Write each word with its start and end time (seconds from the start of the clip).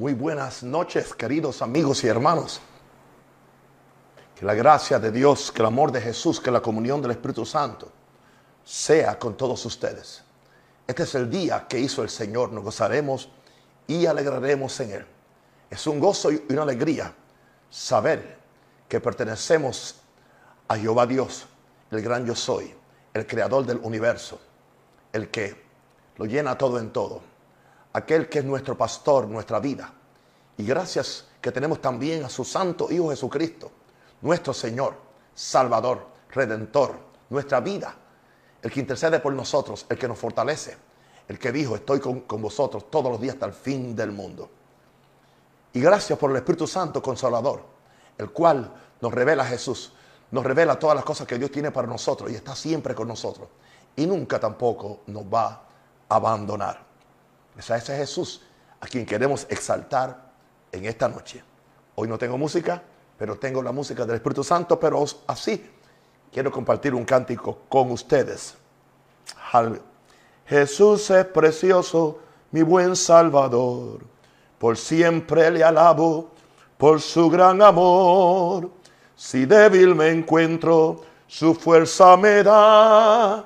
Muy 0.00 0.14
buenas 0.14 0.62
noches, 0.62 1.12
queridos 1.12 1.60
amigos 1.60 2.02
y 2.04 2.06
hermanos. 2.06 2.58
Que 4.34 4.46
la 4.46 4.54
gracia 4.54 4.98
de 4.98 5.12
Dios, 5.12 5.52
que 5.52 5.60
el 5.60 5.66
amor 5.66 5.92
de 5.92 6.00
Jesús, 6.00 6.40
que 6.40 6.50
la 6.50 6.62
comunión 6.62 7.02
del 7.02 7.10
Espíritu 7.10 7.44
Santo 7.44 7.92
sea 8.64 9.18
con 9.18 9.36
todos 9.36 9.62
ustedes. 9.66 10.22
Este 10.86 11.02
es 11.02 11.14
el 11.16 11.28
día 11.28 11.66
que 11.68 11.78
hizo 11.78 12.02
el 12.02 12.08
Señor. 12.08 12.50
Nos 12.50 12.64
gozaremos 12.64 13.28
y 13.86 14.06
alegraremos 14.06 14.80
en 14.80 14.92
Él. 14.92 15.06
Es 15.68 15.86
un 15.86 16.00
gozo 16.00 16.32
y 16.32 16.46
una 16.48 16.62
alegría 16.62 17.12
saber 17.68 18.38
que 18.88 19.00
pertenecemos 19.00 19.96
a 20.66 20.78
Jehová 20.78 21.06
Dios, 21.06 21.44
el 21.90 22.00
gran 22.00 22.24
yo 22.24 22.34
soy, 22.34 22.74
el 23.12 23.26
creador 23.26 23.66
del 23.66 23.76
universo, 23.82 24.40
el 25.12 25.30
que 25.30 25.62
lo 26.16 26.24
llena 26.24 26.56
todo 26.56 26.78
en 26.78 26.90
todo, 26.90 27.20
aquel 27.92 28.28
que 28.28 28.40
es 28.40 28.44
nuestro 28.44 28.76
pastor, 28.76 29.26
nuestra 29.26 29.58
vida. 29.60 29.92
Y 30.56 30.64
gracias 30.64 31.26
que 31.40 31.52
tenemos 31.52 31.80
también 31.80 32.24
a 32.24 32.28
su 32.28 32.44
Santo 32.44 32.90
Hijo 32.90 33.10
Jesucristo, 33.10 33.70
nuestro 34.20 34.52
Señor, 34.52 34.94
Salvador, 35.34 36.06
Redentor, 36.30 36.98
nuestra 37.30 37.60
vida, 37.60 37.94
el 38.62 38.70
que 38.70 38.80
intercede 38.80 39.20
por 39.20 39.32
nosotros, 39.32 39.86
el 39.88 39.98
que 39.98 40.06
nos 40.06 40.18
fortalece, 40.18 40.76
el 41.28 41.38
que 41.38 41.50
dijo, 41.50 41.76
estoy 41.76 42.00
con, 42.00 42.20
con 42.20 42.42
vosotros 42.42 42.90
todos 42.90 43.10
los 43.10 43.20
días 43.20 43.34
hasta 43.34 43.46
el 43.46 43.52
fin 43.52 43.96
del 43.96 44.12
mundo. 44.12 44.50
Y 45.72 45.80
gracias 45.80 46.18
por 46.18 46.30
el 46.30 46.36
Espíritu 46.36 46.66
Santo 46.66 47.02
Consolador, 47.02 47.62
el 48.18 48.30
cual 48.30 48.72
nos 49.00 49.14
revela 49.14 49.44
a 49.44 49.46
Jesús, 49.46 49.92
nos 50.30 50.44
revela 50.44 50.78
todas 50.78 50.94
las 50.96 51.04
cosas 51.04 51.26
que 51.26 51.38
Dios 51.38 51.50
tiene 51.50 51.70
para 51.70 51.86
nosotros 51.86 52.30
y 52.30 52.34
está 52.34 52.54
siempre 52.54 52.94
con 52.94 53.08
nosotros. 53.08 53.48
Y 53.96 54.06
nunca 54.06 54.38
tampoco 54.38 55.00
nos 55.06 55.24
va 55.24 55.62
a 56.08 56.16
abandonar. 56.16 56.89
Ese 57.60 57.76
es 57.76 57.84
Jesús 57.84 58.42
a 58.80 58.86
quien 58.86 59.04
queremos 59.04 59.46
exaltar 59.50 60.30
en 60.72 60.86
esta 60.86 61.08
noche. 61.08 61.44
Hoy 61.94 62.08
no 62.08 62.16
tengo 62.16 62.38
música, 62.38 62.82
pero 63.18 63.36
tengo 63.36 63.62
la 63.62 63.70
música 63.70 64.06
del 64.06 64.16
Espíritu 64.16 64.42
Santo, 64.42 64.80
pero 64.80 65.04
así 65.26 65.70
quiero 66.32 66.50
compartir 66.50 66.94
un 66.94 67.04
cántico 67.04 67.58
con 67.68 67.90
ustedes. 67.90 68.54
Jesús 70.46 71.10
es 71.10 71.26
precioso, 71.26 72.20
mi 72.50 72.62
buen 72.62 72.96
Salvador. 72.96 74.00
Por 74.58 74.78
siempre 74.78 75.50
le 75.50 75.62
alabo 75.62 76.30
por 76.78 77.00
su 77.02 77.28
gran 77.28 77.60
amor. 77.60 78.70
Si 79.14 79.44
débil 79.44 79.94
me 79.94 80.08
encuentro, 80.08 81.02
su 81.26 81.54
fuerza 81.54 82.16
me 82.16 82.42
da. 82.42 83.44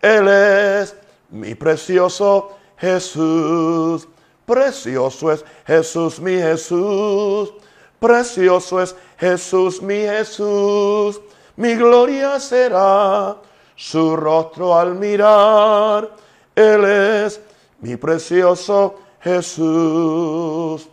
Él 0.00 0.28
es 0.28 0.94
mi 1.30 1.56
precioso 1.56 2.55
Jesús. 2.78 4.08
Precioso 4.44 5.32
es 5.32 5.44
Jesús, 5.66 6.20
mi 6.20 6.32
Jesús. 6.32 7.52
Precioso 7.98 8.80
es 8.80 8.94
Jesús, 9.18 9.82
mi 9.82 9.96
Jesús. 9.96 11.20
Mi 11.56 11.74
gloria 11.74 12.38
será 12.38 13.36
su 13.74 14.16
rostro 14.16 14.78
al 14.78 14.94
mirar. 14.94 16.10
Él 16.54 16.84
es 16.84 17.40
mi 17.80 17.96
precioso 17.96 18.96
Jesús. 19.20 20.88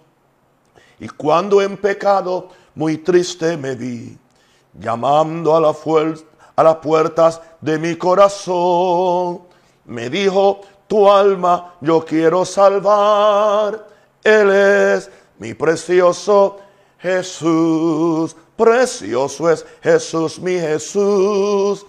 Y 0.99 1.07
cuando 1.09 1.61
en 1.61 1.77
pecado 1.77 2.49
muy 2.75 2.97
triste 2.97 3.57
me 3.57 3.75
vi, 3.75 4.17
llamando 4.73 5.55
a, 5.55 5.61
la 5.61 5.75
a 6.55 6.63
las 6.63 6.75
puertas 6.77 7.41
de 7.61 7.77
mi 7.77 7.95
corazón, 7.95 9.41
me 9.85 10.09
dijo, 10.09 10.61
tu 10.93 11.09
alma 11.09 11.73
yo 11.81 12.05
quiero 12.05 12.45
salvar. 12.45 13.83
Él 14.23 14.51
es 14.51 15.09
mi 15.39 15.55
precioso 15.55 16.59
Jesús. 16.99 18.35
Precioso 18.55 19.49
es 19.49 19.65
Jesús, 19.81 20.37
mi 20.37 20.59
Jesús. 20.59 21.83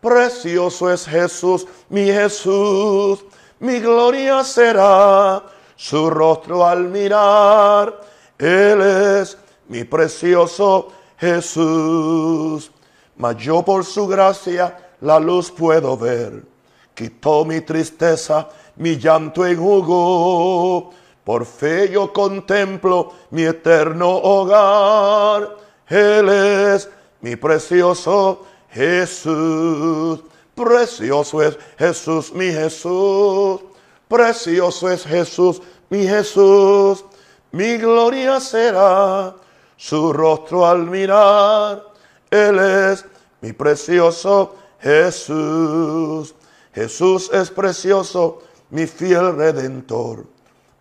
Precioso 0.00 0.90
es 0.90 1.04
Jesús, 1.04 1.66
mi 1.90 2.06
Jesús. 2.06 3.26
Mi 3.60 3.78
gloria 3.78 4.42
será 4.42 5.42
su 5.76 6.08
rostro 6.08 6.66
al 6.66 6.84
mirar. 6.84 8.00
Él 8.38 8.80
es 8.80 9.36
mi 9.68 9.84
precioso 9.84 10.88
Jesús. 11.18 12.70
Mas 13.16 13.36
yo 13.36 13.62
por 13.62 13.84
su 13.84 14.06
gracia 14.06 14.94
la 15.02 15.20
luz 15.20 15.50
puedo 15.50 15.94
ver. 15.98 16.55
Quitó 16.96 17.44
mi 17.44 17.60
tristeza, 17.60 18.48
mi 18.76 18.96
llanto 18.96 19.44
enjugó. 19.44 20.92
Por 21.22 21.44
fe 21.44 21.90
yo 21.90 22.10
contemplo 22.10 23.12
mi 23.32 23.42
eterno 23.42 24.08
hogar. 24.08 25.56
Él 25.88 26.30
es 26.30 26.88
mi 27.20 27.36
precioso 27.36 28.46
Jesús. 28.70 30.22
Precioso 30.54 31.42
es 31.42 31.58
Jesús, 31.76 32.32
mi 32.32 32.46
Jesús. 32.46 33.60
Precioso 34.08 34.88
es 34.88 35.04
Jesús, 35.04 35.60
mi 35.90 36.06
Jesús. 36.06 37.04
Mi 37.52 37.76
gloria 37.76 38.40
será 38.40 39.34
su 39.76 40.14
rostro 40.14 40.66
al 40.66 40.86
mirar. 40.86 41.84
Él 42.30 42.58
es 42.58 43.04
mi 43.42 43.52
precioso 43.52 44.54
Jesús. 44.80 46.34
Jesús 46.76 47.30
es 47.32 47.50
precioso, 47.50 48.42
mi 48.68 48.86
fiel 48.86 49.34
redentor. 49.34 50.26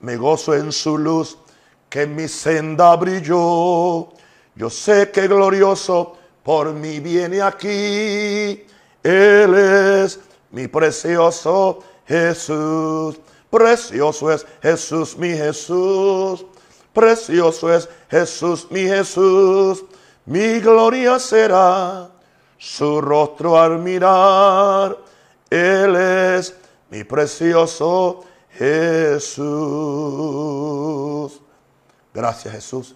Me 0.01 0.17
gozo 0.17 0.53
en 0.53 0.73
su 0.73 0.97
luz 0.97 1.38
que 1.89 2.06
mi 2.06 2.28
senda 2.28 2.94
brilló. 2.97 4.09
Yo 4.55 4.69
sé 4.69 5.09
que 5.09 5.25
glorioso 5.29 6.17
por 6.44 6.73
mí 6.73 7.00
viene 7.00 7.41
aquí. 7.41 8.67
Él 9.01 9.55
es 9.55 10.19
mi 10.51 10.67
precioso 10.67 11.79
Jesús. 12.05 13.17
Precioso 13.50 14.34
es 14.34 14.45
Jesús, 14.61 15.17
mi 15.17 15.29
Jesús. 15.29 16.45
Precioso 16.91 17.73
es 17.73 17.88
Jesús, 18.11 18.67
mi 18.69 18.81
Jesús. 18.81 19.85
Mi 20.25 20.59
gloria 20.59 21.19
será 21.19 22.09
su 22.57 23.00
rostro 23.00 23.57
al 23.57 23.79
mirar. 23.79 25.14
Él 25.50 25.95
es 25.95 26.56
mi 26.89 27.03
precioso 27.03 28.23
Jesús. 28.51 29.45
Gracias 32.13 32.53
Jesús. 32.53 32.95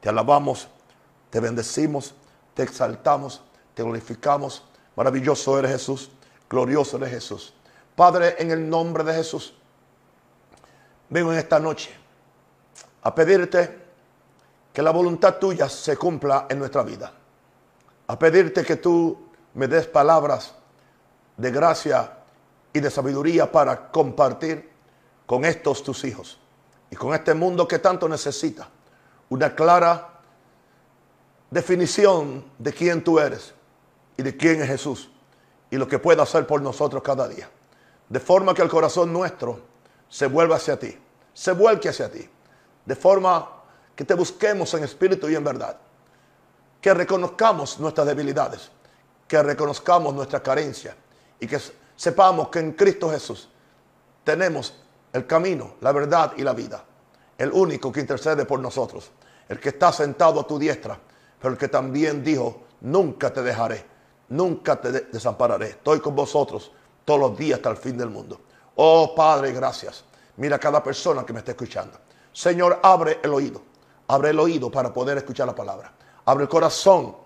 Te 0.00 0.08
alabamos, 0.08 0.68
te 1.30 1.40
bendecimos, 1.40 2.14
te 2.54 2.62
exaltamos, 2.62 3.42
te 3.74 3.82
glorificamos. 3.82 4.64
Maravilloso 4.96 5.58
eres 5.58 5.72
Jesús, 5.72 6.10
glorioso 6.48 6.96
eres 6.98 7.10
Jesús. 7.10 7.54
Padre, 7.96 8.36
en 8.38 8.50
el 8.50 8.68
nombre 8.68 9.04
de 9.04 9.14
Jesús, 9.14 9.54
vengo 11.08 11.32
en 11.32 11.38
esta 11.38 11.58
noche 11.58 11.90
a 13.02 13.14
pedirte 13.14 13.84
que 14.72 14.82
la 14.82 14.90
voluntad 14.90 15.36
tuya 15.36 15.68
se 15.68 15.96
cumpla 15.96 16.46
en 16.48 16.58
nuestra 16.58 16.82
vida. 16.82 17.12
A 18.06 18.18
pedirte 18.18 18.64
que 18.64 18.76
tú 18.76 19.28
me 19.54 19.68
des 19.68 19.86
palabras 19.86 20.54
de 21.36 21.50
gracia 21.50 22.18
y 22.72 22.80
de 22.80 22.90
sabiduría 22.90 23.50
para 23.50 23.90
compartir 23.90 24.70
con 25.26 25.44
estos 25.44 25.82
tus 25.82 26.04
hijos 26.04 26.38
y 26.90 26.96
con 26.96 27.14
este 27.14 27.34
mundo 27.34 27.66
que 27.66 27.78
tanto 27.78 28.08
necesita 28.08 28.68
una 29.30 29.54
clara 29.54 30.20
definición 31.50 32.44
de 32.58 32.72
quién 32.72 33.02
tú 33.02 33.18
eres 33.18 33.54
y 34.16 34.22
de 34.22 34.36
quién 34.36 34.60
es 34.62 34.68
Jesús 34.68 35.10
y 35.70 35.76
lo 35.76 35.88
que 35.88 35.98
puede 35.98 36.22
hacer 36.22 36.46
por 36.46 36.60
nosotros 36.60 37.02
cada 37.02 37.26
día. 37.28 37.48
De 38.08 38.20
forma 38.20 38.54
que 38.54 38.62
el 38.62 38.68
corazón 38.68 39.12
nuestro 39.12 39.60
se 40.08 40.26
vuelva 40.26 40.56
hacia 40.56 40.78
ti, 40.78 40.96
se 41.32 41.52
vuelque 41.52 41.88
hacia 41.88 42.10
ti, 42.10 42.28
de 42.84 42.96
forma 42.96 43.50
que 43.96 44.04
te 44.04 44.14
busquemos 44.14 44.74
en 44.74 44.84
espíritu 44.84 45.28
y 45.28 45.34
en 45.34 45.44
verdad, 45.44 45.78
que 46.80 46.92
reconozcamos 46.92 47.80
nuestras 47.80 48.06
debilidades, 48.06 48.70
que 49.26 49.42
reconozcamos 49.42 50.14
nuestra 50.14 50.42
carencia 50.42 50.94
y 51.40 51.46
que 51.46 51.60
sepamos 51.96 52.48
que 52.48 52.58
en 52.60 52.72
Cristo 52.72 53.10
Jesús 53.10 53.48
tenemos 54.22 54.74
el 55.12 55.26
camino, 55.26 55.74
la 55.80 55.92
verdad 55.92 56.32
y 56.36 56.42
la 56.42 56.52
vida, 56.52 56.84
el 57.38 57.52
único 57.52 57.92
que 57.92 58.00
intercede 58.00 58.44
por 58.44 58.60
nosotros, 58.60 59.10
el 59.48 59.60
que 59.60 59.70
está 59.70 59.92
sentado 59.92 60.40
a 60.40 60.46
tu 60.46 60.58
diestra, 60.58 60.98
pero 61.38 61.52
el 61.52 61.58
que 61.58 61.68
también 61.68 62.24
dijo, 62.24 62.62
nunca 62.80 63.32
te 63.32 63.42
dejaré, 63.42 63.84
nunca 64.30 64.80
te 64.80 64.90
desampararé, 64.90 65.70
estoy 65.70 66.00
con 66.00 66.16
vosotros 66.16 66.72
todos 67.04 67.20
los 67.20 67.38
días 67.38 67.58
hasta 67.58 67.70
el 67.70 67.76
fin 67.76 67.96
del 67.96 68.10
mundo. 68.10 68.40
Oh 68.76 69.14
Padre, 69.14 69.52
gracias. 69.52 70.04
Mira 70.36 70.56
a 70.56 70.58
cada 70.58 70.82
persona 70.82 71.24
que 71.24 71.32
me 71.32 71.40
está 71.40 71.52
escuchando. 71.52 71.98
Señor, 72.32 72.80
abre 72.82 73.20
el 73.22 73.32
oído. 73.32 73.62
Abre 74.08 74.30
el 74.30 74.40
oído 74.40 74.70
para 74.70 74.92
poder 74.92 75.18
escuchar 75.18 75.46
la 75.46 75.54
palabra. 75.54 75.92
Abre 76.24 76.44
el 76.44 76.48
corazón 76.48 77.16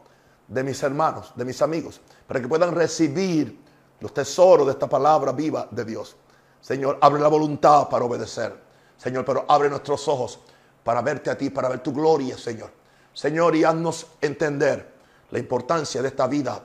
de 0.46 0.62
mis 0.62 0.82
hermanos, 0.82 1.32
de 1.34 1.44
mis 1.44 1.60
amigos, 1.62 2.00
para 2.26 2.40
que 2.40 2.48
puedan 2.48 2.74
recibir 2.74 3.58
los 4.00 4.14
tesoros 4.14 4.66
de 4.66 4.72
esta 4.72 4.88
palabra 4.88 5.32
viva 5.32 5.68
de 5.70 5.84
Dios. 5.84 6.16
Señor, 6.60 6.98
abre 7.00 7.20
la 7.20 7.28
voluntad 7.28 7.88
para 7.88 8.04
obedecer. 8.04 8.56
Señor, 8.96 9.24
pero 9.24 9.44
abre 9.48 9.68
nuestros 9.70 10.06
ojos 10.08 10.40
para 10.82 11.02
verte 11.02 11.30
a 11.30 11.38
ti, 11.38 11.50
para 11.50 11.68
ver 11.68 11.80
tu 11.80 11.92
gloria, 11.92 12.36
Señor. 12.36 12.70
Señor, 13.12 13.54
y 13.56 13.64
haznos 13.64 14.06
entender 14.20 14.94
la 15.30 15.38
importancia 15.38 16.02
de 16.02 16.08
esta 16.08 16.26
vida 16.26 16.62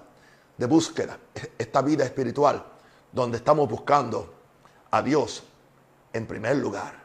de 0.58 0.66
búsqueda, 0.66 1.18
esta 1.58 1.82
vida 1.82 2.04
espiritual, 2.04 2.64
donde 3.12 3.38
estamos 3.38 3.70
buscando 3.70 4.34
a 4.92 5.02
Dios 5.02 5.44
en 6.12 6.28
primer 6.28 6.58
lugar. 6.58 7.04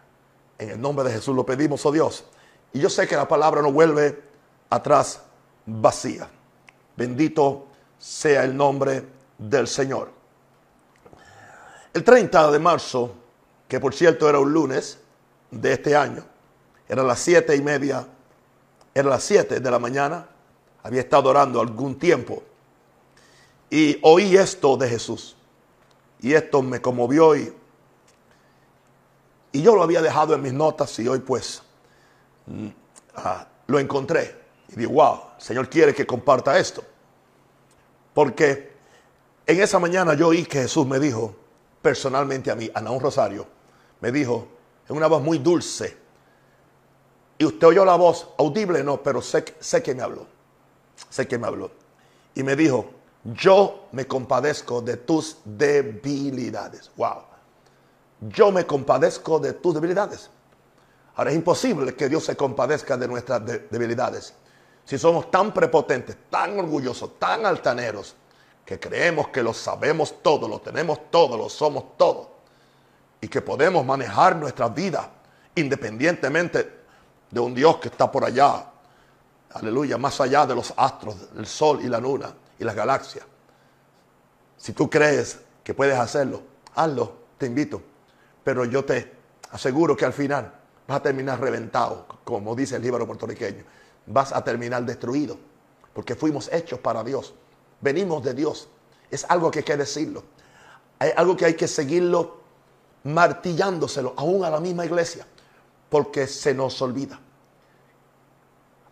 En 0.58 0.70
el 0.70 0.80
nombre 0.80 1.04
de 1.06 1.14
Jesús 1.14 1.34
lo 1.34 1.46
pedimos, 1.46 1.84
oh 1.86 1.92
Dios. 1.92 2.24
Y 2.72 2.80
yo 2.80 2.90
sé 2.90 3.06
que 3.06 3.16
la 3.16 3.26
palabra 3.26 3.62
no 3.62 3.72
vuelve 3.72 4.22
atrás 4.70 5.22
vacía. 5.64 6.28
Bendito 6.96 7.66
sea 7.98 8.44
el 8.44 8.56
nombre 8.56 9.04
del 9.38 9.66
Señor. 9.66 10.17
El 11.92 12.04
30 12.04 12.50
de 12.50 12.58
marzo, 12.58 13.14
que 13.66 13.80
por 13.80 13.94
cierto 13.94 14.28
era 14.28 14.38
un 14.38 14.52
lunes 14.52 14.98
de 15.50 15.72
este 15.72 15.96
año, 15.96 16.24
era 16.88 17.02
las 17.02 17.18
siete 17.20 17.56
y 17.56 17.62
media, 17.62 18.06
era 18.94 19.08
las 19.08 19.22
siete 19.22 19.60
de 19.60 19.70
la 19.70 19.78
mañana, 19.78 20.26
había 20.82 21.00
estado 21.00 21.30
orando 21.30 21.60
algún 21.60 21.98
tiempo 21.98 22.42
y 23.70 23.98
oí 24.02 24.36
esto 24.36 24.76
de 24.76 24.88
Jesús. 24.88 25.36
Y 26.20 26.34
esto 26.34 26.62
me 26.62 26.80
conmovió 26.80 27.36
y, 27.36 27.52
y 29.52 29.62
yo 29.62 29.74
lo 29.76 29.82
había 29.82 30.02
dejado 30.02 30.34
en 30.34 30.42
mis 30.42 30.52
notas 30.52 30.98
y 30.98 31.06
hoy 31.06 31.20
pues 31.20 31.62
mm, 32.46 32.68
ah, 33.16 33.46
lo 33.66 33.78
encontré. 33.78 34.36
Y 34.68 34.76
digo, 34.76 34.92
wow, 34.92 35.20
el 35.36 35.42
Señor 35.42 35.68
quiere 35.68 35.94
que 35.94 36.06
comparta 36.06 36.58
esto. 36.58 36.82
Porque 38.14 38.72
en 39.46 39.60
esa 39.60 39.78
mañana 39.78 40.14
yo 40.14 40.28
oí 40.28 40.44
que 40.44 40.62
Jesús 40.62 40.86
me 40.86 40.98
dijo 40.98 41.36
personalmente 41.88 42.50
a 42.50 42.54
mí, 42.54 42.70
a 42.74 42.80
un 42.90 43.00
Rosario, 43.00 43.46
me 44.00 44.12
dijo 44.12 44.46
en 44.90 44.94
una 44.94 45.06
voz 45.06 45.22
muy 45.22 45.38
dulce. 45.38 45.96
Y 47.38 47.46
usted 47.46 47.66
oyó 47.66 47.82
la 47.82 47.96
voz 47.96 48.28
audible, 48.36 48.84
no, 48.84 49.02
pero 49.02 49.22
sé, 49.22 49.42
sé 49.58 49.82
que 49.82 49.94
me 49.94 50.02
habló. 50.02 50.26
Sé 51.08 51.26
que 51.26 51.38
me 51.38 51.46
habló. 51.46 51.70
Y 52.34 52.42
me 52.42 52.56
dijo, 52.56 52.90
yo 53.24 53.88
me 53.92 54.06
compadezco 54.06 54.82
de 54.82 54.98
tus 54.98 55.38
debilidades. 55.46 56.90
Wow. 56.96 57.22
Yo 58.20 58.52
me 58.52 58.66
compadezco 58.66 59.38
de 59.38 59.54
tus 59.54 59.72
debilidades. 59.72 60.28
Ahora 61.16 61.30
es 61.30 61.36
imposible 61.36 61.94
que 61.94 62.10
Dios 62.10 62.22
se 62.22 62.36
compadezca 62.36 62.98
de 62.98 63.08
nuestras 63.08 63.42
debilidades. 63.70 64.34
Si 64.84 64.98
somos 64.98 65.30
tan 65.30 65.54
prepotentes, 65.54 66.18
tan 66.28 66.58
orgullosos, 66.58 67.18
tan 67.18 67.46
altaneros, 67.46 68.14
que 68.68 68.78
creemos 68.78 69.28
que 69.28 69.42
lo 69.42 69.54
sabemos 69.54 70.22
todo, 70.22 70.46
lo 70.46 70.60
tenemos 70.60 71.10
todo, 71.10 71.38
lo 71.38 71.48
somos 71.48 71.96
todo, 71.96 72.32
y 73.18 73.26
que 73.26 73.40
podemos 73.40 73.82
manejar 73.82 74.36
nuestra 74.36 74.68
vida 74.68 75.10
independientemente 75.54 76.80
de 77.30 77.40
un 77.40 77.54
Dios 77.54 77.78
que 77.78 77.88
está 77.88 78.12
por 78.12 78.26
allá, 78.26 78.66
aleluya, 79.54 79.96
más 79.96 80.20
allá 80.20 80.44
de 80.44 80.54
los 80.54 80.74
astros, 80.76 81.16
el 81.38 81.46
sol 81.46 81.80
y 81.82 81.88
la 81.88 81.98
luna 81.98 82.34
y 82.58 82.64
las 82.64 82.74
galaxias. 82.74 83.24
Si 84.58 84.74
tú 84.74 84.90
crees 84.90 85.38
que 85.64 85.72
puedes 85.72 85.98
hacerlo, 85.98 86.42
hazlo, 86.74 87.14
te 87.38 87.46
invito. 87.46 87.80
Pero 88.44 88.66
yo 88.66 88.84
te 88.84 89.14
aseguro 89.50 89.96
que 89.96 90.04
al 90.04 90.12
final 90.12 90.52
vas 90.86 90.98
a 90.98 91.02
terminar 91.02 91.40
reventado, 91.40 92.04
como 92.22 92.54
dice 92.54 92.76
el 92.76 92.82
libro 92.82 93.06
puertorriqueño. 93.06 93.64
Vas 94.04 94.30
a 94.30 94.44
terminar 94.44 94.84
destruido, 94.84 95.38
porque 95.94 96.14
fuimos 96.14 96.52
hechos 96.52 96.78
para 96.80 97.02
Dios. 97.02 97.32
Venimos 97.80 98.22
de 98.22 98.34
Dios. 98.34 98.68
Es 99.10 99.24
algo 99.28 99.50
que 99.50 99.60
hay 99.60 99.64
que 99.64 99.76
decirlo. 99.76 100.24
Hay 100.98 101.12
algo 101.16 101.36
que 101.36 101.44
hay 101.44 101.54
que 101.54 101.68
seguirlo 101.68 102.38
martillándoselo 103.04 104.14
aún 104.16 104.44
a 104.44 104.50
la 104.50 104.60
misma 104.60 104.84
iglesia, 104.84 105.26
porque 105.88 106.26
se 106.26 106.52
nos 106.54 106.80
olvida. 106.82 107.18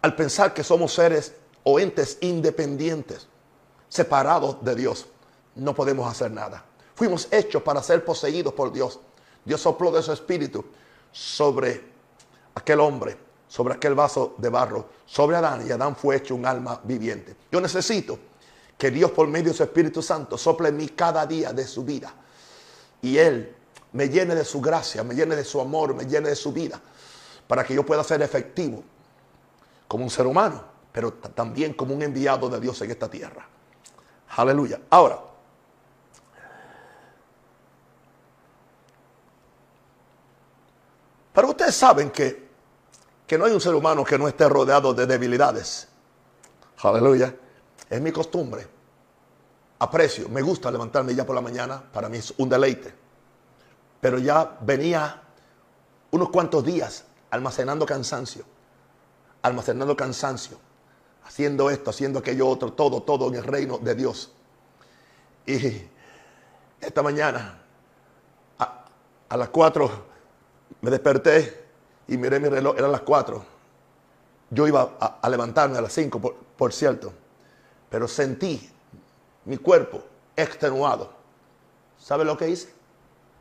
Al 0.03 0.15
pensar 0.15 0.55
que 0.55 0.63
somos 0.63 0.95
seres 0.95 1.35
o 1.65 1.81
entes 1.81 2.19
independientes, 2.21 3.27
separados 3.89 4.65
de 4.65 4.75
Dios, 4.75 5.07
no 5.57 5.75
podemos 5.75 6.09
hacer 6.11 6.31
nada. 6.31 6.65
Fuimos 6.95 7.29
hechos 7.31 7.63
para 7.63 7.83
ser 7.83 8.05
poseídos 8.05 8.53
por 8.55 8.73
Dios. 8.73 9.01
Dios 9.45 9.61
sopló 9.61 9.91
de 9.91 10.03
su 10.03 10.13
espíritu 10.13 10.65
sobre 11.13 11.85
aquel 12.55 12.81
hombre, 12.81 13.17
sobre 13.49 13.75
aquel 13.75 13.95
vaso 13.95 14.35
de 14.39 14.49
barro, 14.49 14.89
sobre 15.05 15.37
Adán, 15.37 15.67
y 15.67 15.71
Adán 15.71 15.97
fue 15.97 16.17
hecho 16.17 16.35
un 16.35 16.47
alma 16.47 16.81
viviente. 16.85 17.37
Yo 17.51 17.61
necesito 17.61 18.19
que 18.77 18.91
Dios 18.91 19.11
por 19.11 19.27
medio 19.29 19.53
de 19.53 19.57
su 19.57 19.63
Espíritu 19.63 20.03
Santo 20.03 20.37
sople 20.37 20.69
en 20.69 20.77
mí 20.77 20.89
cada 20.89 21.27
día 21.27 21.53
de 21.53 21.67
su 21.67 21.85
vida. 21.85 22.13
Y 23.01 23.17
Él 23.17 23.55
me 23.93 24.09
llene 24.09 24.35
de 24.35 24.45
su 24.45 24.61
gracia, 24.61 25.03
me 25.03 25.15
llene 25.15 25.37
de 25.37 25.45
su 25.45 25.61
amor, 25.61 25.95
me 25.95 26.05
llene 26.05 26.29
de 26.29 26.37
su 26.37 26.53
vida, 26.53 26.81
para 27.47 27.65
que 27.65 27.75
yo 27.75 27.85
pueda 27.85 28.05
ser 28.05 28.21
efectivo 28.21 28.83
como 29.89 30.05
un 30.05 30.11
ser 30.11 30.27
humano, 30.27 30.63
pero 30.93 31.13
también 31.13 31.73
como 31.73 31.95
un 31.95 32.03
enviado 32.03 32.49
de 32.49 32.61
Dios 32.61 32.81
en 32.83 32.91
esta 32.91 33.09
tierra. 33.09 33.49
Aleluya. 34.37 34.81
Ahora, 34.91 35.21
pero 41.33 41.49
ustedes 41.49 41.75
saben 41.75 42.11
que, 42.11 42.49
que 43.27 43.39
no 43.39 43.47
hay 43.47 43.53
un 43.53 43.61
ser 43.61 43.75
humano 43.75 44.05
que 44.05 44.19
no 44.19 44.29
esté 44.29 44.49
rodeado 44.49 44.93
de 44.93 45.07
debilidades. 45.07 45.89
Aleluya. 46.83 47.35
Es 47.89 48.01
mi 48.01 48.13
costumbre. 48.13 48.67
Aprecio, 49.79 50.29
me 50.29 50.43
gusta 50.43 50.71
levantarme 50.71 51.15
ya 51.15 51.25
por 51.27 51.35
la 51.35 51.43
mañana, 51.43 51.83
para 51.93 52.09
mí 52.09 52.19
es 52.19 52.33
un 52.39 52.49
deleite. 52.49 52.95
Pero 54.01 54.19
ya 54.19 54.59
venía 54.61 55.23
unos 56.11 56.31
cuantos 56.31 56.65
días 56.65 57.05
almacenando 57.31 57.85
cansancio, 57.85 58.45
almacenando 59.43 59.97
cansancio 59.97 60.59
haciendo 61.27 61.71
esto, 61.71 61.91
haciendo 61.91 62.21
aquello 62.21 62.49
otro, 62.49 62.73
todo, 62.73 63.03
todo 63.03 63.29
en 63.29 63.35
el 63.35 63.45
reino 63.45 63.79
de 63.79 63.95
Dios. 63.95 64.33
Y 65.45 65.83
esta 66.81 67.03
mañana, 67.03 67.63
a, 68.59 69.37
las 69.37 69.49
cuatro, 69.49 69.91
me 70.81 70.91
desperté 70.91 71.65
y 72.09 72.17
miré 72.17 72.39
mi 72.39 72.49
reloj, 72.49 72.77
eran 72.79 72.93
las 72.93 73.01
cuatro. 73.01 73.45
Yo 74.51 74.67
iba 74.69 74.97
a, 75.21 75.29
levantarme 75.29 75.77
a 75.79 75.81
las 75.81 75.93
cinco, 75.93 76.21
por, 76.21 76.73
cierto, 76.73 77.13
pero 77.91 78.09
sentí 78.09 78.71
mi 79.45 79.57
cuerpo 79.59 80.03
extenuado. 80.35 81.13
¿Sabe 81.99 82.25
lo 82.25 82.37
que 82.37 82.49
hice? 82.49 82.73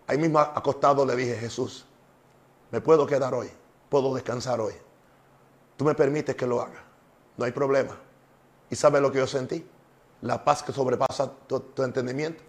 Ahí 0.07 0.18
mismo 0.18 0.39
acostado 0.39 1.06
le 1.06 1.15
dije, 1.15 1.36
Jesús, 1.36 1.86
me 2.72 2.79
puedo 2.81 3.05
quedar 3.05 3.34
hoy, 3.34 3.50
puedo 3.89 4.13
descansar 4.13 4.60
hoy. 4.60 4.74
Tú 5.77 5.86
me 5.86 5.96
permites 5.96 6.36
que 6.36 6.48
lo 6.48 6.62
haga 6.62 6.86
no 7.38 7.46
hay 7.46 7.51
problema. 7.51 7.98
¿Y 8.70 8.75
sabe 8.75 9.01
lo 9.01 9.12
que 9.12 9.20
yo 9.20 9.27
sentí? 9.27 9.65
La 10.22 10.43
paz 10.43 10.63
que 10.63 10.72
sobrepasa 10.72 11.31
tu, 11.48 11.84
entendimiento. 11.84 12.43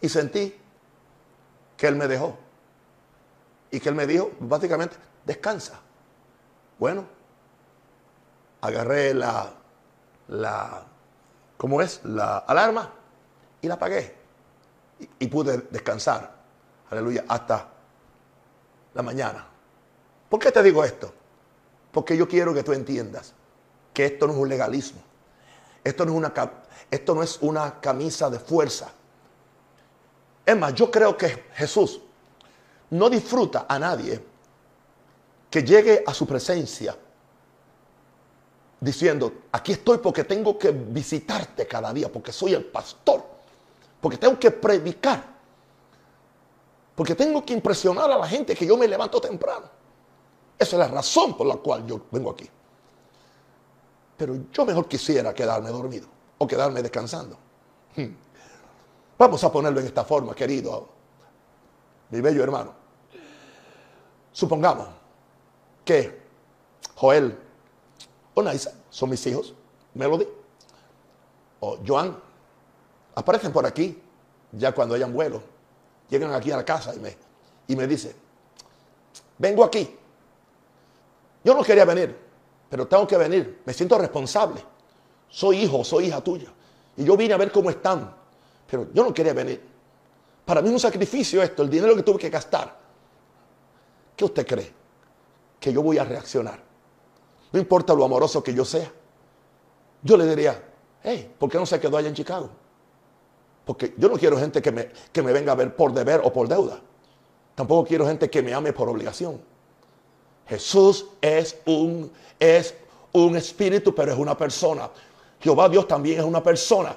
Y 0.00 0.08
sentí 0.08 0.54
que 1.76 1.86
Él 1.86 1.96
me 1.96 2.06
dejó. 2.08 2.36
Y 3.70 3.80
que 3.80 3.88
Él 3.88 3.94
me 3.94 4.06
dijo, 4.06 4.30
básicamente, 4.40 4.96
descansa. 5.24 5.80
Bueno, 6.78 7.04
agarré 8.60 9.12
la, 9.14 9.52
la, 10.28 10.84
¿cómo 11.58 11.82
es? 11.82 12.00
La 12.04 12.38
alarma 12.38 12.90
y 13.60 13.68
la 13.68 13.74
apagué. 13.74 14.16
Y, 14.98 15.08
y 15.18 15.28
pude 15.28 15.58
descansar, 15.70 16.34
aleluya, 16.90 17.26
hasta 17.28 17.68
la 18.94 19.02
mañana. 19.02 19.46
¿Por 20.30 20.40
qué 20.40 20.50
te 20.50 20.62
digo 20.62 20.82
esto? 20.82 21.12
Porque 21.92 22.16
yo 22.16 22.26
quiero 22.26 22.54
que 22.54 22.62
tú 22.62 22.72
entiendas 22.72 23.34
que 23.92 24.06
esto 24.06 24.26
no 24.26 24.32
es 24.32 24.38
un 24.38 24.48
legalismo. 24.48 25.02
Esto 25.84 26.04
no 26.04 26.12
es 26.12 26.18
una, 26.18 26.32
esto 26.90 27.14
no 27.14 27.22
es 27.22 27.38
una 27.40 27.80
camisa 27.80 28.30
de 28.30 28.38
fuerza. 28.38 28.90
Es 30.44 30.56
más, 30.56 30.74
yo 30.74 30.90
creo 30.90 31.16
que 31.16 31.44
Jesús 31.54 32.00
no 32.90 33.10
disfruta 33.10 33.66
a 33.68 33.78
nadie 33.78 34.24
que 35.50 35.62
llegue 35.62 36.02
a 36.06 36.14
su 36.14 36.26
presencia 36.26 36.96
diciendo, 38.80 39.32
aquí 39.52 39.72
estoy 39.72 39.98
porque 39.98 40.24
tengo 40.24 40.58
que 40.58 40.70
visitarte 40.70 41.66
cada 41.66 41.92
día, 41.92 42.10
porque 42.10 42.32
soy 42.32 42.54
el 42.54 42.64
pastor, 42.64 43.24
porque 44.00 44.18
tengo 44.18 44.38
que 44.38 44.50
predicar, 44.50 45.24
porque 46.94 47.14
tengo 47.14 47.44
que 47.44 47.52
impresionar 47.52 48.10
a 48.10 48.18
la 48.18 48.26
gente 48.26 48.54
que 48.54 48.66
yo 48.66 48.76
me 48.76 48.86
levanto 48.86 49.20
temprano. 49.20 49.68
Esa 50.58 50.76
es 50.76 50.78
la 50.80 50.88
razón 50.88 51.36
por 51.36 51.46
la 51.46 51.56
cual 51.56 51.86
yo 51.86 52.00
vengo 52.10 52.30
aquí. 52.30 52.48
Pero 54.16 54.36
yo 54.52 54.64
mejor 54.64 54.88
quisiera 54.88 55.32
quedarme 55.32 55.70
dormido 55.70 56.08
o 56.38 56.46
quedarme 56.46 56.82
descansando. 56.82 57.38
Hmm. 57.94 58.14
Vamos 59.16 59.42
a 59.44 59.52
ponerlo 59.52 59.80
en 59.80 59.86
esta 59.86 60.04
forma, 60.04 60.34
querido, 60.34 60.88
mi 62.10 62.20
bello 62.20 62.42
hermano. 62.42 62.72
Supongamos 64.32 64.88
que 65.84 66.22
Joel 66.94 67.47
o 68.38 68.42
Naisa 68.42 68.72
son 68.90 69.10
mis 69.10 69.26
hijos, 69.26 69.54
Melody 69.94 70.26
o 71.60 71.78
Joan, 71.84 72.16
aparecen 73.14 73.52
por 73.52 73.66
aquí 73.66 74.00
ya 74.52 74.72
cuando 74.72 74.94
hayan 74.94 75.12
vuelo. 75.12 75.42
Llegan 76.08 76.32
aquí 76.32 76.50
a 76.50 76.56
la 76.56 76.64
casa 76.64 76.94
y 76.94 77.00
me, 77.00 77.16
y 77.66 77.76
me 77.76 77.86
dicen, 77.86 78.12
vengo 79.36 79.64
aquí. 79.64 79.96
yo 81.44 81.54
no 81.54 81.62
quería 81.62 81.84
venir, 81.84 82.16
pero 82.70 82.86
tengo 82.86 83.06
que 83.06 83.16
venir. 83.16 83.62
Me 83.64 83.72
siento 83.72 83.98
responsable. 83.98 84.62
Soy 85.28 85.58
hijo, 85.58 85.84
soy 85.84 86.06
hija 86.06 86.22
tuya. 86.22 86.50
Y 86.96 87.04
yo 87.04 87.16
vine 87.16 87.34
a 87.34 87.36
ver 87.36 87.52
cómo 87.52 87.70
están. 87.70 88.14
Pero 88.70 88.88
yo 88.92 89.04
no 89.04 89.12
quería 89.12 89.34
venir. 89.34 89.62
Para 90.44 90.62
mí 90.62 90.68
es 90.68 90.74
un 90.74 90.80
sacrificio 90.80 91.42
esto, 91.42 91.62
el 91.62 91.68
dinero 91.68 91.94
que 91.94 92.02
tuve 92.02 92.18
que 92.18 92.30
gastar. 92.30 92.74
¿Qué 94.16 94.24
usted 94.24 94.46
cree? 94.46 94.72
Que 95.60 95.72
yo 95.72 95.82
voy 95.82 95.98
a 95.98 96.04
reaccionar. 96.04 96.67
No 97.52 97.58
importa 97.58 97.94
lo 97.94 98.04
amoroso 98.04 98.42
que 98.42 98.54
yo 98.54 98.64
sea. 98.64 98.90
Yo 100.02 100.16
le 100.16 100.26
diría, 100.26 100.62
hey, 101.02 101.34
¿por 101.38 101.50
qué 101.50 101.58
no 101.58 101.66
se 101.66 101.80
quedó 101.80 101.96
allá 101.96 102.08
en 102.08 102.14
Chicago? 102.14 102.50
Porque 103.64 103.94
yo 103.96 104.08
no 104.08 104.16
quiero 104.16 104.38
gente 104.38 104.62
que 104.62 104.72
me, 104.72 104.88
que 105.12 105.22
me 105.22 105.32
venga 105.32 105.52
a 105.52 105.54
ver 105.54 105.74
por 105.74 105.92
deber 105.92 106.20
o 106.24 106.32
por 106.32 106.48
deuda. 106.48 106.80
Tampoco 107.54 107.86
quiero 107.88 108.06
gente 108.06 108.30
que 108.30 108.42
me 108.42 108.54
ame 108.54 108.72
por 108.72 108.88
obligación. 108.88 109.40
Jesús 110.46 111.06
es 111.20 111.58
un, 111.66 112.10
es 112.38 112.74
un 113.12 113.36
espíritu, 113.36 113.94
pero 113.94 114.12
es 114.12 114.18
una 114.18 114.36
persona. 114.36 114.88
Jehová 115.40 115.68
Dios 115.68 115.86
también 115.86 116.20
es 116.20 116.24
una 116.24 116.42
persona. 116.42 116.96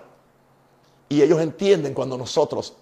Y 1.10 1.22
ellos 1.22 1.42
entienden 1.42 1.94
cuando 1.94 2.18
nosotros 2.18 2.74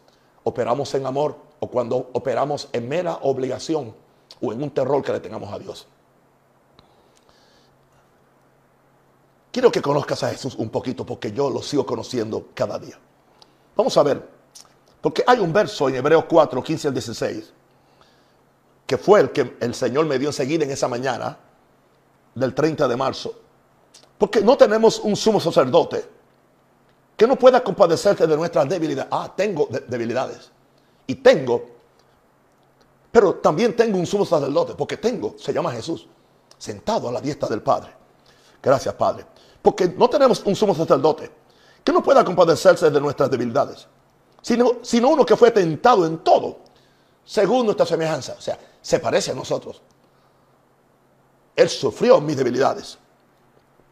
operamos 0.43 0.93
en 0.93 1.05
amor 1.05 1.35
o 1.59 1.67
cuando 1.67 2.09
operamos 2.13 2.69
en 2.71 2.87
mera 2.87 3.19
obligación 3.23 3.93
o 4.41 4.53
en 4.53 4.61
un 4.61 4.69
terror 4.69 5.03
que 5.03 5.11
le 5.11 5.19
tengamos 5.19 5.51
a 5.51 5.57
Dios. 5.57 5.87
Quiero 9.51 9.71
que 9.71 9.81
conozcas 9.81 10.23
a 10.23 10.29
Jesús 10.29 10.55
un 10.55 10.69
poquito 10.69 11.05
porque 11.05 11.31
yo 11.31 11.49
lo 11.49 11.61
sigo 11.61 11.85
conociendo 11.85 12.49
cada 12.53 12.77
día. 12.77 12.99
Vamos 13.75 13.97
a 13.97 14.03
ver, 14.03 14.27
porque 15.01 15.23
hay 15.25 15.39
un 15.39 15.51
verso 15.51 15.89
en 15.89 15.95
Hebreos 15.95 16.25
4, 16.29 16.61
15 16.61 16.87
al 16.89 16.93
16, 16.93 17.53
que 18.85 18.97
fue 18.97 19.21
el 19.21 19.31
que 19.31 19.57
el 19.59 19.73
Señor 19.73 20.05
me 20.05 20.19
dio 20.19 20.29
enseguida 20.29 20.65
en 20.65 20.71
esa 20.71 20.87
mañana 20.87 21.37
del 22.35 22.53
30 22.53 22.87
de 22.87 22.95
marzo. 22.95 23.33
Porque 24.17 24.41
no 24.41 24.57
tenemos 24.57 24.99
un 24.99 25.15
sumo 25.15 25.39
sacerdote 25.39 26.05
que 27.15 27.25
no 27.25 27.35
pueda 27.35 27.63
compadecerte 27.63 28.27
de 28.27 28.35
nuestras 28.35 28.67
debilidades. 28.69 29.09
Ah, 29.11 29.33
tengo 29.35 29.67
debilidades. 29.87 30.51
Y 31.07 31.15
tengo, 31.15 31.65
pero 33.11 33.35
también 33.35 33.75
tengo 33.75 33.97
un 33.97 34.05
sumo 34.05 34.25
sacerdote, 34.25 34.75
porque 34.75 34.97
tengo, 34.97 35.35
se 35.37 35.51
llama 35.51 35.71
Jesús, 35.71 36.07
sentado 36.57 37.09
a 37.09 37.11
la 37.11 37.21
diestra 37.21 37.47
del 37.49 37.61
Padre. 37.61 37.98
Gracias, 38.61 38.93
Padre. 38.95 39.25
Porque 39.61 39.87
no 39.87 40.09
tenemos 40.09 40.41
un 40.45 40.55
sumo 40.55 40.75
sacerdote 40.75 41.31
que 41.83 41.91
no 41.91 42.03
pueda 42.03 42.23
compadecerse 42.23 42.89
de 42.89 43.01
nuestras 43.01 43.29
debilidades, 43.29 43.87
sino, 44.41 44.79
sino 44.81 45.09
uno 45.09 45.25
que 45.25 45.35
fue 45.35 45.51
tentado 45.51 46.05
en 46.05 46.19
todo, 46.19 46.59
según 47.25 47.65
nuestra 47.65 47.85
semejanza. 47.85 48.35
O 48.37 48.41
sea, 48.41 48.57
se 48.81 48.99
parece 48.99 49.31
a 49.31 49.35
nosotros. 49.35 49.81
Él 51.55 51.69
sufrió 51.69 52.21
mis 52.21 52.37
debilidades, 52.37 52.97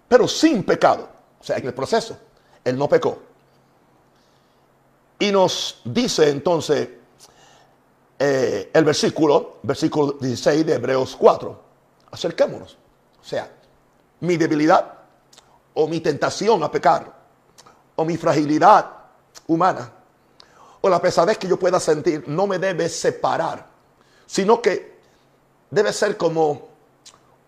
pero 0.07 0.27
sin 0.27 0.63
pecado. 0.63 1.09
O 1.39 1.43
sea, 1.43 1.57
en 1.57 1.67
el 1.67 1.73
proceso, 1.73 2.17
Él 2.63 2.77
no 2.77 2.87
pecó. 2.87 3.19
Y 5.19 5.31
nos 5.31 5.81
dice 5.83 6.29
entonces 6.29 6.89
eh, 8.19 8.71
el 8.73 8.83
versículo, 8.83 9.57
versículo 9.63 10.13
16 10.13 10.65
de 10.65 10.73
Hebreos 10.75 11.15
4. 11.17 11.61
Acerquémonos. 12.11 12.77
O 13.19 13.23
sea, 13.23 13.51
mi 14.21 14.37
debilidad 14.37 14.93
o 15.73 15.87
mi 15.87 15.99
tentación 15.99 16.63
a 16.63 16.71
pecar 16.71 17.13
o 17.95 18.05
mi 18.05 18.17
fragilidad 18.17 18.89
humana 19.47 19.91
o 20.81 20.89
la 20.89 21.01
pesadez 21.01 21.37
que 21.37 21.47
yo 21.47 21.57
pueda 21.57 21.79
sentir 21.79 22.23
no 22.27 22.47
me 22.47 22.59
debe 22.59 22.89
separar, 22.89 23.65
sino 24.25 24.61
que 24.61 24.97
debe 25.69 25.91
ser 25.93 26.17
como 26.17 26.67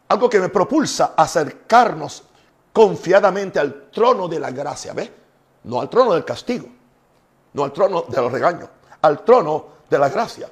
algo 0.07 0.29
que 0.29 0.39
me 0.39 0.49
propulsa 0.49 1.13
a 1.15 1.23
acercarnos 1.23 2.23
confiadamente 2.73 3.59
al 3.59 3.89
trono 3.91 4.27
de 4.27 4.39
la 4.39 4.51
gracia, 4.51 4.93
¿ves? 4.93 5.11
No 5.63 5.81
al 5.81 5.89
trono 5.89 6.13
del 6.13 6.25
castigo, 6.25 6.67
no 7.53 7.63
al 7.63 7.73
trono 7.73 8.03
de 8.07 8.21
los 8.21 8.31
regaños, 8.31 8.69
al 9.01 9.23
trono 9.23 9.65
de 9.89 9.99
la 9.99 10.09
gracia. 10.09 10.49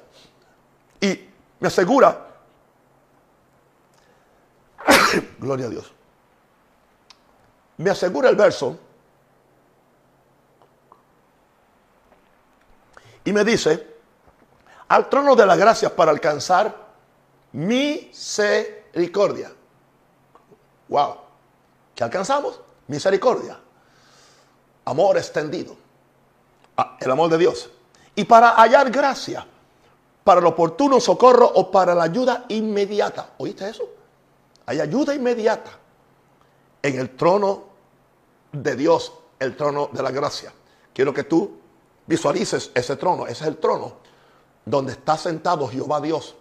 Y 1.00 1.28
me 1.60 1.68
asegura, 1.68 2.26
gloria 5.38 5.66
a 5.66 5.70
Dios, 5.70 5.92
me 7.78 7.90
asegura 7.90 8.28
el 8.28 8.36
verso 8.36 8.76
y 13.24 13.32
me 13.32 13.44
dice, 13.44 13.96
al 14.88 15.08
trono 15.08 15.36
de 15.36 15.46
la 15.46 15.56
gracia 15.56 15.94
para 15.94 16.10
alcanzar 16.10 16.74
misericordia. 17.52 19.52
Wow. 20.88 21.16
¿Qué 21.94 22.04
alcanzamos? 22.04 22.60
Misericordia. 22.86 23.58
Amor 24.86 25.18
extendido. 25.18 25.76
Ah, 26.76 26.96
el 27.00 27.10
amor 27.10 27.30
de 27.30 27.38
Dios. 27.38 27.70
Y 28.14 28.24
para 28.24 28.54
hallar 28.54 28.90
gracia, 28.90 29.46
para 30.24 30.40
el 30.40 30.46
oportuno 30.46 31.00
socorro 31.00 31.46
o 31.46 31.70
para 31.70 31.94
la 31.94 32.04
ayuda 32.04 32.46
inmediata. 32.48 33.30
¿Oíste 33.38 33.68
eso? 33.68 33.84
Hay 34.66 34.80
ayuda 34.80 35.14
inmediata 35.14 35.70
en 36.82 36.98
el 36.98 37.16
trono 37.16 37.67
de 38.52 38.76
Dios, 38.76 39.12
el 39.38 39.56
trono 39.56 39.90
de 39.92 40.02
la 40.02 40.10
gracia. 40.10 40.52
Quiero 40.92 41.12
que 41.14 41.24
tú 41.24 41.58
visualices 42.06 42.70
ese 42.74 42.96
trono. 42.96 43.26
Ese 43.26 43.44
es 43.44 43.48
el 43.48 43.58
trono 43.58 43.96
donde 44.64 44.92
está 44.92 45.16
sentado 45.16 45.68
Jehová 45.68 46.00
Dios, 46.00 46.34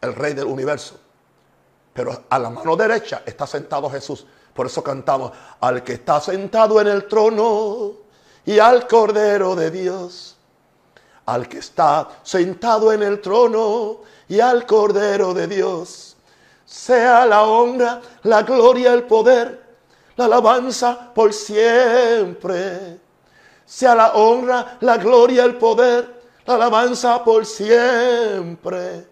el 0.00 0.14
Rey 0.14 0.34
del 0.34 0.46
universo. 0.46 0.98
Pero 1.92 2.24
a 2.28 2.38
la 2.38 2.50
mano 2.50 2.76
derecha 2.76 3.22
está 3.26 3.46
sentado 3.46 3.90
Jesús. 3.90 4.26
Por 4.54 4.66
eso 4.66 4.82
cantamos, 4.82 5.32
al 5.60 5.84
que 5.84 5.94
está 5.94 6.20
sentado 6.20 6.80
en 6.80 6.88
el 6.88 7.06
trono 7.06 7.92
y 8.44 8.58
al 8.58 8.88
Cordero 8.88 9.54
de 9.54 9.70
Dios. 9.70 10.36
Al 11.26 11.48
que 11.48 11.58
está 11.58 12.08
sentado 12.22 12.92
en 12.92 13.02
el 13.02 13.20
trono 13.20 14.00
y 14.28 14.40
al 14.40 14.66
Cordero 14.66 15.34
de 15.34 15.46
Dios. 15.46 16.16
Sea 16.64 17.26
la 17.26 17.44
honra, 17.44 18.00
la 18.22 18.42
gloria, 18.42 18.94
el 18.94 19.04
poder 19.04 19.67
la 20.18 20.24
alabanza 20.24 21.14
por 21.14 21.32
siempre. 21.32 23.00
Sea 23.64 23.94
la 23.94 24.12
honra, 24.14 24.76
la 24.80 24.96
gloria, 24.96 25.44
el 25.44 25.56
poder, 25.56 26.22
la 26.44 26.54
alabanza 26.56 27.22
por 27.22 27.46
siempre. 27.46 29.06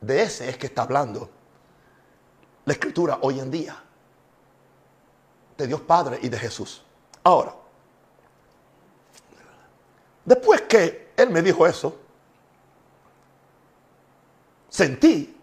De 0.00 0.22
ese 0.22 0.48
es 0.48 0.56
que 0.56 0.66
está 0.66 0.82
hablando 0.82 1.28
la 2.64 2.72
escritura 2.72 3.18
hoy 3.20 3.38
en 3.38 3.50
día. 3.50 3.82
De 5.58 5.66
Dios 5.66 5.82
Padre 5.82 6.18
y 6.22 6.30
de 6.30 6.38
Jesús. 6.38 6.82
Ahora, 7.22 7.54
después 10.24 10.62
que 10.62 11.12
Él 11.18 11.28
me 11.28 11.42
dijo 11.42 11.66
eso, 11.66 11.98
sentí 14.70 15.36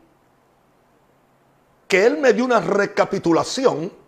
que 1.88 2.06
Él 2.08 2.18
me 2.18 2.34
dio 2.34 2.46
una 2.46 2.60
recapitulación 2.60 3.99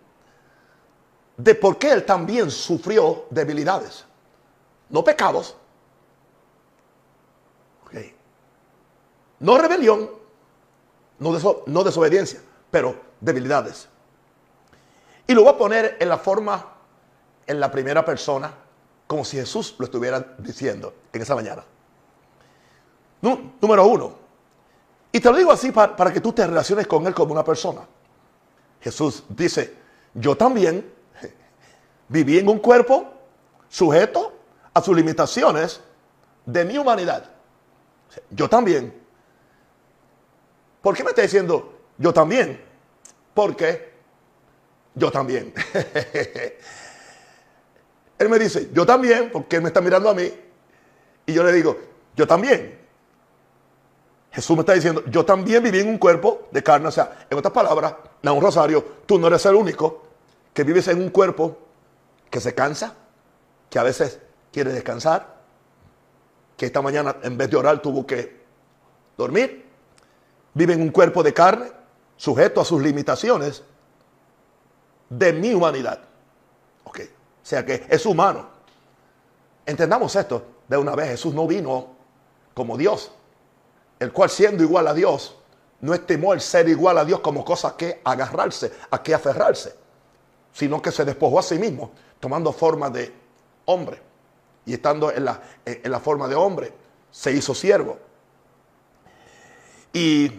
de 1.42 1.54
por 1.56 1.76
qué 1.76 1.90
él 1.90 2.04
también 2.04 2.50
sufrió 2.50 3.26
debilidades. 3.30 4.04
No 4.88 5.02
pecados. 5.02 5.56
No 9.40 9.58
rebelión. 9.58 10.08
No, 11.18 11.36
no 11.66 11.82
desobediencia. 11.82 12.40
Pero 12.70 12.94
debilidades. 13.20 13.88
Y 15.26 15.34
lo 15.34 15.42
voy 15.42 15.52
a 15.52 15.58
poner 15.58 15.96
en 15.98 16.08
la 16.08 16.16
forma, 16.16 16.64
en 17.44 17.58
la 17.58 17.68
primera 17.68 18.04
persona, 18.04 18.54
como 19.08 19.24
si 19.24 19.36
Jesús 19.36 19.74
lo 19.78 19.86
estuviera 19.86 20.36
diciendo 20.38 20.94
en 21.12 21.22
esa 21.22 21.34
mañana. 21.34 21.64
número 23.20 23.84
uno. 23.84 24.14
Y 25.10 25.18
te 25.18 25.28
lo 25.28 25.36
digo 25.36 25.50
así 25.50 25.72
para, 25.72 25.96
para 25.96 26.12
que 26.12 26.20
tú 26.20 26.32
te 26.32 26.46
relaciones 26.46 26.86
con 26.86 27.04
Él 27.08 27.14
como 27.14 27.32
una 27.32 27.44
persona. 27.44 27.80
Jesús 28.80 29.24
dice, 29.28 29.76
yo 30.14 30.36
también 30.36 31.01
Viví 32.08 32.38
en 32.38 32.48
un 32.48 32.58
cuerpo 32.58 33.12
sujeto 33.68 34.32
a 34.74 34.82
sus 34.82 34.96
limitaciones 34.96 35.80
de 36.44 36.64
mi 36.64 36.78
humanidad. 36.78 37.30
Yo 38.30 38.48
también. 38.48 38.92
¿Por 40.80 40.96
qué 40.96 41.04
me 41.04 41.10
está 41.10 41.22
diciendo 41.22 41.78
yo 41.98 42.12
también? 42.12 42.60
Porque 43.34 43.92
yo 44.94 45.10
también. 45.10 45.52
él 48.18 48.28
me 48.28 48.38
dice, 48.38 48.68
yo 48.72 48.84
también, 48.84 49.30
porque 49.32 49.56
él 49.56 49.62
me 49.62 49.68
está 49.68 49.80
mirando 49.80 50.10
a 50.10 50.14
mí. 50.14 50.30
Y 51.26 51.32
yo 51.32 51.44
le 51.44 51.52
digo, 51.52 51.78
yo 52.16 52.26
también. 52.26 52.80
Jesús 54.32 54.56
me 54.56 54.60
está 54.60 54.72
diciendo, 54.72 55.04
yo 55.06 55.24
también 55.24 55.62
viví 55.62 55.80
en 55.80 55.88
un 55.88 55.98
cuerpo 55.98 56.48
de 56.50 56.62
carne. 56.62 56.88
O 56.88 56.90
sea, 56.90 57.26
en 57.28 57.38
otras 57.38 57.52
palabras, 57.52 57.94
en 58.22 58.30
un 58.30 58.40
rosario, 58.40 58.84
tú 59.06 59.18
no 59.18 59.26
eres 59.26 59.44
el 59.46 59.54
único 59.54 60.02
que 60.52 60.64
vives 60.64 60.88
en 60.88 61.02
un 61.02 61.10
cuerpo 61.10 61.58
que 62.32 62.40
se 62.40 62.54
cansa, 62.54 62.94
que 63.68 63.78
a 63.78 63.82
veces 63.82 64.18
quiere 64.50 64.72
descansar, 64.72 65.36
que 66.56 66.64
esta 66.64 66.80
mañana 66.80 67.16
en 67.22 67.36
vez 67.36 67.50
de 67.50 67.58
orar 67.58 67.82
tuvo 67.82 68.06
que 68.06 68.40
dormir, 69.18 69.68
vive 70.54 70.72
en 70.72 70.80
un 70.80 70.88
cuerpo 70.88 71.22
de 71.22 71.34
carne, 71.34 71.70
sujeto 72.16 72.62
a 72.62 72.64
sus 72.64 72.80
limitaciones 72.82 73.62
de 75.10 75.32
mi 75.34 75.52
humanidad. 75.52 76.00
Ok, 76.84 77.00
o 77.00 77.46
sea 77.46 77.66
que 77.66 77.84
es 77.86 78.06
humano. 78.06 78.48
Entendamos 79.66 80.16
esto 80.16 80.42
de 80.66 80.78
una 80.78 80.94
vez, 80.94 81.10
Jesús 81.10 81.34
no 81.34 81.46
vino 81.46 81.88
como 82.54 82.78
Dios, 82.78 83.12
el 83.98 84.10
cual 84.10 84.30
siendo 84.30 84.62
igual 84.62 84.88
a 84.88 84.94
Dios, 84.94 85.36
no 85.82 85.92
estimó 85.92 86.32
el 86.32 86.40
ser 86.40 86.66
igual 86.70 86.96
a 86.96 87.04
Dios 87.04 87.20
como 87.20 87.44
cosa 87.44 87.76
que 87.76 88.00
agarrarse, 88.02 88.72
a 88.90 89.02
que 89.02 89.12
aferrarse, 89.12 89.74
sino 90.50 90.80
que 90.80 90.90
se 90.90 91.04
despojó 91.04 91.38
a 91.38 91.42
sí 91.42 91.58
mismo, 91.58 91.92
tomando 92.22 92.52
forma 92.52 92.88
de 92.88 93.12
hombre. 93.64 94.00
Y 94.64 94.74
estando 94.74 95.10
en 95.10 95.24
la, 95.24 95.42
en 95.66 95.90
la 95.90 95.98
forma 95.98 96.28
de 96.28 96.36
hombre, 96.36 96.72
se 97.10 97.32
hizo 97.32 97.52
siervo. 97.52 97.98
Y 99.92 100.30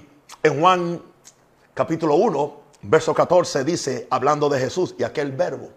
en 0.42 0.62
Juan 0.62 1.02
capítulo 1.74 2.16
1, 2.16 2.62
verso 2.84 3.13
14 3.13 3.66
dice, 3.66 4.08
hablando 4.10 4.48
de 4.48 4.60
Jesús 4.60 4.96
y 4.98 5.04
aquel 5.04 5.34
verbo, 5.34 5.72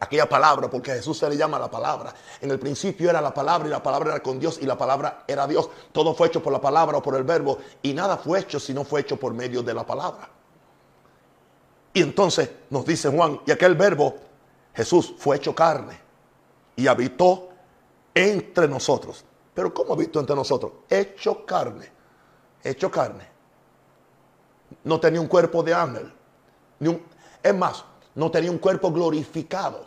aquella 0.00 0.26
palabra, 0.26 0.70
porque 0.70 0.92
Jesús 0.92 1.18
se 1.18 1.28
le 1.28 1.36
llama 1.36 1.58
la 1.58 1.70
palabra. 1.70 2.14
En 2.40 2.50
el 2.50 2.58
principio 2.58 3.10
era 3.10 3.20
la 3.20 3.34
palabra 3.34 3.68
y 3.68 3.70
la 3.70 3.82
palabra 3.82 4.12
era 4.12 4.22
con 4.22 4.40
Dios 4.40 4.60
y 4.62 4.64
la 4.64 4.78
palabra 4.78 5.24
era 5.28 5.46
Dios. 5.46 5.68
Todo 5.92 6.14
fue 6.14 6.28
hecho 6.28 6.42
por 6.42 6.54
la 6.54 6.60
palabra 6.62 6.96
o 6.96 7.02
por 7.02 7.16
el 7.16 7.24
verbo 7.24 7.58
y 7.82 7.92
nada 7.92 8.16
fue 8.16 8.40
hecho 8.40 8.58
si 8.58 8.72
no 8.72 8.82
fue 8.82 9.02
hecho 9.02 9.18
por 9.18 9.34
medio 9.34 9.62
de 9.62 9.74
la 9.74 9.84
palabra. 9.84 10.26
Y 11.92 12.00
entonces 12.00 12.48
nos 12.70 12.86
dice 12.86 13.10
Juan, 13.10 13.42
y 13.44 13.50
aquel 13.50 13.74
verbo, 13.74 14.29
Jesús, 14.80 15.14
fue 15.18 15.36
hecho 15.36 15.54
carne 15.54 16.00
y 16.74 16.86
habitó 16.86 17.50
entre 18.14 18.66
nosotros. 18.66 19.22
Pero 19.52 19.74
¿cómo 19.74 19.92
habitó 19.92 20.20
entre 20.20 20.34
nosotros? 20.34 20.72
Hecho 20.88 21.44
carne, 21.44 21.92
hecho 22.64 22.90
carne. 22.90 23.28
No 24.82 24.98
tenía 24.98 25.20
un 25.20 25.26
cuerpo 25.26 25.62
de 25.62 25.74
ángel. 25.74 26.10
Ni 26.78 26.88
un, 26.88 27.02
es 27.42 27.54
más, 27.54 27.84
no 28.14 28.30
tenía 28.30 28.50
un 28.50 28.56
cuerpo 28.56 28.90
glorificado. 28.90 29.84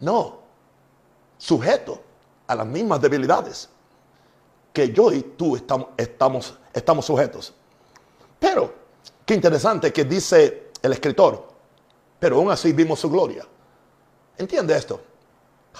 No, 0.00 0.38
sujeto 1.36 2.00
a 2.46 2.54
las 2.54 2.66
mismas 2.66 2.98
debilidades 3.02 3.68
que 4.72 4.90
yo 4.90 5.12
y 5.12 5.20
tú 5.20 5.54
estamos, 5.56 5.88
estamos, 5.98 6.58
estamos 6.72 7.04
sujetos. 7.04 7.52
Pero, 8.40 8.72
qué 9.26 9.34
interesante 9.34 9.92
que 9.92 10.04
dice 10.04 10.70
el 10.80 10.92
escritor, 10.94 11.53
pero 12.24 12.36
aún 12.36 12.50
así 12.50 12.72
vimos 12.72 13.00
su 13.00 13.10
gloria. 13.10 13.44
¿Entiende 14.38 14.74
esto? 14.74 14.98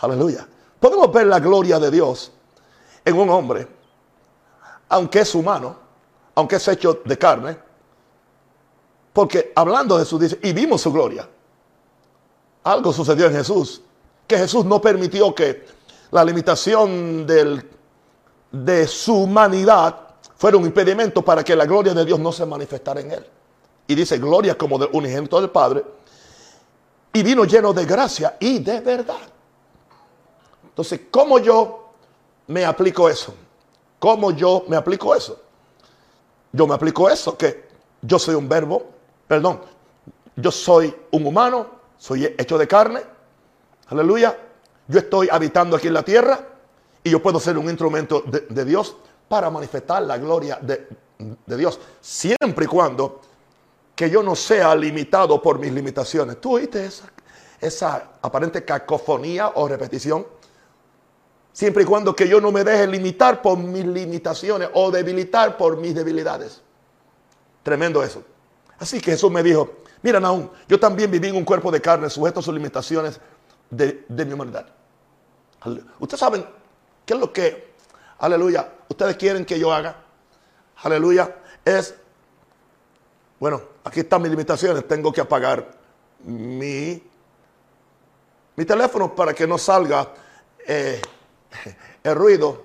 Aleluya. 0.03 0.47
Podemos 0.79 1.11
ver 1.11 1.27
la 1.27 1.41
gloria 1.41 1.79
de 1.79 1.91
Dios 1.91 2.33
en 3.03 3.19
un 3.19 3.31
hombre, 3.31 3.67
aunque 4.91 5.21
es 5.21 5.35
humano, 5.35 5.75
aunque 6.35 6.57
es 6.57 6.69
hecho 6.69 7.01
de 7.03 7.17
carne, 7.17 7.57
porque 9.15 9.53
hablando 9.57 9.97
de 9.97 10.05
Jesús 10.05 10.21
dice, 10.21 10.39
y 10.43 10.53
vimos 10.53 10.83
su 10.83 10.93
gloria. 10.93 11.27
Algo 12.65 12.93
sucedió 12.93 13.25
en 13.25 13.33
Jesús, 13.33 13.81
que 14.27 14.37
Jesús 14.37 14.67
no 14.67 14.83
permitió 14.83 15.35
que 15.35 15.65
la 16.11 16.23
limitación 16.27 17.27
del, 17.27 17.71
de 18.53 18.87
su 18.87 19.15
humanidad 19.15 19.99
fuera 20.37 20.59
un 20.59 20.67
impedimento 20.67 21.23
para 21.23 21.43
que 21.43 21.57
la 21.57 21.65
gloria 21.65 21.95
de 21.95 22.05
Dios 22.05 22.19
no 22.19 22.33
se 22.33 22.45
manifestara 22.45 23.01
en 23.01 23.13
él. 23.13 23.27
Y 23.87 23.95
dice, 23.95 24.19
gloria 24.19 24.59
como 24.59 24.79
de 24.79 24.91
unigénito 24.93 25.41
del 25.41 25.49
Padre. 25.49 25.83
Y 27.15 27.23
vino 27.23 27.45
lleno 27.45 27.73
de 27.73 27.87
gracia 27.87 28.37
y 28.39 28.59
de 28.59 28.81
verdad. 28.81 29.17
Entonces, 30.65 31.03
¿cómo 31.11 31.39
yo 31.39 31.93
me 32.49 32.65
aplico 32.65 33.09
eso? 33.09 33.35
¿Cómo 33.99 34.33
yo 34.33 34.65
me 34.69 34.77
aplico 34.77 35.15
eso? 35.15 35.41
Yo 36.53 36.67
me 36.67 36.75
aplico 36.75 37.09
eso, 37.09 37.39
que 37.39 37.69
yo 38.03 38.19
soy 38.19 38.35
un 38.35 38.49
verbo, 38.49 38.85
perdón, 39.27 39.61
yo 40.37 40.51
soy 40.51 40.95
un 41.13 41.27
humano, 41.27 41.67
soy 41.97 42.27
hecho 42.27 42.59
de 42.59 42.69
carne, 42.69 43.01
aleluya, 43.89 44.39
yo 44.87 44.99
estoy 44.99 45.29
habitando 45.31 45.77
aquí 45.77 45.89
en 45.89 45.95
la 45.95 46.03
tierra 46.03 46.39
y 47.03 47.11
yo 47.11 47.23
puedo 47.23 47.41
ser 47.41 47.57
un 47.57 47.69
instrumento 47.69 48.23
de, 48.23 48.65
Dios 48.65 48.97
para 49.29 49.51
manifestar 49.51 50.03
la 50.03 50.19
gloria 50.19 50.59
de, 50.61 50.87
Dios, 51.57 51.81
siempre 52.01 52.65
y 52.65 52.69
cuando 52.69 53.21
que 53.95 54.11
yo 54.11 54.23
no 54.23 54.35
sea 54.35 54.75
limitado 54.75 55.41
por 55.41 55.59
mis 55.59 55.73
limitaciones. 55.73 56.41
¿Tú 56.41 56.55
oíste 56.55 56.87
esa, 56.87 57.05
esa 57.61 58.11
aparente 58.21 58.65
cacofonía 58.65 59.53
o 59.55 59.69
repetición? 59.69 60.27
Siempre 61.53 61.85
y 61.85 61.87
cuando 61.87 62.17
que 62.17 62.29
yo 62.29 62.41
no 62.41 62.51
me 62.51 62.65
deje 62.65 62.87
limitar 62.87 63.41
por 63.41 63.57
mis 63.57 63.87
limitaciones 63.87 64.69
o 64.75 64.91
debilitar 64.91 65.57
por 65.57 65.77
mis 65.77 65.95
debilidades. 65.95 66.61
Tremendo 67.63 68.03
eso. 68.03 68.25
Así 68.79 69.01
que 69.01 69.13
Jesús 69.13 69.31
me 69.31 69.43
dijo, 69.43 69.77
mira 70.03 70.19
Naúm, 70.19 70.49
yo 70.69 70.81
también 70.81 71.11
viví 71.11 71.29
en 71.29 71.37
un 71.37 71.45
cuerpo 71.45 71.71
de 71.71 71.81
carne 71.81 72.11
sujeto 72.11 72.41
a 72.41 72.43
sus 72.43 72.53
limitaciones 72.53 73.21
de, 73.71 74.05
mi 74.09 74.33
humanidad. 74.33 74.67
Ustedes 75.99 76.21
saben 76.21 76.45
qué 77.07 77.15
es 77.15 77.21
lo 77.21 77.33
que, 77.33 77.75
aleluya, 78.19 78.73
ustedes 78.89 79.17
quieren 79.17 79.45
que 79.45 79.59
yo 79.59 79.73
haga. 79.73 79.97
Aleluya, 80.83 81.37
es, 81.65 81.95
bueno, 83.45 83.61
aquí 83.85 84.01
están 84.01 84.23
mis 84.23 84.31
limitaciones, 84.31 84.89
tengo 84.89 85.13
que 85.13 85.21
apagar 85.21 85.71
mi, 86.21 87.03
mi 88.57 88.65
teléfono 88.65 89.15
para 89.15 89.35
que 89.35 89.47
no 89.47 89.59
salga 89.59 90.09
eh, 90.67 90.99
el 92.03 92.15
ruido. 92.15 92.63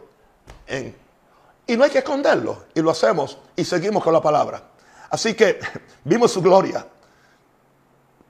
y 1.68 1.76
no 1.76 1.84
hay 1.84 1.90
que 1.90 1.98
esconderlo, 1.98 2.68
y 2.74 2.82
lo 2.82 2.92
hacemos 2.92 3.38
y 3.58 3.66
seguimos 3.66 4.02
con 4.02 4.14
la 4.14 4.22
palabra. 4.22 4.70
Así 5.10 5.34
que 5.34 5.60
vimos 6.06 6.32
su 6.32 6.42
gloria, 6.42 6.88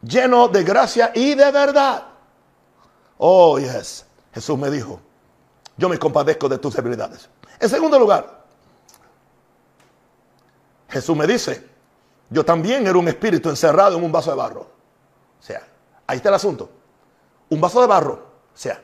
lleno 0.02 0.48
de 0.48 0.64
gracia 0.64 1.12
y 1.14 1.36
de 1.36 1.52
verdad. 1.52 2.04
Oh, 3.20 3.60
yes. 3.60 4.08
Jesús 4.34 4.58
me 4.58 4.72
dijo, 4.72 5.00
yo 5.78 5.88
me 5.88 6.00
compadezco 6.00 6.50
de 6.50 6.58
tus 6.58 6.76
debilidades. 6.76 7.30
En 7.60 7.70
segundo 7.70 8.00
lugar, 8.00 8.44
Jesús 10.90 11.16
me 11.16 11.28
dice, 11.28 11.69
yo 12.30 12.46
también 12.46 12.86
era 12.86 12.98
un 12.98 13.08
espíritu 13.08 13.50
encerrado 13.50 13.98
en 13.98 14.04
un 14.04 14.12
vaso 14.12 14.30
de 14.30 14.38
barro. 14.38 14.62
O 14.62 15.44
sea, 15.44 15.66
ahí 16.06 16.18
está 16.18 16.30
el 16.30 16.36
asunto. 16.36 16.70
Un 17.50 17.60
vaso 17.60 17.82
de 17.82 17.88
barro. 17.88 18.14
O 18.14 18.58
sea, 18.58 18.82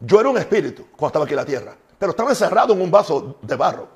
yo 0.00 0.20
era 0.20 0.28
un 0.28 0.38
espíritu 0.38 0.86
cuando 0.96 1.06
estaba 1.08 1.24
aquí 1.24 1.34
en 1.34 1.36
la 1.36 1.44
tierra, 1.44 1.76
pero 1.98 2.10
estaba 2.10 2.30
encerrado 2.30 2.74
en 2.74 2.80
un 2.80 2.90
vaso 2.90 3.36
de 3.40 3.56
barro. 3.56 3.88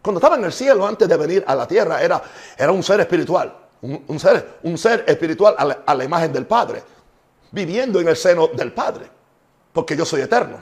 Cuando 0.00 0.18
estaba 0.18 0.36
en 0.36 0.44
el 0.44 0.52
cielo, 0.52 0.86
antes 0.86 1.08
de 1.08 1.16
venir 1.16 1.44
a 1.46 1.54
la 1.54 1.66
tierra, 1.66 2.00
era, 2.00 2.22
era 2.56 2.72
un 2.72 2.82
ser 2.82 3.00
espiritual. 3.00 3.54
Un, 3.82 4.18
ser, 4.18 4.58
un 4.62 4.78
ser 4.78 5.04
espiritual 5.06 5.54
a 5.84 5.94
la, 5.94 6.04
imagen 6.04 6.32
del 6.32 6.46
Padre. 6.46 6.82
Viviendo 7.50 8.00
en 8.00 8.08
el 8.08 8.16
seno 8.16 8.48
del 8.48 8.72
Padre. 8.72 9.10
Porque 9.72 9.96
yo 9.96 10.04
soy 10.04 10.22
eterno. 10.22 10.58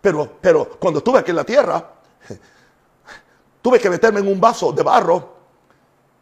Pero, 0.00 0.36
pero 0.40 0.78
cuando 0.78 0.98
estuve 0.98 1.18
aquí 1.18 1.30
en 1.30 1.36
la 1.36 1.44
tierra, 1.44 1.92
tuve 3.64 3.80
que 3.80 3.88
meterme 3.88 4.20
en 4.20 4.28
un 4.28 4.38
vaso 4.38 4.72
de 4.72 4.82
barro. 4.82 5.32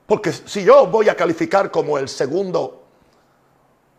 Porque 0.06 0.30
si 0.30 0.62
yo 0.62 0.86
voy 0.86 1.08
a 1.08 1.16
calificar 1.16 1.72
como 1.72 1.98
el 1.98 2.08
segundo, 2.08 2.84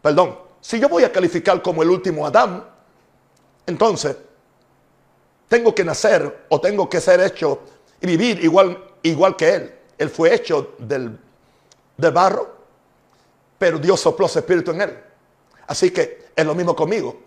perdón, 0.02 0.40
si 0.62 0.80
yo 0.80 0.88
voy 0.88 1.04
a 1.04 1.12
calificar 1.12 1.62
como 1.62 1.84
el 1.84 1.90
último 1.90 2.26
Adán, 2.26 2.64
entonces 3.66 4.16
tengo 5.50 5.76
que 5.76 5.84
nacer 5.84 6.46
o 6.48 6.62
tengo 6.62 6.90
que 6.90 7.02
ser 7.02 7.20
hecho 7.20 7.60
y 8.00 8.08
vivir 8.08 8.42
igual, 8.46 8.82
igual 9.02 9.36
que 9.36 9.56
Él. 9.56 9.76
Él 9.98 10.10
fue 10.10 10.34
hecho 10.34 10.76
del, 10.78 11.20
barro, 11.98 12.50
pero 13.58 13.78
Dios 13.78 14.00
sopló 14.00 14.30
su 14.30 14.40
espíritu 14.40 14.72
en 14.72 14.84
Él. 14.84 15.04
Así 15.68 15.92
que 15.92 16.28
es 16.34 16.46
lo 16.46 16.56
mismo 16.56 16.74
conmigo. 16.74 17.20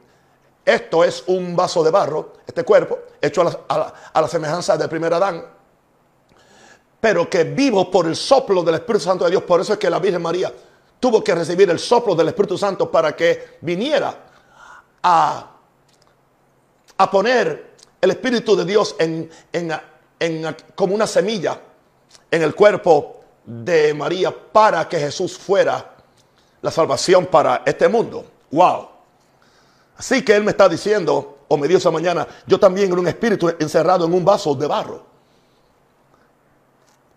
Esto 0.64 1.04
es 1.04 1.24
un 1.26 1.54
vaso 1.54 1.84
de 1.84 1.90
barro, 1.90 2.32
este 2.46 2.64
cuerpo, 2.64 3.00
hecho 3.20 3.42
a 3.68 3.92
la, 4.14 4.28
semejanza 4.28 4.78
del 4.78 4.88
primer 4.88 5.12
Adán, 5.12 5.55
pero 7.06 7.30
que 7.30 7.44
vivo 7.44 7.88
por 7.88 8.08
el 8.08 8.16
soplo 8.16 8.64
del 8.64 8.74
Espíritu 8.74 9.04
Santo 9.04 9.26
de 9.26 9.30
Dios. 9.30 9.44
Por 9.44 9.60
eso 9.60 9.74
es 9.74 9.78
que 9.78 9.88
la 9.88 10.00
Virgen 10.00 10.20
María 10.20 10.52
tuvo 10.98 11.22
que 11.22 11.36
recibir 11.36 11.70
el 11.70 11.78
soplo 11.78 12.16
del 12.16 12.26
Espíritu 12.26 12.58
Santo 12.58 12.90
para 12.90 13.14
que 13.14 13.58
viniera 13.60 14.24
a, 15.04 15.50
a 16.98 17.08
poner 17.08 17.74
el 18.00 18.10
Espíritu 18.10 18.56
de 18.56 18.64
Dios 18.64 18.96
en, 18.98 19.30
como 20.74 20.96
una 20.96 21.06
semilla 21.06 21.60
en 22.28 22.42
el 22.42 22.56
cuerpo 22.56 23.20
de 23.44 23.94
María 23.94 24.34
para 24.52 24.88
que 24.88 24.98
Jesús 24.98 25.38
fuera 25.38 25.94
la 26.60 26.72
salvación 26.72 27.26
para 27.26 27.62
este 27.64 27.86
mundo. 27.86 28.24
Wow. 28.50 28.88
Así 29.96 30.24
que 30.24 30.34
Él 30.34 30.42
me 30.42 30.50
está 30.50 30.68
diciendo, 30.68 31.38
o 31.46 31.56
me 31.56 31.68
dio 31.68 31.78
esa 31.78 31.92
mañana, 31.92 32.26
yo 32.48 32.58
también 32.58 32.90
era 32.90 33.00
un 33.00 33.06
espíritu 33.06 33.48
encerrado 33.60 34.06
en 34.06 34.12
un 34.12 34.24
vaso 34.24 34.56
de 34.56 34.66
barro. 34.66 35.15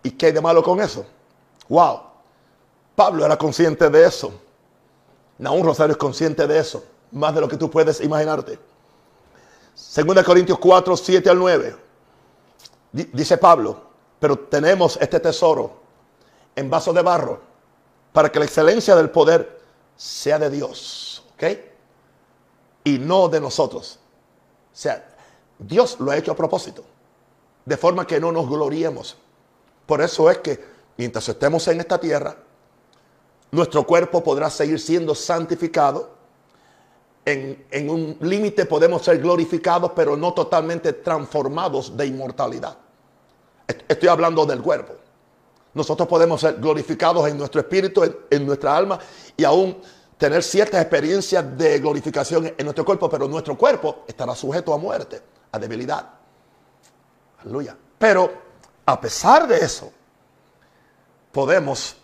¿Y 0.02 0.10
qué 0.12 0.26
hay 0.26 0.32
de 0.32 0.40
malo 0.40 0.62
con 0.62 0.80
eso? 0.80 1.04
Wow. 1.68 2.00
Pablo 2.96 3.24
era 3.24 3.36
consciente 3.36 3.88
de 3.88 4.06
eso. 4.06 4.32
Naún 5.38 5.64
Rosario 5.64 5.92
es 5.92 5.98
consciente 5.98 6.46
de 6.46 6.58
eso. 6.58 6.84
Más 7.12 7.34
de 7.34 7.40
lo 7.40 7.48
que 7.48 7.56
tú 7.56 7.70
puedes 7.70 8.00
imaginarte. 8.00 8.58
Segunda 9.74 10.22
Corintios 10.22 10.58
4, 10.58 10.96
7 10.96 11.30
al 11.30 11.38
9. 11.38 11.76
Dice 12.92 13.38
Pablo, 13.38 13.80
pero 14.18 14.38
tenemos 14.38 14.98
este 15.00 15.20
tesoro 15.20 15.80
en 16.56 16.68
vasos 16.68 16.94
de 16.94 17.02
barro 17.02 17.40
para 18.12 18.30
que 18.30 18.38
la 18.38 18.44
excelencia 18.44 18.96
del 18.96 19.10
poder 19.10 19.60
sea 19.96 20.38
de 20.38 20.50
Dios, 20.50 21.24
¿ok? 21.34 21.44
Y 22.84 22.98
no 22.98 23.28
de 23.28 23.40
nosotros. 23.40 23.98
O 24.72 24.76
sea, 24.76 25.06
Dios 25.58 25.98
lo 26.00 26.10
ha 26.10 26.16
hecho 26.16 26.32
a 26.32 26.36
propósito, 26.36 26.84
de 27.64 27.76
forma 27.76 28.06
que 28.06 28.18
no 28.18 28.32
nos 28.32 28.48
gloriemos. 28.48 29.16
Por 29.90 30.00
eso 30.02 30.30
es 30.30 30.38
que 30.38 30.56
mientras 30.98 31.28
estemos 31.28 31.66
en 31.66 31.80
esta 31.80 31.98
tierra, 31.98 32.36
nuestro 33.50 33.84
cuerpo 33.84 34.22
podrá 34.22 34.48
seguir 34.48 34.78
siendo 34.78 35.16
santificado. 35.16 36.10
En, 37.24 37.66
en 37.72 37.90
un 37.90 38.16
límite 38.20 38.66
podemos 38.66 39.02
ser 39.02 39.18
glorificados, 39.18 39.90
pero 39.96 40.16
no 40.16 40.32
totalmente 40.32 40.92
transformados 40.92 41.96
de 41.96 42.06
inmortalidad. 42.06 42.78
Estoy 43.88 44.08
hablando 44.08 44.46
del 44.46 44.62
cuerpo. 44.62 44.94
Nosotros 45.74 46.06
podemos 46.06 46.40
ser 46.40 46.60
glorificados 46.60 47.26
en 47.28 47.36
nuestro 47.36 47.60
espíritu, 47.60 48.04
en, 48.30 48.46
nuestra 48.46 48.76
alma 48.76 48.96
y 49.36 49.42
aún 49.42 49.76
tener 50.16 50.44
ciertas 50.44 50.82
experiencias 50.82 51.58
de 51.58 51.80
glorificación 51.80 52.54
en 52.56 52.64
nuestro 52.64 52.84
cuerpo, 52.84 53.10
pero 53.10 53.26
nuestro 53.26 53.58
cuerpo 53.58 54.04
estará 54.06 54.36
sujeto 54.36 54.72
a 54.72 54.78
muerte, 54.78 55.20
a 55.50 55.58
debilidad. 55.58 56.10
Aleluya. 57.42 57.76
Pero 57.98 58.49
a 58.90 59.00
pesar 59.00 59.46
de 59.46 59.58
eso, 59.58 59.92
podemos 61.32 61.96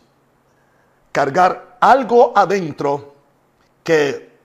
cargar 1.10 1.78
algo 1.80 2.32
adentro 2.36 3.14
que, 3.82 4.38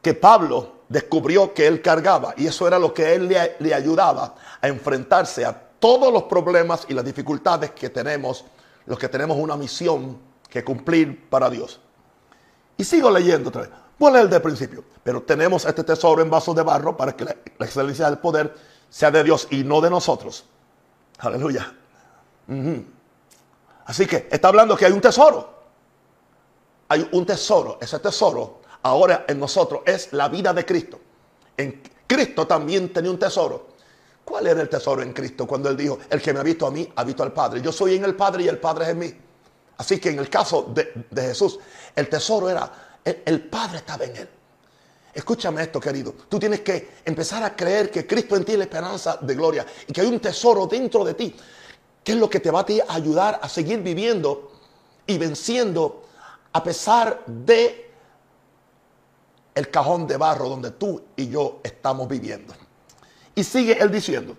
que 0.00 0.14
Pablo 0.14 0.78
descubrió 0.88 1.52
que 1.52 1.66
él 1.66 1.82
cargaba 1.82 2.34
y 2.36 2.46
eso 2.46 2.66
era 2.66 2.78
lo 2.78 2.94
que 2.94 3.14
él 3.14 3.28
le, 3.28 3.74
ayudaba 3.74 4.34
a 4.60 4.68
enfrentarse 4.68 5.44
a 5.44 5.52
todos 5.52 6.12
los 6.12 6.24
problemas 6.24 6.86
y 6.88 6.94
las 6.94 7.04
dificultades 7.04 7.72
que 7.72 7.90
tenemos, 7.90 8.44
los 8.86 8.98
que 8.98 9.08
tenemos 9.08 9.36
una 9.36 9.56
misión 9.56 10.18
que 10.48 10.64
cumplir 10.64 11.28
para 11.28 11.50
Dios. 11.50 11.80
Y 12.76 12.84
sigo 12.84 13.10
leyendo 13.10 13.48
otra 13.48 13.62
vez. 13.62 13.70
Voy 13.98 14.10
a 14.10 14.14
leer 14.14 14.28
del 14.28 14.42
principio. 14.42 14.84
Pero 15.02 15.22
tenemos 15.22 15.64
este 15.64 15.82
tesoro 15.82 16.22
en 16.22 16.30
vasos 16.30 16.54
de 16.54 16.62
barro 16.62 16.96
para 16.96 17.16
que 17.16 17.24
la, 17.24 17.36
excelencia 17.58 18.06
del 18.06 18.18
poder 18.18 18.54
sea 18.88 19.10
de 19.10 19.24
Dios 19.24 19.48
y 19.50 19.64
no 19.64 19.80
de 19.80 19.90
nosotros. 19.90 20.44
Aleluya. 21.18 21.74
Así 23.84 24.06
que 24.06 24.28
está 24.30 24.48
hablando 24.48 24.76
que 24.76 24.86
hay 24.86 24.92
un 24.92 25.00
tesoro. 25.00 25.58
Hay 26.88 27.08
un 27.12 27.26
tesoro. 27.26 27.78
Ese 27.80 27.98
tesoro 27.98 28.60
ahora 28.82 29.24
en 29.28 29.38
nosotros 29.38 29.82
es 29.84 30.12
la 30.12 30.28
vida 30.28 30.52
de 30.52 30.64
Cristo. 30.64 31.00
En 31.56 31.82
Cristo 32.06 32.46
también 32.46 32.92
tenía 32.92 33.10
un 33.10 33.18
tesoro. 33.18 33.68
¿Cuál 34.24 34.46
era 34.46 34.60
el 34.60 34.68
tesoro 34.68 35.02
en 35.02 35.12
Cristo 35.12 35.46
cuando 35.46 35.70
Él 35.70 35.76
dijo, 35.76 35.98
el 36.10 36.20
que 36.20 36.32
me 36.32 36.40
ha 36.40 36.42
visto 36.42 36.66
a 36.66 36.70
mí, 36.70 36.90
ha 36.94 37.04
visto 37.04 37.22
al 37.22 37.32
Padre? 37.32 37.62
Yo 37.62 37.72
soy 37.72 37.96
en 37.96 38.04
el 38.04 38.14
Padre 38.14 38.44
y 38.44 38.48
el 38.48 38.58
Padre 38.58 38.84
es 38.84 38.90
en 38.90 38.98
mí. 38.98 39.14
Así 39.78 39.98
que 39.98 40.10
en 40.10 40.18
el 40.18 40.28
caso 40.28 40.70
de, 40.74 41.06
Jesús, 41.22 41.58
el 41.94 42.08
tesoro 42.08 42.50
era, 42.50 42.98
el, 43.04 43.22
el 43.24 43.40
Padre 43.48 43.78
estaba 43.78 44.04
en 44.04 44.16
Él. 44.16 44.28
Escúchame 45.18 45.60
esto, 45.60 45.80
querido. 45.80 46.14
Tú 46.28 46.38
tienes 46.38 46.60
que 46.60 47.00
empezar 47.04 47.42
a 47.42 47.56
creer 47.56 47.90
que 47.90 48.06
Cristo 48.06 48.36
en 48.36 48.44
ti 48.44 48.52
es 48.52 48.58
la 48.58 48.64
esperanza 48.66 49.18
de 49.20 49.34
gloria 49.34 49.66
y 49.88 49.92
que 49.92 50.00
hay 50.00 50.06
un 50.06 50.20
tesoro 50.20 50.68
dentro 50.68 51.04
de 51.04 51.14
ti, 51.14 51.34
que 52.04 52.12
es 52.12 52.18
lo 52.18 52.30
que 52.30 52.38
te 52.38 52.52
va 52.52 52.60
a, 52.60 52.64
ti 52.64 52.80
ayudar 52.88 53.40
a 53.42 53.48
seguir 53.48 53.80
viviendo 53.80 54.52
y 55.08 55.18
venciendo 55.18 56.04
a 56.52 56.62
pesar 56.62 57.24
de 57.26 57.90
el 59.56 59.68
cajón 59.72 60.06
de 60.06 60.16
barro 60.18 60.50
donde 60.50 60.70
tú 60.70 61.02
y 61.16 61.28
yo 61.28 61.58
estamos 61.64 62.06
viviendo. 62.06 62.54
Y 63.34 63.42
sigue 63.42 63.76
él 63.76 63.90
diciendo, 63.90 64.36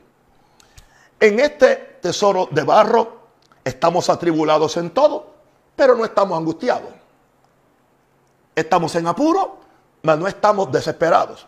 en 1.19 1.41
este 1.41 1.75
tesoro 2.01 2.47
de 2.51 2.63
barro 2.63 3.19
estamos 3.65 4.09
atribulados 4.09 4.77
en 4.77 4.91
todo, 4.91 5.33
pero 5.75 5.93
no 5.97 6.05
estamos 6.05 6.37
angustiados. 6.37 6.93
Estamos 8.55 8.95
en 8.95 9.07
apuro, 9.07 9.59
mas 10.01 10.17
no 10.17 10.27
estamos 10.27 10.71
desesperados. 10.71 11.45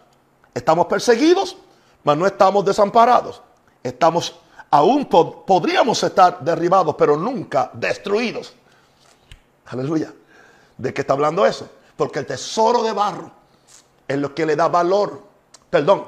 Estamos 0.54 0.88
perseguidos, 0.88 1.58
mas 2.04 2.18
no 2.18 2.26
estamos 2.26 2.66
desamparados. 2.66 3.42
Estamos, 3.84 4.40
aún 4.70 5.06
podríamos 5.06 6.04
estar 6.04 6.44
derribados, 6.44 6.96
pero 6.98 7.18
nunca 7.18 7.72
destruidos. 7.74 8.54
Aleluya. 9.68 10.14
¿De 10.78 10.94
qué 10.94 11.02
está 11.02 11.14
hablando 11.14 11.46
eso? 11.46 11.70
Porque 11.96 12.20
el 12.20 12.26
tesoro 12.26 12.84
de 12.84 12.92
barro 12.92 13.32
es 14.08 14.18
lo 14.18 14.34
que 14.34 14.46
le 14.46 14.56
da 14.56 14.68
valor. 14.68 15.22
Perdón, 15.70 16.08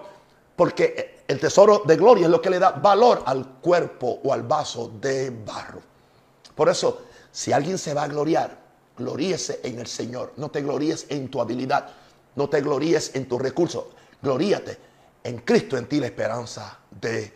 porque 0.55 1.23
el 1.27 1.39
tesoro 1.39 1.83
de 1.85 1.95
gloria 1.95 2.25
es 2.25 2.31
lo 2.31 2.41
que 2.41 2.49
le 2.49 2.59
da 2.59 2.71
valor 2.71 3.23
al 3.25 3.47
cuerpo 3.61 4.19
o 4.23 4.33
al 4.33 4.43
vaso 4.43 4.91
de 4.99 5.29
barro. 5.29 5.81
Por 6.55 6.69
eso, 6.69 7.03
si 7.31 7.51
alguien 7.51 7.77
se 7.77 7.93
va 7.93 8.03
a 8.03 8.07
gloriar, 8.07 8.57
gloríese 8.97 9.61
en 9.63 9.79
el 9.79 9.87
Señor. 9.87 10.33
No 10.37 10.49
te 10.49 10.61
gloríes 10.61 11.05
en 11.09 11.29
tu 11.29 11.39
habilidad. 11.39 11.89
No 12.35 12.49
te 12.49 12.61
gloríes 12.61 13.15
en 13.15 13.27
tus 13.27 13.41
recursos. 13.41 13.85
Gloríate 14.21 14.77
en 15.23 15.39
Cristo, 15.39 15.77
en 15.77 15.87
ti 15.87 15.99
la 15.99 16.07
esperanza 16.07 16.79
de 16.89 17.33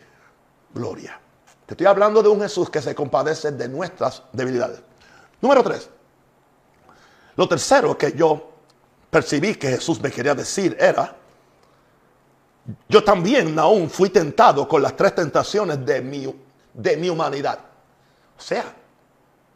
gloria. 0.74 1.20
Te 1.66 1.74
estoy 1.74 1.86
hablando 1.86 2.22
de 2.22 2.28
un 2.28 2.40
Jesús 2.40 2.70
que 2.70 2.80
se 2.80 2.94
compadece 2.94 3.52
de 3.52 3.68
nuestras 3.68 4.22
debilidades. 4.32 4.80
Número 5.40 5.62
tres. 5.62 5.88
Lo 7.36 7.48
tercero 7.48 7.96
que 7.96 8.12
yo 8.12 8.50
percibí 9.10 9.54
que 9.54 9.68
Jesús 9.68 10.00
me 10.00 10.10
quería 10.10 10.34
decir 10.34 10.76
era 10.78 11.14
yo 12.88 13.02
también 13.02 13.58
aún 13.58 13.88
fui 13.88 14.10
tentado 14.10 14.68
con 14.68 14.82
las 14.82 14.94
tres 14.96 15.14
tentaciones 15.14 15.84
de 15.86 16.02
mi, 16.02 16.34
de 16.74 16.96
mi 16.96 17.08
humanidad. 17.08 17.58
O 18.36 18.40
sea, 18.40 18.64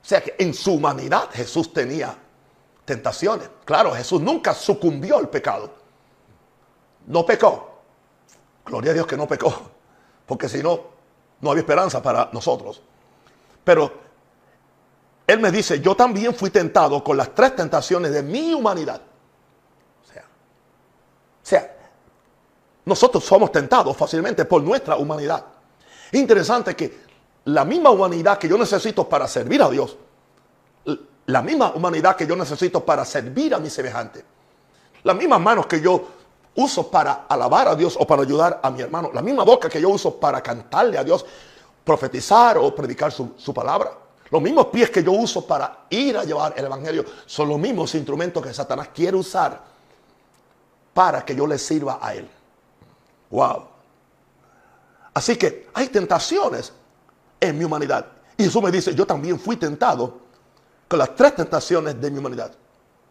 o 0.02 0.04
sea 0.04 0.22
que 0.22 0.34
en 0.38 0.54
su 0.54 0.74
humanidad 0.74 1.28
Jesús 1.32 1.72
tenía 1.72 2.16
tentaciones. 2.84 3.48
Claro, 3.64 3.92
Jesús 3.94 4.20
nunca 4.20 4.54
sucumbió 4.54 5.18
al 5.18 5.28
pecado. 5.28 5.70
No 7.06 7.24
pecó. 7.24 7.80
Gloria 8.64 8.92
a 8.92 8.94
Dios 8.94 9.06
que 9.06 9.16
no 9.16 9.26
pecó. 9.26 9.52
Porque 10.26 10.48
si 10.48 10.62
no, 10.62 10.80
no 11.40 11.50
había 11.50 11.62
esperanza 11.62 12.02
para 12.02 12.30
nosotros. 12.32 12.82
Pero 13.64 13.92
Él 15.26 15.40
me 15.40 15.50
dice, 15.50 15.80
yo 15.80 15.94
también 15.94 16.34
fui 16.34 16.50
tentado 16.50 17.02
con 17.02 17.16
las 17.16 17.34
tres 17.34 17.56
tentaciones 17.56 18.12
de 18.12 18.22
mi 18.22 18.52
humanidad. 18.54 19.00
O 21.42 21.44
sea, 21.44 21.74
nosotros 22.84 23.24
somos 23.24 23.50
tentados 23.50 23.96
fácilmente 23.96 24.44
por 24.44 24.62
nuestra 24.62 24.96
humanidad. 24.96 25.44
Interesante 26.12 26.76
que 26.76 27.00
la 27.44 27.64
misma 27.64 27.90
humanidad 27.90 28.38
que 28.38 28.48
yo 28.48 28.56
necesito 28.56 29.08
para 29.08 29.26
servir 29.26 29.62
a 29.62 29.70
Dios, 29.70 29.96
la 31.26 31.42
misma 31.42 31.72
humanidad 31.74 32.16
que 32.16 32.26
yo 32.26 32.36
necesito 32.36 32.84
para 32.84 33.04
servir 33.04 33.54
a 33.54 33.58
mi 33.58 33.70
semejante, 33.70 34.24
las 35.04 35.16
mismas 35.16 35.40
manos 35.40 35.66
que 35.66 35.80
yo 35.80 36.08
uso 36.54 36.90
para 36.90 37.24
alabar 37.28 37.68
a 37.68 37.74
Dios 37.74 37.96
o 37.98 38.06
para 38.06 38.22
ayudar 38.22 38.60
a 38.62 38.70
mi 38.70 38.82
hermano, 38.82 39.10
la 39.12 39.22
misma 39.22 39.44
boca 39.44 39.68
que 39.68 39.80
yo 39.80 39.88
uso 39.88 40.18
para 40.18 40.42
cantarle 40.42 40.98
a 40.98 41.04
Dios, 41.04 41.24
profetizar 41.84 42.58
o 42.58 42.74
predicar 42.74 43.10
su, 43.12 43.32
su 43.36 43.54
palabra, 43.54 43.92
los 44.30 44.40
mismos 44.40 44.66
pies 44.66 44.90
que 44.90 45.02
yo 45.02 45.12
uso 45.12 45.46
para 45.46 45.84
ir 45.90 46.16
a 46.16 46.24
llevar 46.24 46.54
el 46.56 46.64
Evangelio, 46.64 47.04
son 47.26 47.48
los 47.48 47.58
mismos 47.58 47.94
instrumentos 47.94 48.42
que 48.42 48.54
Satanás 48.54 48.88
quiere 48.94 49.16
usar 49.16 49.60
para 50.94 51.24
que 51.24 51.34
yo 51.34 51.46
le 51.46 51.58
sirva 51.58 51.98
a 52.00 52.14
él. 52.14 52.28
Wow. 53.30 53.64
Así 55.14 55.36
que 55.36 55.68
hay 55.74 55.88
tentaciones 55.88 56.72
en 57.40 57.58
mi 57.58 57.64
humanidad. 57.64 58.06
Y 58.36 58.44
Jesús 58.44 58.62
me 58.62 58.70
dice, 58.70 58.94
yo 58.94 59.06
también 59.06 59.38
fui 59.38 59.56
tentado 59.56 60.21
con 60.92 60.98
las 60.98 61.16
tres 61.16 61.34
tentaciones 61.34 61.98
de 61.98 62.10
mi 62.10 62.18
humanidad. 62.18 62.52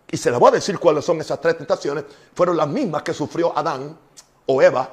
Y 0.07 0.15
se 0.15 0.29
les 0.29 0.39
voy 0.39 0.49
a 0.49 0.51
decir 0.51 0.77
cuáles 0.77 1.03
son 1.03 1.19
esas 1.19 1.41
tres 1.41 1.57
tentaciones. 1.57 2.03
Fueron 2.35 2.55
las 2.55 2.67
mismas 2.67 3.01
que 3.01 3.11
sufrió 3.11 3.57
Adán 3.57 3.97
o 4.45 4.61
Eva 4.61 4.87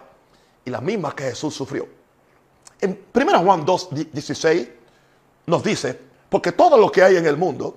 y 0.64 0.70
las 0.70 0.80
mismas 0.80 1.12
que 1.12 1.24
Jesús 1.24 1.54
sufrió. 1.54 1.86
En 2.80 2.98
1 3.12 3.40
Juan 3.40 3.66
2, 3.66 3.88
16 4.10 4.70
nos 5.44 5.62
dice, 5.62 6.00
porque 6.30 6.52
todo 6.52 6.78
lo 6.78 6.90
que 6.90 7.02
hay 7.02 7.18
en 7.18 7.26
el 7.26 7.36
mundo, 7.36 7.76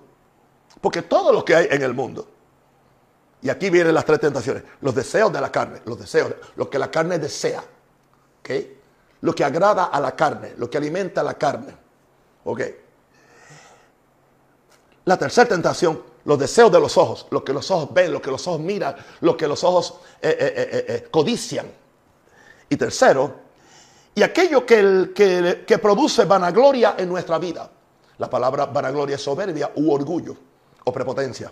porque 0.80 1.02
todo 1.02 1.34
lo 1.34 1.44
que 1.44 1.58
hay 1.58 1.68
en 1.70 1.82
el 1.82 1.94
mundo, 1.94 2.26
y 3.42 3.50
aquí 3.50 3.70
vienen 3.70 3.94
las 3.94 4.06
tres 4.06 4.22
tentaciones. 4.22 4.64
Los 4.80 4.96
deseos 4.96 5.34
de 5.34 5.42
la 5.42 5.52
carne, 5.52 5.82
los 5.84 6.00
deseos, 6.00 6.32
lo 6.56 6.70
que 6.70 6.80
la 6.80 6.90
carne 6.90 7.20
desea. 7.20 7.62
¿Ok? 8.40 8.50
Lo 9.20 9.36
que 9.36 9.44
agrada 9.44 9.88
a 9.88 10.00
la 10.00 10.16
carne, 10.16 10.54
lo 10.56 10.70
que 10.70 10.78
alimenta 10.78 11.20
a 11.20 11.26
la 11.26 11.34
carne. 11.34 11.76
¿Ok? 12.46 12.62
La 15.06 15.18
tercera 15.18 15.50
tentación, 15.50 16.02
los 16.26 16.38
deseos 16.38 16.72
de 16.72 16.80
los 16.80 16.98
ojos, 16.98 17.28
lo 17.32 17.44
que 17.44 17.54
los 17.54 17.70
ojos 17.72 17.94
ven, 17.94 18.12
lo 18.12 18.22
que 18.22 18.32
los 18.32 18.48
ojos 18.48 18.60
miran, 18.60 18.96
lo 19.22 19.36
que 19.36 19.48
los 19.48 19.64
ojos 19.64 19.96
eh, 20.22 20.36
eh, 20.40 20.86
eh, 20.88 21.08
codician. 21.10 21.72
Y 22.70 22.78
tercero, 22.78 23.36
y 24.14 24.24
aquello 24.24 24.66
que, 24.66 25.12
que, 25.16 25.64
que 25.66 25.78
produce 25.78 26.26
vanagloria 26.26 26.96
en 26.98 27.10
nuestra 27.10 27.38
vida. 27.38 27.70
La 28.18 28.30
palabra 28.30 28.68
vanagloria 28.68 29.16
es 29.16 29.22
soberbia 29.24 29.72
u 29.76 29.92
orgullo 29.92 30.38
o 30.84 30.94
prepotencia. 30.94 31.52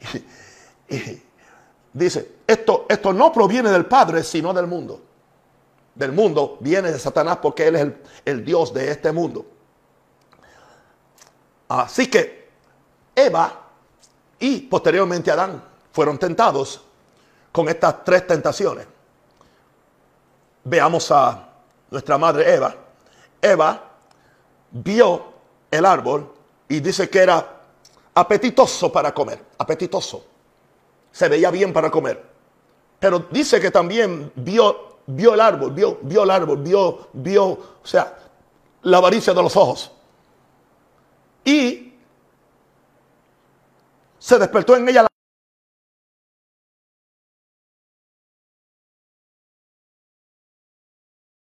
Dice, 1.92 2.36
esto, 2.46 2.86
esto 2.88 3.12
no 3.12 3.32
proviene 3.32 3.70
del 3.70 3.86
Padre, 3.86 4.22
sino 4.22 4.52
del 4.52 4.66
mundo. 4.66 5.00
Del 5.94 6.12
mundo 6.12 6.56
viene 6.60 6.92
de 6.92 6.98
Satanás 6.98 7.38
porque 7.42 7.66
Él 7.66 7.76
es 7.76 7.88
el, 8.24 8.44
Dios 8.44 8.72
de 8.72 8.90
este 8.90 9.10
mundo. 9.10 9.46
Así 11.68 12.08
que 12.08 12.37
Eva 13.18 13.52
y 14.38 14.60
posteriormente 14.60 15.30
Adán 15.30 15.62
fueron 15.92 16.18
tentados 16.18 16.80
con 17.50 17.68
estas 17.68 18.04
tres 18.04 18.26
tentaciones. 18.26 18.86
Veamos 20.64 21.10
a 21.10 21.48
nuestra 21.90 22.18
madre 22.18 22.54
Eva. 22.54 22.74
Eva 23.42 23.82
vio 24.70 25.24
el 25.70 25.84
árbol 25.84 26.32
y 26.68 26.80
dice 26.80 27.08
que 27.08 27.18
era 27.18 27.60
apetitoso 28.14 28.92
para 28.92 29.12
comer, 29.12 29.42
apetitoso. 29.58 30.24
Se 31.10 31.28
veía 31.28 31.50
bien 31.50 31.72
para 31.72 31.90
comer. 31.90 32.22
Pero 33.00 33.26
dice 33.30 33.60
que 33.60 33.70
también 33.70 34.30
vio, 34.36 34.98
vio 35.06 35.34
el 35.34 35.40
árbol, 35.40 35.72
vio, 35.72 35.98
vio 36.02 36.22
el 36.22 36.30
árbol, 36.30 36.58
vio, 36.58 37.08
vio, 37.12 37.46
o 37.46 37.86
sea, 37.86 38.16
la 38.82 38.98
avaricia 38.98 39.32
de 39.32 39.42
los 39.42 39.56
ojos. 39.56 39.90
Y 41.44 41.87
se 44.28 44.38
despertó 44.38 44.76
en 44.76 44.86
ella 44.86 45.04
la 45.04 45.08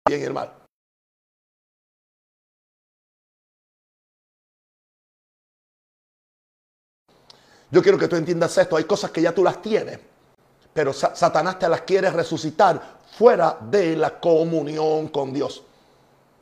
bien 0.08 0.32
mal. 0.32 0.54
Yo 7.72 7.82
quiero 7.82 7.98
que 7.98 8.08
tú 8.08 8.16
entiendas 8.16 8.56
esto. 8.60 8.78
Hay 8.78 8.84
cosas 8.84 9.10
que 9.10 9.24
ya 9.24 9.34
tú 9.34 9.44
las 9.44 9.60
tienes, 9.60 10.00
pero 10.72 10.94
Satanás 10.94 11.58
te 11.58 11.68
las 11.68 11.82
quiere 11.82 12.12
resucitar 12.12 13.00
fuera 13.18 13.58
de 13.60 13.96
la 13.96 14.20
comunión 14.20 15.08
con 15.08 15.34
Dios. 15.34 15.64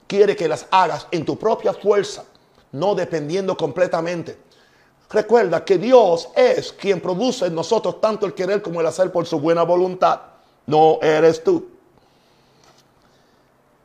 Quiere 0.06 0.36
que 0.36 0.50
las 0.50 0.68
hagas 0.70 1.08
en 1.12 1.24
tu 1.24 1.40
propia 1.40 1.74
fuerza, 1.74 2.26
no 2.74 2.94
dependiendo 2.94 3.56
completamente. 3.56 4.45
Recuerda 5.10 5.64
que 5.64 5.78
Dios 5.78 6.30
es 6.36 6.74
quien 6.74 7.00
produce 7.00 7.46
en 7.46 7.56
nosotros 7.56 8.02
tanto 8.02 8.26
el 8.26 8.34
querer 8.34 8.62
como 8.62 8.82
el 8.82 8.88
hacer 8.88 9.12
por 9.12 9.26
su 9.26 9.40
buena 9.40 9.64
voluntad. 9.64 10.20
No 10.66 11.00
eres 11.02 11.44
tú. 11.44 11.70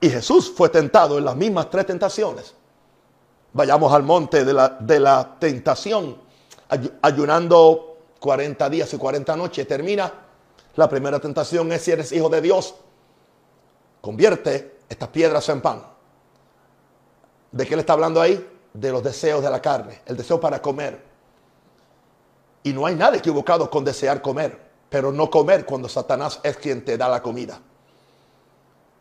Y 0.00 0.08
Jesús 0.08 0.52
fue 0.54 0.70
tentado 0.70 1.18
en 1.18 1.24
las 1.24 1.36
mismas 1.36 1.68
tres 1.68 1.86
tentaciones. 1.86 2.54
Vayamos 3.52 3.92
al 3.92 4.02
monte 4.02 4.44
de 4.44 4.52
la, 4.54 4.68
de 4.68 4.98
la 4.98 5.36
tentación, 5.38 6.16
ayunando 7.02 7.98
40 8.18 8.70
días 8.70 8.94
y 8.94 8.96
40 8.96 9.36
noches. 9.36 9.66
Termina. 9.66 10.12
La 10.76 10.88
primera 10.88 11.18
tentación 11.18 11.70
es 11.72 11.82
si 11.82 11.90
eres 11.90 12.12
hijo 12.12 12.28
de 12.28 12.40
Dios, 12.40 12.74
convierte 14.00 14.78
estas 14.88 15.08
piedras 15.08 15.48
en 15.48 15.60
pan. 15.60 15.82
¿De 17.50 17.66
qué 17.66 17.74
le 17.74 17.80
está 17.80 17.94
hablando 17.94 18.20
ahí? 18.20 18.48
De 18.72 18.92
los 18.92 19.02
deseos 19.02 19.42
de 19.42 19.50
la 19.50 19.60
carne, 19.60 20.00
el 20.06 20.16
deseo 20.16 20.40
para 20.40 20.62
comer. 20.62 21.09
Y 22.62 22.72
no 22.72 22.86
hay 22.86 22.94
nada 22.94 23.16
equivocado 23.16 23.70
con 23.70 23.84
desear 23.84 24.20
comer, 24.20 24.60
pero 24.88 25.10
no 25.12 25.30
comer 25.30 25.64
cuando 25.64 25.88
Satanás 25.88 26.40
es 26.42 26.56
quien 26.56 26.84
te 26.84 26.98
da 26.98 27.08
la 27.08 27.22
comida. 27.22 27.60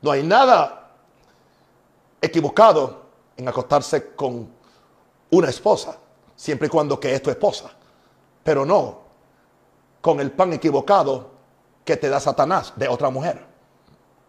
No 0.02 0.12
hay 0.12 0.24
nada 0.24 0.92
equivocado 2.22 3.04
en 3.36 3.48
acostarse 3.48 4.14
con 4.16 4.50
una 5.32 5.50
esposa, 5.50 5.98
siempre 6.36 6.68
y 6.68 6.70
cuando 6.70 7.00
que 7.00 7.14
es 7.14 7.22
tu 7.22 7.30
esposa, 7.30 7.72
pero 8.44 8.66
no 8.66 9.00
con 10.02 10.20
el 10.20 10.32
pan 10.32 10.54
equivocado 10.54 11.32
que 11.84 11.98
te 11.98 12.10
da 12.10 12.20
Satanás 12.20 12.74
de 12.76 12.88
otra 12.88 13.10
mujer. 13.10 13.46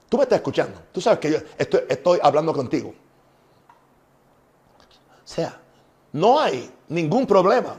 Tú 0.08 0.16
me 0.16 0.24
estás 0.24 0.38
escuchando, 0.38 0.80
tú 0.92 1.00
sabes 1.00 1.20
que 1.20 1.30
yo 1.30 1.38
estoy, 1.56 1.82
estoy 1.88 2.18
hablando 2.22 2.52
contigo. 2.52 2.92
O 5.24 5.32
sea, 5.32 5.60
no 6.12 6.40
hay 6.40 6.72
ningún 6.88 7.26
problema, 7.26 7.76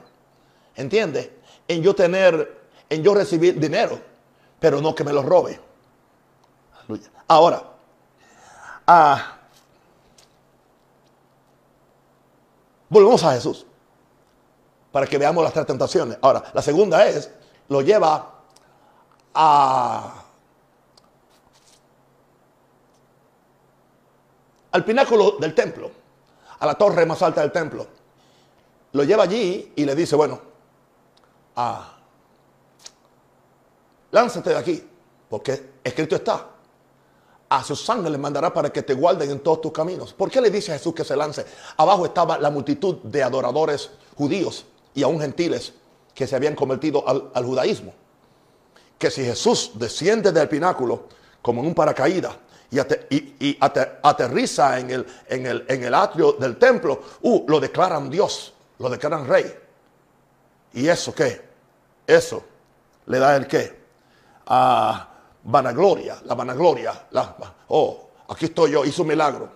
¿entiendes? 0.76 1.30
En 1.72 1.82
yo 1.82 1.96
tener, 1.96 2.68
en 2.90 3.04
yo 3.04 3.14
recibir 3.14 3.60
dinero, 3.60 4.00
pero 4.60 4.82
no 4.82 4.94
que 4.94 5.04
me 5.04 5.14
lo 5.14 5.24
robe. 5.24 5.60
Ahora, 7.28 7.64
ah, 8.86 9.38
volvemos 12.90 13.24
a 13.24 13.34
Jesús 13.34 13.66
para 14.92 15.08
que 15.08 15.18
veamos 15.18 15.44
las 15.44 15.54
tres 15.54 15.66
tentaciones. 15.66 16.18
Ahora, 16.22 16.44
la 16.54 16.62
segunda 16.62 17.06
es, 17.08 17.32
lo 17.70 17.82
lleva 17.82 18.42
a, 19.34 20.24
al 24.72 24.84
pináculo 24.84 25.38
del 25.40 25.56
templo, 25.56 25.90
a 26.60 26.66
la 26.66 26.74
torre 26.76 27.06
más 27.06 27.22
alta 27.22 27.40
del 27.40 27.54
templo. 27.54 27.88
Lo 28.92 29.06
lleva 29.06 29.24
allí 29.24 29.72
y 29.74 29.86
le 29.86 29.96
dice, 29.96 30.18
bueno, 30.18 30.51
ah, 31.56 31.98
lánzate 34.12 34.52
de 34.52 34.58
aquí, 34.58 34.84
porque 35.30 35.72
escrito 35.84 36.16
está. 36.16 36.48
A 37.50 37.64
sus 37.64 37.90
ángeles 37.90 38.18
mandará 38.18 38.54
para 38.54 38.72
que 38.72 38.82
te 38.82 38.94
guarden 38.94 39.30
en 39.30 39.40
todos 39.40 39.60
tus 39.60 39.72
caminos. 39.74 40.14
¿Por 40.14 40.32
qué 40.32 40.40
le 40.40 40.50
dice 40.50 40.72
a 40.72 40.78
Jesús 40.78 40.94
que 40.94 41.04
se 41.04 41.18
lance? 41.18 41.46
Abajo 41.76 42.06
estaba 42.06 42.38
la 42.38 42.50
multitud 42.50 42.98
de 43.04 43.22
adoradores 43.22 43.90
judíos 44.16 44.66
y 44.94 45.04
aún 45.04 45.20
gentiles 45.20 45.74
que 46.14 46.28
se 46.28 46.36
habían 46.36 46.56
convertido 46.56 47.04
al, 47.08 47.44
judaísmo. 47.44 47.94
Que 48.98 49.12
si 49.12 49.26
Jesús 49.26 49.72
desciende 49.76 50.32
del 50.32 50.48
pináculo 50.48 51.08
como 51.42 51.62
en 51.62 51.68
un 51.68 51.76
paracaídas 51.76 52.38
y, 52.70 53.58
aterriza 53.60 54.80
en 54.80 54.92
el, 54.92 55.06
en, 55.28 55.46
el, 55.46 55.66
en 55.68 55.84
el 55.84 55.94
atrio 55.94 56.34
del 56.34 56.58
templo, 56.58 57.02
uh, 57.22 57.44
lo 57.50 57.60
declaran 57.60 58.10
Dios, 58.10 58.54
lo 58.80 58.90
declaran 58.90 59.28
rey. 59.28 59.61
¿Y 60.74 60.88
eso 60.88 61.14
qué? 61.14 61.42
Eso 62.08 62.44
le 63.06 63.20
da 63.20 63.36
el 63.36 63.48
qué? 63.48 63.80
A 64.46 65.08
vanagloria, 65.44 66.22
la 66.26 66.36
vanagloria. 66.36 67.08
La, 67.12 67.36
oh, 67.68 68.10
aquí 68.30 68.46
estoy 68.46 68.72
yo, 68.72 68.86
hizo 68.86 69.02
un 69.02 69.10
milagro. 69.10 69.50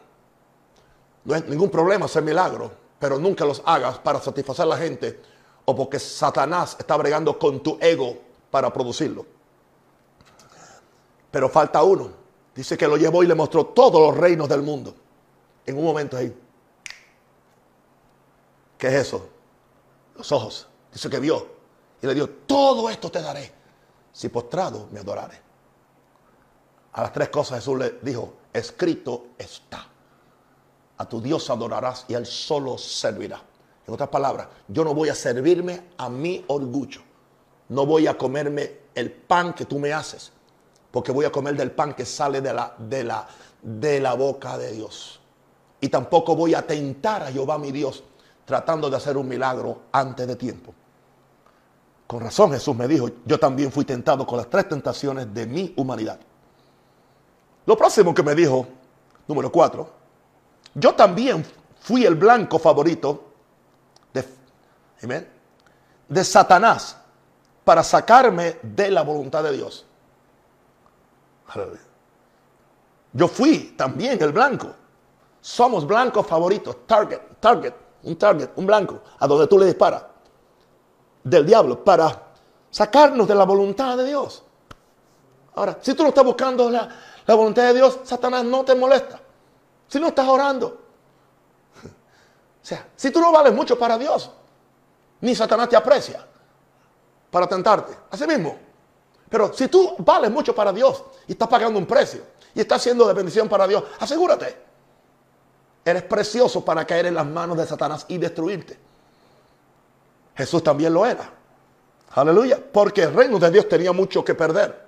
No 1.24 1.36
es 1.36 1.48
ningún 1.48 1.70
problema 1.70 2.06
hacer 2.06 2.24
milagro, 2.24 2.72
pero 3.00 3.18
nunca 3.18 3.46
los 3.46 3.62
hagas 3.66 3.98
para 4.00 4.20
satisfacer 4.20 4.64
a 4.64 4.68
la 4.68 4.78
gente 4.78 5.22
o 5.66 5.76
porque 5.76 6.00
Satanás 6.00 6.76
está 6.80 6.96
bregando 6.96 7.38
con 7.40 7.62
tu 7.62 7.78
ego 7.82 8.18
para 8.52 8.72
producirlo. 8.72 9.26
Pero 11.32 11.50
falta 11.50 11.82
uno. 11.84 12.12
Dice 12.54 12.78
que 12.78 12.88
lo 12.88 12.96
llevó 12.96 13.24
y 13.24 13.28
le 13.28 13.36
mostró 13.36 13.66
todos 13.66 14.00
los 14.00 14.16
reinos 14.16 14.48
del 14.48 14.62
mundo. 14.62 14.96
En 15.66 15.78
un 15.78 15.84
momento 15.84 16.16
ahí. 16.16 16.34
¿Qué 18.78 18.88
es 18.88 18.94
eso? 18.94 19.28
Los 20.16 20.32
ojos. 20.32 20.68
Dice 20.96 21.10
que 21.10 21.20
vio. 21.20 21.46
Y 22.02 22.08
le 22.08 22.14
dijo, 22.14 22.30
todo 22.48 22.90
esto 22.90 23.12
te 23.12 23.22
daré 23.22 23.52
si 24.14 24.30
postrado 24.30 24.88
me 24.92 25.02
adoraré. 25.02 25.42
A 26.94 27.02
las 27.02 27.12
tres 27.12 27.28
cosas 27.28 27.60
Jesús 27.60 27.78
le 27.78 28.00
dijo, 28.02 28.36
escrito 28.54 29.28
está. 29.38 29.86
A 30.98 31.06
tu 31.10 31.20
Dios 31.20 31.50
adorarás 31.50 32.06
y 32.08 32.14
Él 32.14 32.26
solo 32.26 32.78
servirá. 32.78 33.42
En 33.86 33.94
otras 33.94 34.08
palabras, 34.08 34.48
yo 34.70 34.86
no 34.86 34.94
voy 34.94 35.10
a 35.10 35.16
servirme 35.16 35.90
a 35.98 36.08
mi 36.08 36.46
orgullo. 36.48 37.02
No 37.68 37.86
voy 37.86 38.08
a 38.08 38.18
comerme 38.18 38.80
el 38.96 39.12
pan 39.12 39.54
que 39.54 39.66
tú 39.66 39.78
me 39.78 39.92
haces. 39.92 40.32
Porque 40.92 41.12
voy 41.12 41.26
a 41.26 41.32
comer 41.32 41.58
del 41.58 41.72
pan 41.72 41.94
que 41.94 42.06
sale 42.06 42.40
de 42.40 42.54
la, 42.54 42.74
de 42.78 43.04
la, 43.04 43.28
de 43.62 44.00
la 44.00 44.14
boca 44.14 44.58
de 44.58 44.72
Dios. 44.72 45.20
Y 45.82 45.90
tampoco 45.90 46.38
voy 46.38 46.54
a 46.54 46.66
tentar 46.66 47.22
a 47.24 47.32
Jehová 47.34 47.58
mi 47.58 47.74
Dios 47.74 48.02
tratando 48.46 48.90
de 48.90 48.96
hacer 48.96 49.18
un 49.18 49.28
milagro 49.28 49.82
antes 49.92 50.26
de 50.26 50.38
tiempo. 50.38 50.74
Con 52.08 52.20
razón 52.20 52.52
Jesús 52.52 52.76
me 52.76 52.88
dijo, 52.88 53.10
yo 53.26 53.40
también 53.40 53.72
fui 53.72 53.84
tentado 53.84 54.26
con 54.28 54.38
las 54.38 54.50
tres 54.50 54.70
tentaciones 54.70 55.34
de 55.34 55.46
mi 55.48 55.74
humanidad. 55.76 56.20
Lo 57.66 57.76
próximo 57.76 58.14
que 58.14 58.22
me 58.22 58.36
dijo, 58.36 58.68
número 59.28 59.52
cuatro, 59.52 59.90
yo 60.76 60.94
también 60.94 61.44
fui 61.80 62.06
el 62.06 62.16
blanco 62.16 62.60
favorito 62.60 63.24
de, 64.14 65.28
de 66.08 66.24
Satanás 66.24 66.98
para 67.64 67.84
sacarme 67.84 68.60
de 68.62 68.92
la 68.92 69.02
voluntad 69.02 69.44
de 69.44 69.54
Dios. 69.54 69.86
Yo 73.14 73.28
fui 73.28 73.74
también 73.76 74.22
el 74.22 74.32
blanco. 74.32 74.76
Somos 75.42 75.88
blancos 75.88 76.28
favoritos, 76.28 76.86
target, 76.86 77.22
target, 77.40 77.74
un 78.04 78.16
target, 78.16 78.50
un 78.58 78.68
blanco, 78.68 79.02
a 79.18 79.26
donde 79.26 79.48
tú 79.48 79.58
le 79.58 79.66
disparas 79.66 80.04
del 81.26 81.46
diablo 81.46 81.84
para 81.84 82.22
sacarnos 82.70 83.28
de 83.28 83.36
la 83.36 83.44
voluntad 83.46 83.98
de 83.98 84.06
Dios. 84.06 84.44
Ahora, 85.56 85.80
si 85.82 85.94
tú 85.94 86.04
no 86.04 86.10
estás 86.10 86.24
buscando 86.24 86.70
la, 86.70 86.88
voluntad 87.28 87.64
de 87.64 87.74
Dios, 87.74 88.00
Satanás 88.04 88.46
no 88.46 88.64
te 88.64 88.76
molesta. 88.76 89.20
Si 89.88 90.00
no 90.00 90.08
estás 90.08 90.28
orando. 90.28 90.82
O 92.66 92.68
sea, 92.68 92.88
si 92.96 93.12
tú 93.12 93.22
no 93.22 93.32
vales 93.32 93.54
mucho 93.54 93.78
para 93.78 93.96
Dios, 93.96 94.32
ni 95.22 95.36
Satanás 95.36 95.70
te 95.70 95.76
aprecia 95.76 96.26
para 97.30 97.46
tentarte. 97.46 97.96
Así 98.10 98.26
mismo. 98.26 98.58
Pero 99.30 99.54
si 99.54 99.68
tú 99.68 99.96
vales 100.00 100.32
mucho 100.32 100.56
para 100.56 100.74
Dios 100.74 101.04
y 101.28 101.34
estás 101.34 101.48
pagando 101.48 101.78
un 101.78 101.86
precio 101.86 102.24
y 102.56 102.62
estás 102.62 102.82
siendo 102.82 103.08
de 103.08 103.14
bendición 103.14 103.48
para 103.48 103.68
Dios, 103.68 103.84
asegúrate. 104.00 104.58
Eres 105.86 106.02
precioso 106.04 106.66
para 106.66 106.86
caer 106.86 107.06
en 107.06 107.14
las 107.14 107.26
manos 107.28 107.56
de 107.56 107.68
Satanás 107.68 108.06
y 108.08 108.18
destruirte. 108.18 108.80
Jesús 110.36 110.64
también 110.64 110.94
lo 110.94 111.06
era. 111.06 111.30
Aleluya. 112.12 112.60
Porque 112.72 113.04
el 113.04 113.14
reino 113.14 113.40
de 113.40 113.52
Dios 113.52 113.68
tenía 113.68 113.92
mucho 113.92 114.24
que 114.24 114.36
perder. 114.36 114.86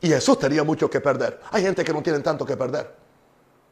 Y 0.00 0.08
Jesús 0.08 0.38
tenía 0.38 0.64
mucho 0.64 0.88
que 0.88 1.00
perder. 1.00 1.40
Hay 1.50 1.62
gente 1.62 1.84
que 1.84 1.92
no 1.92 2.02
tiene 2.02 2.20
tanto 2.20 2.46
que 2.46 2.56
perder. 2.56 2.94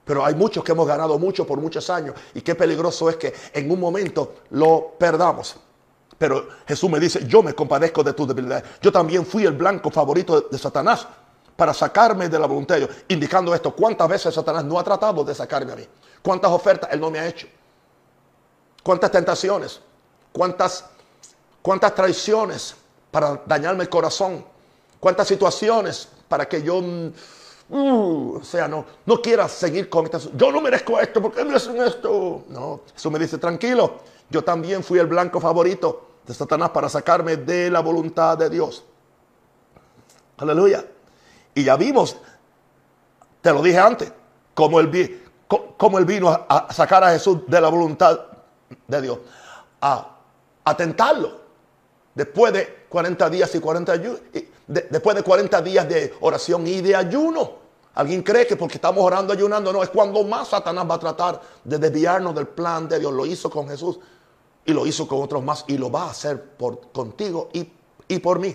Pero 0.05 0.25
hay 0.25 0.35
muchos 0.35 0.65
que 0.65 0.73
hemos 0.73 0.87
ganado 0.87 1.19
mucho 1.19 1.47
por 1.47 1.59
muchos 1.59 1.89
años. 1.91 2.15
Y 2.35 2.41
qué 2.41 2.55
peligroso 2.55 3.09
es 3.11 3.17
que 3.17 3.35
en 3.53 3.71
un 3.71 3.81
momento 3.81 4.37
lo 4.51 4.95
perdamos. 4.99 5.57
Pero 6.17 6.49
Jesús 6.67 6.91
me 6.91 6.99
dice, 6.99 7.27
yo 7.27 7.43
me 7.43 7.55
compadezco 7.55 8.03
de 8.03 8.13
tu 8.13 8.27
debilidad. 8.27 8.63
Yo 8.83 8.91
también 8.91 9.25
fui 9.25 9.45
el 9.45 9.53
blanco 9.53 9.91
favorito 9.91 10.41
de, 10.41 10.59
Satanás 10.59 11.07
para 11.57 11.73
sacarme 11.73 12.29
de 12.29 12.39
la 12.39 12.47
voluntad 12.47 12.75
de 12.75 12.87
Dios. 12.87 12.97
Indicando 13.09 13.55
esto, 13.55 13.75
¿cuántas 13.75 14.09
veces 14.09 14.35
Satanás 14.35 14.65
no 14.65 14.79
ha 14.79 14.85
tratado 14.85 15.23
de 15.25 15.35
sacarme 15.35 15.73
a 15.73 15.77
mí? 15.77 15.87
¿Cuántas 16.23 16.51
ofertas 16.51 16.91
él 16.93 17.01
no 17.01 17.11
me 17.11 17.21
ha 17.21 17.27
hecho? 17.27 17.47
¿Cuántas 18.83 19.11
tentaciones? 19.11 19.81
¿Cuántas, 20.39 20.85
cuántas 21.61 21.93
traiciones 21.97 22.77
para 23.11 23.43
dañarme 23.45 23.83
el 23.83 23.89
corazón? 23.89 24.45
¿Cuántas 25.01 25.27
situaciones 25.27 26.09
para 26.29 26.49
que 26.49 26.63
yo, 26.63 26.77
uh, 26.77 28.37
o 28.37 28.45
sea, 28.45 28.69
no, 28.69 28.85
no 29.05 29.21
quiera 29.21 29.49
seguir 29.49 29.91
con 29.91 30.05
esta... 30.05 30.21
Yo 30.37 30.53
no 30.53 30.61
merezco 30.61 31.01
esto, 31.01 31.21
porque 31.21 31.45
me 31.45 31.57
hacen 31.57 31.83
esto? 31.83 32.45
No, 32.51 32.83
eso 32.97 33.11
me 33.11 33.19
dice, 33.19 33.39
tranquilo, 33.39 33.97
yo 34.31 34.45
también 34.45 34.85
fui 34.85 35.01
el 35.01 35.09
blanco 35.09 35.41
favorito 35.41 36.07
de 36.25 36.33
Satanás 36.33 36.71
para 36.71 36.89
sacarme 36.89 37.39
de 37.39 37.69
la 37.69 37.81
voluntad 37.81 38.39
de 38.39 38.49
Dios. 38.49 38.85
Aleluya. 40.37 40.85
Y 41.53 41.65
ya 41.65 41.75
vimos, 41.75 42.17
te 43.41 43.53
lo 43.53 43.61
dije 43.61 43.79
antes, 43.79 44.13
como 44.55 44.79
él, 44.79 45.21
como 45.77 45.99
él 45.99 46.05
vino 46.05 46.29
a, 46.29 46.73
sacar 46.73 47.03
a 47.03 47.11
Jesús 47.11 47.41
de 47.49 47.61
la 47.61 47.71
voluntad 47.71 48.21
de 48.87 49.03
Dios, 49.03 49.19
a, 49.81 50.15
a. 50.77 51.41
Después 52.15 52.53
de 52.53 52.85
40 52.89 53.31
días 53.31 53.55
y 53.55 53.61
40 53.61 53.93
después 54.67 55.17
de 55.17 55.23
40 55.23 55.63
días 55.63 55.89
de 55.89 56.15
oración 56.21 56.67
y 56.67 56.81
de 56.81 56.95
ayuno. 56.95 57.69
¿Alguien 57.95 58.23
cree 58.23 58.47
que 58.47 58.57
porque 58.57 58.77
estamos 58.77 59.05
orando, 59.05 59.33
ayunando? 59.33 59.73
No, 59.73 59.83
es 59.83 59.89
cuando 59.89 60.23
más 60.25 60.49
Satanás 60.49 60.87
va 60.89 60.95
a 60.95 61.01
tratar 61.01 61.41
de 61.65 61.79
desviarnos 61.79 62.35
del 62.35 62.47
plan 62.47 62.89
de 62.89 62.99
Dios. 62.99 63.13
Lo 63.13 63.27
hizo 63.27 63.51
con 63.51 63.69
Jesús 63.69 63.99
y 64.65 64.73
lo 64.73 64.87
hizo 64.87 65.09
con 65.09 65.23
otros 65.23 65.43
más 65.43 65.65
y 65.67 65.79
lo 65.79 65.91
va 65.91 66.05
a 66.05 66.11
hacer 66.11 66.43
por, 66.43 66.93
contigo 66.93 67.49
y, 67.53 67.69
y 68.07 68.19
por 68.19 68.39
mí. 68.39 68.55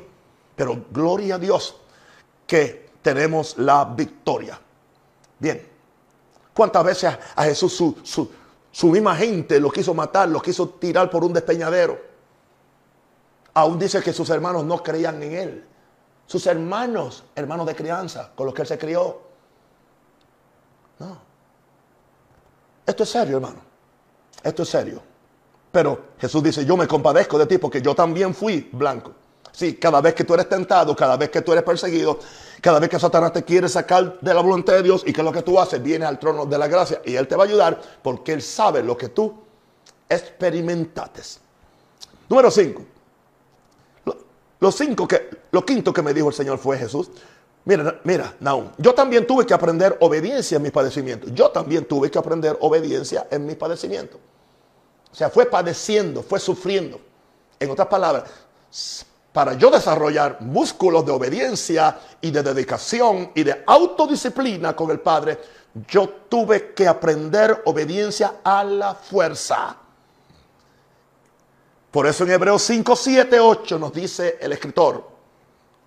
Pero 0.56 0.86
gloria 0.92 1.36
a 1.36 1.40
Dios 1.40 1.76
que 2.48 2.90
tenemos 3.02 3.58
la 3.58 3.86
victoria. 3.86 4.60
Bien, 5.40 5.68
¿cuántas 6.54 6.84
veces 6.84 7.18
a 7.36 7.44
Jesús 7.44 7.76
su, 7.76 7.98
su, 8.04 8.30
su 8.74 8.88
misma 8.88 9.16
gente 9.16 9.60
lo 9.60 9.70
quiso 9.70 9.94
matar, 9.94 10.28
lo 10.30 10.42
quiso 10.42 10.68
tirar 10.68 11.08
por 11.08 11.24
un 11.24 11.32
despeñadero? 11.32 12.02
Aún 13.54 13.78
dice 13.78 14.02
que 14.02 14.12
sus 14.12 14.32
hermanos 14.32 14.66
no 14.66 14.82
creían 14.82 15.22
en 15.22 15.34
él. 15.34 15.68
Sus 16.26 16.48
hermanos, 16.48 17.24
hermanos 17.36 17.68
de 17.68 17.76
crianza, 17.76 18.32
con 18.34 18.48
los 18.48 18.56
que 18.56 18.64
él 18.64 18.68
se 18.68 18.80
crió. 18.80 19.22
No. 20.98 21.20
Esto 22.84 23.04
es 23.04 23.10
serio, 23.10 23.38
hermano. 23.38 23.62
Esto 24.42 24.64
es 24.64 24.70
serio. 24.70 25.04
Pero 25.72 26.06
Jesús 26.18 26.42
dice, 26.42 26.66
yo 26.66 26.76
me 26.76 26.88
compadezco 26.88 27.38
de 27.38 27.46
ti 27.46 27.60
porque 27.60 27.80
yo 27.80 27.94
también 27.94 28.34
fui 28.34 28.72
blanco. 28.74 29.14
Sí, 29.54 29.76
cada 29.76 30.02
vez 30.02 30.16
que 30.16 30.24
tú 30.24 30.34
eres 30.34 30.50
tentado, 30.50 30.96
cada 30.96 31.16
vez 31.16 31.30
que 31.30 31.42
tú 31.42 31.52
eres 31.52 31.64
perseguido, 31.64 32.20
cada 32.60 32.80
vez 32.80 32.90
que 32.90 33.00
Satanás 33.00 33.32
te 33.32 33.44
quiere 33.44 33.70
sacar 33.70 34.20
de 34.20 34.34
la 34.34 34.42
voluntad 34.42 34.74
de 34.74 34.82
Dios 34.82 35.04
y 35.06 35.14
que 35.14 35.22
lo 35.22 35.32
que 35.32 35.44
tú 35.44 35.60
haces, 35.60 35.82
viene 35.82 36.06
al 36.06 36.18
trono 36.18 36.48
de 36.48 36.58
la 36.58 36.68
gracia 36.68 37.02
y 37.06 37.16
Él 37.16 37.28
te 37.28 37.36
va 37.36 37.44
a 37.44 37.46
ayudar 37.46 37.80
porque 38.02 38.34
Él 38.34 38.42
sabe 38.42 38.82
lo 38.82 38.98
que 38.98 39.10
tú 39.10 39.32
experimentaste. 40.10 41.22
Número 42.28 42.50
5. 42.50 42.86
Lo, 44.60 44.72
cinco 44.72 45.08
que, 45.08 45.30
lo 45.52 45.64
quinto 45.66 45.94
que 45.94 46.02
me 46.02 46.14
dijo 46.14 46.30
el 46.30 46.34
Señor 46.34 46.58
fue 46.58 46.78
Jesús. 46.78 47.12
Mira, 47.66 48.00
mira, 48.06 48.34
Naum, 48.40 48.72
yo 48.78 48.94
también 48.94 49.28
tuve 49.28 49.46
que 49.46 49.54
aprender 49.54 49.98
obediencia 50.00 50.56
en 50.56 50.64
mis 50.64 50.72
padecimientos. 50.72 51.32
Yo 51.34 51.50
también 51.52 51.86
tuve 51.86 52.10
que 52.10 52.18
aprender 52.18 52.58
obediencia 52.62 53.28
en 53.30 53.46
mis 53.46 53.56
padecimientos. 53.56 54.20
O 55.12 55.16
sea, 55.16 55.30
fue 55.30 55.46
padeciendo, 55.46 56.24
fue 56.24 56.40
sufriendo. 56.40 57.00
En 57.60 57.70
otras 57.70 57.88
palabras, 57.88 58.32
para 59.34 59.56
yo 59.56 59.72
desarrollar 59.72 60.42
músculos 60.42 61.04
de 61.06 61.12
obediencia 61.12 62.00
y 62.22 62.30
de 62.30 62.44
dedicación 62.44 63.32
y 63.34 63.44
de 63.44 63.64
autodisciplina 63.66 64.76
con 64.76 64.92
el 64.92 65.00
Padre, 65.00 65.40
yo 65.88 66.08
tuve 66.30 66.74
que 66.76 66.88
aprender 66.88 67.64
obediencia 67.66 68.36
a 68.44 68.64
la 68.64 68.94
fuerza. 68.94 69.76
Por 71.90 72.06
eso 72.06 72.24
en 72.24 72.32
Hebreos 72.32 72.62
5, 72.62 72.96
7, 72.96 73.40
8 73.40 73.80
nos 73.80 73.92
dice 73.92 74.38
el 74.40 74.54
escritor, 74.54 75.10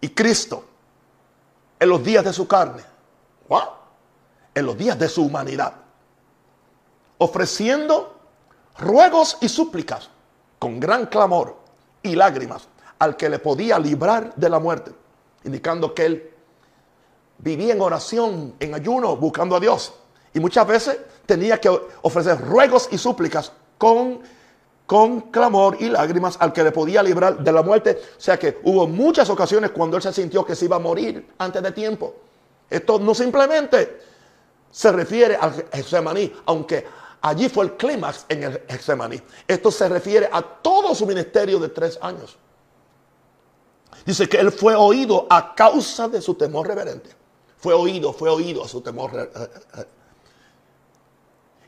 y 0.00 0.08
Cristo, 0.08 0.64
en 1.78 1.88
los 1.88 2.02
días 2.02 2.24
de 2.24 2.32
su 2.32 2.48
carne, 2.48 2.82
en 4.54 4.66
los 4.66 4.76
días 4.76 4.98
de 4.98 5.08
su 5.08 5.24
humanidad, 5.24 5.72
ofreciendo 7.18 8.18
ruegos 8.78 9.38
y 9.40 9.48
súplicas 9.48 10.10
con 10.58 10.80
gran 10.80 11.06
clamor 11.06 11.56
y 12.02 12.16
lágrimas 12.16 12.68
al 12.98 13.16
que 13.16 13.28
le 13.28 13.38
podía 13.38 13.78
librar 13.78 14.34
de 14.34 14.48
la 14.48 14.58
muerte, 14.58 14.92
indicando 15.44 15.94
que 15.94 16.06
él 16.06 16.30
vivía 17.38 17.74
en 17.74 17.80
oración, 17.80 18.54
en 18.58 18.74
ayuno, 18.74 19.16
buscando 19.16 19.56
a 19.56 19.60
Dios. 19.60 19.92
Y 20.34 20.40
muchas 20.40 20.66
veces 20.66 20.98
tenía 21.24 21.60
que 21.60 21.68
ofrecer 22.02 22.40
ruegos 22.40 22.88
y 22.90 22.98
súplicas 22.98 23.52
con, 23.78 24.20
con 24.86 25.22
clamor 25.30 25.76
y 25.80 25.88
lágrimas 25.88 26.36
al 26.40 26.52
que 26.52 26.64
le 26.64 26.72
podía 26.72 27.02
librar 27.02 27.38
de 27.38 27.52
la 27.52 27.62
muerte. 27.62 27.98
O 28.16 28.20
sea 28.20 28.38
que 28.38 28.58
hubo 28.64 28.86
muchas 28.86 29.28
ocasiones 29.30 29.70
cuando 29.70 29.96
él 29.96 30.02
se 30.02 30.12
sintió 30.12 30.44
que 30.44 30.54
se 30.54 30.66
iba 30.66 30.76
a 30.76 30.80
morir 30.80 31.26
antes 31.38 31.62
de 31.62 31.72
tiempo. 31.72 32.14
Esto 32.68 32.98
no 32.98 33.14
simplemente 33.14 34.00
se 34.70 34.92
refiere 34.92 35.36
al 35.36 35.52
Getsemaní, 35.72 36.32
aunque 36.46 36.84
Allí 37.26 37.48
fue 37.48 37.64
el 37.64 37.76
clímax 37.76 38.24
en 38.28 38.44
el 38.44 38.62
Hexemaní. 38.68 39.20
Esto 39.48 39.72
se 39.72 39.88
refiere 39.88 40.28
a 40.30 40.40
todo 40.40 40.94
su 40.94 41.06
ministerio 41.06 41.58
de 41.58 41.68
tres 41.70 41.98
años. 42.00 42.38
Dice 44.06 44.28
que 44.28 44.38
él 44.38 44.52
fue 44.52 44.76
oído 44.76 45.26
a 45.28 45.52
causa 45.54 46.08
de 46.08 46.22
su 46.22 46.34
temor 46.34 46.68
reverente. 46.68 47.10
Fue 47.58 47.74
oído, 47.74 48.12
fue 48.12 48.30
oído 48.30 48.64
a 48.64 48.68
su 48.68 48.80
temor. 48.80 49.32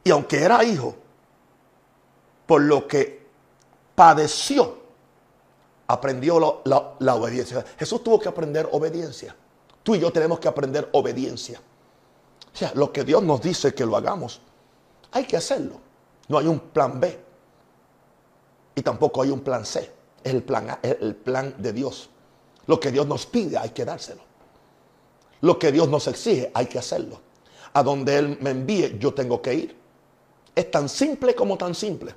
Y 0.04 0.10
aunque 0.12 0.40
era 0.40 0.62
hijo, 0.62 0.94
por 2.46 2.62
lo 2.62 2.86
que 2.86 3.26
padeció, 3.96 4.78
aprendió 5.88 6.62
la, 6.64 7.14
obediencia. 7.16 7.64
Jesús 7.76 8.04
tuvo 8.04 8.20
que 8.20 8.28
aprender 8.28 8.68
obediencia. 8.70 9.34
Tú 9.82 9.96
y 9.96 9.98
yo 9.98 10.12
tenemos 10.12 10.38
que 10.38 10.46
aprender 10.46 10.88
obediencia. 10.92 11.60
O 12.54 12.56
sea, 12.56 12.70
lo 12.74 12.92
que 12.92 13.02
Dios 13.02 13.22
nos 13.24 13.42
dice 13.42 13.74
que 13.74 13.84
lo 13.84 13.96
hagamos, 13.96 14.40
hay 15.10 15.24
que 15.24 15.36
hacerlo. 15.36 15.80
No 16.28 16.38
hay 16.38 16.46
un 16.46 16.60
plan 16.60 17.00
B. 17.00 17.18
Y 18.76 18.82
tampoco 18.82 19.22
hay 19.22 19.30
un 19.30 19.40
plan 19.40 19.66
C. 19.66 19.92
Es 20.22 20.32
el 20.32 20.44
plan 20.44 20.70
A, 20.70 20.78
el 20.82 21.16
plan 21.16 21.54
de 21.58 21.72
Dios. 21.72 22.10
Lo 22.68 22.78
que 22.78 22.92
Dios 22.92 23.06
nos 23.06 23.26
pide 23.26 23.58
hay 23.58 23.70
que 23.70 23.84
dárselo. 23.84 24.22
Lo 25.40 25.58
que 25.58 25.72
Dios 25.72 25.88
nos 25.88 26.06
exige 26.06 26.52
hay 26.54 26.66
que 26.66 26.78
hacerlo. 26.78 27.20
A 27.72 27.82
donde 27.82 28.16
Él 28.16 28.38
me 28.40 28.50
envíe 28.50 28.96
yo 28.98 29.12
tengo 29.12 29.42
que 29.42 29.54
ir. 29.54 29.76
Es 30.54 30.70
tan 30.70 30.88
simple 30.88 31.34
como 31.34 31.58
tan 31.58 31.74
simple. 31.74 32.14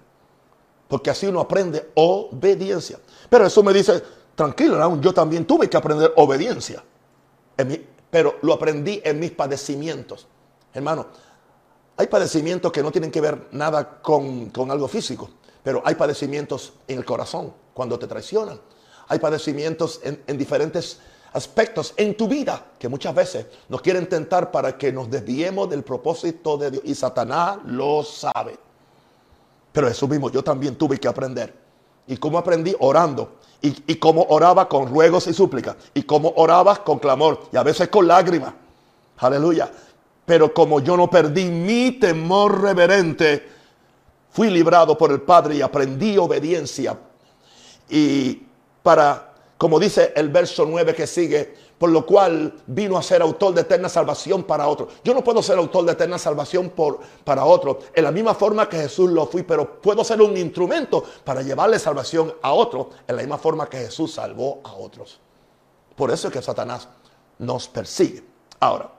Porque 0.87 1.09
así 1.09 1.25
uno 1.25 1.39
aprende 1.39 1.91
obediencia. 1.95 2.99
Pero 3.29 3.45
eso 3.45 3.63
me 3.63 3.71
dice, 3.73 4.03
tranquilo, 4.35 4.99
yo 4.99 5.13
también 5.13 5.45
tuve 5.45 5.69
que 5.69 5.77
aprender 5.77 6.13
obediencia. 6.17 6.83
pero 8.09 8.35
lo 8.41 8.53
aprendí 8.53 9.01
en 9.03 9.19
mis 9.19 9.31
padecimientos. 9.31 10.27
Hermano, 10.73 11.07
hay 11.95 12.07
padecimientos 12.07 12.71
que 12.71 12.83
no 12.83 12.91
tienen 12.91 13.11
que 13.11 13.21
ver 13.21 13.47
nada 13.51 14.01
con, 14.01 14.51
algo 14.69 14.87
físico, 14.89 15.29
pero 15.63 15.81
hay 15.85 15.95
padecimientos 15.95 16.73
en 16.87 16.97
el 16.97 17.05
corazón 17.05 17.53
cuando 17.73 17.97
te 17.97 18.07
traicionan. 18.07 18.59
Hay 19.11 19.19
padecimientos 19.19 19.99
en, 20.03 20.23
en 20.25 20.37
diferentes 20.37 21.01
aspectos 21.33 21.93
en 21.97 22.15
tu 22.15 22.29
vida 22.29 22.65
que 22.79 22.87
muchas 22.87 23.13
veces 23.13 23.45
nos 23.67 23.81
quieren 23.81 24.07
tentar 24.07 24.51
para 24.51 24.77
que 24.77 24.93
nos 24.93 25.09
desviemos 25.09 25.69
del 25.69 25.83
propósito 25.83 26.57
de 26.57 26.71
Dios. 26.71 26.83
Y 26.85 26.95
Satanás 26.95 27.57
lo 27.65 28.03
sabe. 28.03 28.57
Pero 29.73 29.89
eso 29.89 30.07
mismo 30.07 30.29
yo 30.29 30.41
también 30.41 30.75
tuve 30.75 30.97
que 30.97 31.09
aprender. 31.09 31.53
¿Y 32.07 32.15
cómo 32.15 32.37
aprendí? 32.37 32.73
Orando. 32.79 33.35
Y, 33.61 33.75
y 33.85 33.95
cómo 33.95 34.25
oraba 34.29 34.69
con 34.69 34.87
ruegos 34.87 35.27
y 35.27 35.33
súplicas. 35.33 35.75
Y 35.93 36.03
cómo 36.03 36.31
oraba 36.37 36.81
con 36.81 36.97
clamor. 36.97 37.49
Y 37.51 37.57
a 37.57 37.63
veces 37.63 37.89
con 37.89 38.07
lágrimas. 38.07 38.53
Aleluya. 39.17 39.69
Pero 40.25 40.53
como 40.53 40.79
yo 40.79 40.95
no 40.95 41.09
perdí 41.09 41.49
mi 41.49 41.91
temor 41.99 42.61
reverente, 42.61 43.45
fui 44.29 44.49
librado 44.49 44.97
por 44.97 45.11
el 45.11 45.19
Padre 45.19 45.55
y 45.55 45.61
aprendí 45.61 46.17
obediencia. 46.17 46.97
Y 47.89 48.43
para, 48.83 49.33
como 49.57 49.79
dice 49.79 50.13
el 50.15 50.29
verso 50.29 50.65
9 50.65 50.95
que 50.95 51.07
sigue, 51.07 51.53
por 51.81 51.89
lo 51.89 52.05
cual 52.05 52.61
vino 52.67 52.95
a 52.95 53.01
ser 53.01 53.23
autor 53.23 53.55
de 53.55 53.61
eterna 53.61 53.89
salvación 53.89 54.43
para 54.43 54.67
otro. 54.67 54.87
Yo 55.03 55.15
no 55.15 55.23
puedo 55.23 55.41
ser 55.41 55.57
autor 55.57 55.85
de 55.85 55.93
eterna 55.93 56.19
salvación 56.19 56.69
por, 56.69 56.99
para 57.23 57.43
otro, 57.43 57.79
en 57.93 58.03
la 58.03 58.11
misma 58.11 58.35
forma 58.35 58.69
que 58.69 58.77
Jesús 58.77 59.09
lo 59.09 59.25
fui, 59.25 59.41
pero 59.41 59.81
puedo 59.81 60.03
ser 60.03 60.21
un 60.21 60.37
instrumento 60.37 61.03
para 61.23 61.41
llevarle 61.41 61.79
salvación 61.79 62.35
a 62.43 62.53
otro, 62.53 62.91
en 63.07 63.15
la 63.15 63.23
misma 63.23 63.39
forma 63.39 63.67
que 63.67 63.79
Jesús 63.79 64.13
salvó 64.13 64.61
a 64.63 64.73
otros. 64.73 65.19
Por 65.95 66.11
eso 66.11 66.27
es 66.27 66.33
que 66.33 66.41
Satanás 66.43 66.87
nos 67.39 67.67
persigue. 67.67 68.23
Ahora, 68.59 68.91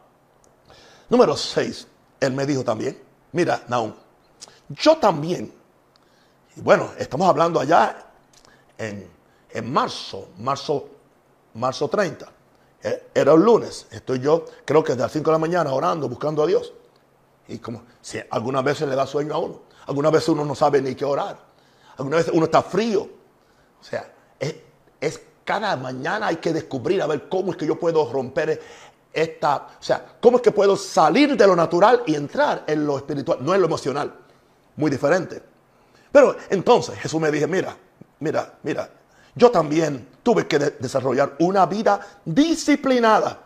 número 1.09 1.37
6, 1.37 1.87
él 2.19 2.33
me 2.33 2.47
dijo 2.47 2.65
también, 2.65 3.01
mira, 3.31 3.63
Naum, 3.69 3.93
yo 4.71 4.97
también, 4.97 5.53
y 6.57 6.61
bueno, 6.61 6.91
estamos 6.99 7.29
hablando 7.29 7.61
allá 7.61 8.07
en, 8.77 9.09
en 9.53 9.73
marzo, 9.73 10.29
marzo, 10.39 10.89
marzo 11.55 11.89
30. 11.89 12.27
Eh, 12.83 13.11
era 13.15 13.35
un 13.35 13.45
lunes. 13.45 13.87
Estoy 13.91 14.21
yo, 14.21 14.45
creo 14.65 14.83
que 14.83 14.93
desde 14.93 15.03
las 15.03 15.13
5 15.13 15.31
de 15.31 15.33
la 15.33 15.39
mañana 15.39 15.73
orando, 15.73 16.09
buscando 16.09 16.43
a 16.43 16.47
Dios. 16.47 16.73
Y 17.49 17.59
como 17.59 17.83
si 18.01 18.21
algunas 18.31 18.65
veces 18.65 18.89
le 18.89 18.97
da 18.97 19.07
sueño 19.07 19.35
a 19.35 19.39
uno. 19.39 19.61
Algunas 19.87 20.13
veces 20.13 20.29
uno 20.31 20.45
no 20.45 20.55
sabe 20.55 20.81
ni 20.81 20.95
qué 20.95 21.05
orar. 21.05 21.39
Algunas 21.97 22.21
veces 22.21 22.35
uno 22.35 22.45
está 22.47 22.63
frío. 22.63 23.09
O 23.81 23.85
sea, 23.85 24.13
es, 24.39 24.55
es 25.01 25.21
cada 25.45 25.77
mañana 25.77 26.29
hay 26.29 26.37
que 26.37 26.53
descubrir 26.53 27.03
a 27.03 27.07
ver 27.07 27.29
cómo 27.29 27.53
es 27.53 27.57
que 27.57 27.67
yo 27.67 27.79
puedo 27.79 28.11
romper 28.11 28.61
esta, 29.13 29.57
o 29.79 29.83
sea, 29.83 30.17
cómo 30.21 30.39
es 30.39 30.43
que 30.43 30.53
puedo 30.53 30.77
salir 30.77 31.37
de 31.37 31.47
lo 31.47 31.55
natural 31.55 32.03
y 32.07 32.15
entrar 32.15 32.65
en 32.67 32.87
lo 32.87 32.97
espiritual, 32.97 33.39
no 33.41 33.55
en 33.55 33.61
lo 33.61 33.67
emocional. 33.67 34.15
Muy 34.77 34.91
diferente. 34.91 35.43
Pero 36.11 36.37
entonces 36.51 36.99
Jesús 36.99 37.21
me 37.21 37.31
dijo, 37.31 37.47
mira, 37.49 37.77
mira, 38.21 38.55
mira, 38.63 38.91
yo 39.35 39.51
también 39.51 40.09
tuve 40.23 40.47
que 40.47 40.59
desarrollar 40.59 41.37
una 41.39 41.67
vida 41.67 42.01
disciplinada 42.25 43.39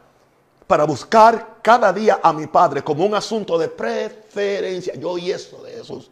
para 0.66 0.84
buscar 0.84 1.58
cada 1.62 1.92
día 1.92 2.20
a 2.22 2.32
mi 2.32 2.46
Padre 2.48 2.82
como 2.82 3.04
un 3.04 3.14
asunto 3.14 3.56
de 3.56 3.68
preferencia. 3.68 4.94
Yo 4.94 5.10
oí 5.10 5.30
eso 5.30 5.62
de 5.62 5.72
Jesús. 5.72 6.10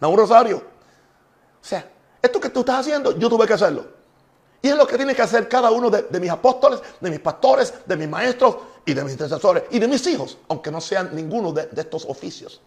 No, 0.00 0.10
un 0.10 0.18
rosario. 0.18 0.58
O 0.58 1.64
sea, 1.64 1.88
esto 2.22 2.40
que 2.40 2.50
tú 2.50 2.60
estás 2.60 2.80
haciendo, 2.80 3.18
yo 3.18 3.28
tuve 3.28 3.46
que 3.46 3.54
hacerlo. 3.54 3.98
Y 4.62 4.68
es 4.68 4.76
lo 4.76 4.86
que 4.86 4.96
tiene 4.96 5.14
que 5.14 5.22
hacer 5.22 5.48
cada 5.48 5.70
uno 5.70 5.90
de, 5.90 6.20
mis 6.20 6.30
apóstoles, 6.30 6.80
de 7.00 7.10
mis 7.10 7.20
pastores, 7.20 7.74
de 7.86 7.96
mis 7.96 8.08
maestros 8.08 8.56
y 8.84 8.94
de 8.94 9.02
mis 9.02 9.12
intercesores 9.12 9.64
y 9.70 9.78
de 9.78 9.86
mis 9.86 10.04
hijos, 10.06 10.38
aunque 10.48 10.70
no 10.70 10.80
sean 10.80 11.14
ninguno 11.14 11.52
de 11.52 11.68
estos 11.76 12.04
oficios. 12.04 12.60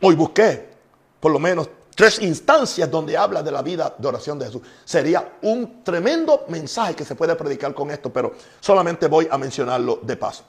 Hoy 0.00 0.14
busqué 0.14 0.76
por 1.20 1.32
lo 1.32 1.38
menos 1.38 1.68
tres 1.96 2.20
instancias 2.20 2.90
donde 2.90 3.16
habla 3.16 3.42
de 3.42 3.50
la 3.50 3.62
vida 3.62 3.92
de 3.96 4.06
oración 4.06 4.38
de 4.38 4.44
Jesús. 4.44 4.62
Sería 4.84 5.38
un 5.42 5.82
tremendo 5.82 6.44
mensaje 6.48 6.94
que 6.94 7.06
se 7.06 7.14
puede 7.14 7.34
predicar 7.34 7.72
con 7.74 7.90
esto, 7.90 8.12
pero 8.12 8.34
solamente 8.60 9.08
voy 9.08 9.26
a 9.30 9.38
mencionarlo 9.38 10.00
de 10.02 10.16
paso. 10.16 10.44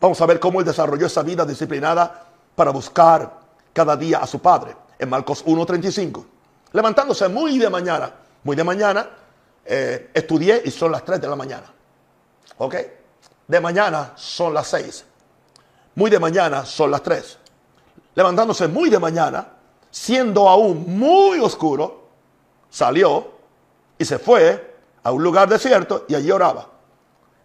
Vamos 0.00 0.18
a 0.18 0.26
ver 0.26 0.40
cómo 0.40 0.58
él 0.58 0.66
desarrolló 0.66 1.06
esa 1.06 1.22
vida 1.22 1.44
disciplinada 1.44 2.26
para 2.56 2.70
buscar 2.70 3.38
cada 3.72 3.94
día 3.96 4.18
a 4.18 4.26
su 4.26 4.40
Padre. 4.40 4.74
En 4.98 5.10
Marcos 5.10 5.44
1.35. 5.44 6.24
Levantándose 6.72 7.28
muy 7.28 7.58
de 7.58 7.68
mañana, 7.68 8.10
muy 8.42 8.56
de 8.56 8.64
mañana, 8.64 9.10
eh, 9.62 10.10
estudié 10.14 10.62
y 10.64 10.70
son 10.70 10.92
las 10.92 11.04
3 11.04 11.20
de 11.20 11.28
la 11.28 11.36
mañana. 11.36 11.66
¿Ok? 12.56 12.76
De 13.46 13.60
mañana 13.60 14.12
son 14.16 14.54
las 14.54 14.68
6. 14.68 15.04
Muy 15.96 16.10
de 16.10 16.18
mañana 16.18 16.64
son 16.64 16.90
las 16.90 17.02
3. 17.02 17.38
Levantándose 18.14 18.68
muy 18.68 18.88
de 18.88 18.98
mañana, 18.98 19.59
siendo 19.90 20.48
aún 20.48 20.98
muy 20.98 21.40
oscuro, 21.40 22.04
salió 22.68 23.32
y 23.98 24.04
se 24.04 24.18
fue 24.18 24.74
a 25.02 25.12
un 25.12 25.22
lugar 25.22 25.48
desierto 25.48 26.04
y 26.08 26.14
allí 26.14 26.30
oraba. 26.30 26.68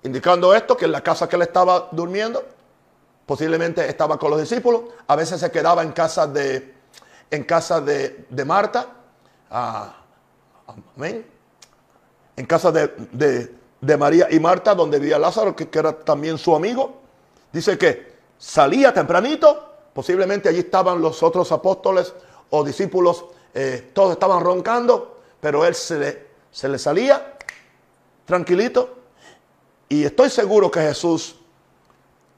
Indicando 0.04 0.54
esto 0.54 0.78
que 0.78 0.86
en 0.86 0.92
la 0.92 1.02
casa 1.02 1.28
que 1.28 1.36
él 1.36 1.42
estaba 1.42 1.90
durmiendo, 1.92 2.44
posiblemente 3.26 3.88
estaba 3.90 4.20
con 4.20 4.30
los 4.30 4.40
discípulos, 4.40 4.82
a 5.08 5.16
veces 5.16 5.40
se 5.40 5.52
quedaba 5.52 5.82
en 5.82 5.92
casa 5.92 6.28
de, 6.28 6.76
en 7.32 7.44
casa 7.44 7.82
de, 7.82 8.28
Marta, 8.46 8.88
ah, 9.50 9.96
amén, 10.96 11.26
en 12.36 12.46
casa 12.46 12.72
de, 12.72 13.52
María 13.98 14.28
y 14.30 14.40
Marta, 14.40 14.76
donde 14.76 15.00
vivía 15.00 15.18
Lázaro, 15.18 15.56
que 15.56 15.68
era 15.74 15.94
también 15.94 16.38
su 16.38 16.56
amigo. 16.56 17.02
Dice 17.52 17.78
que 17.78 18.16
salía 18.38 18.94
tempranito, 18.94 19.74
posiblemente 19.94 20.50
allí 20.50 20.60
estaban 20.60 21.02
los 21.02 21.24
otros 21.24 21.52
apóstoles 21.52 22.14
o 22.50 22.64
discípulos, 22.64 23.26
eh, 23.54 23.92
todos 23.94 24.12
estaban 24.12 24.44
roncando, 24.44 25.20
pero 25.40 25.66
él 25.66 25.76
se 25.76 26.00
le, 26.00 26.28
se 26.52 26.68
le 26.68 26.78
salía 26.78 27.36
tranquilito. 28.26 28.98
Y 29.88 30.04
estoy 30.04 30.30
seguro 30.30 30.70
que 30.70 30.82
Jesús 30.82 31.36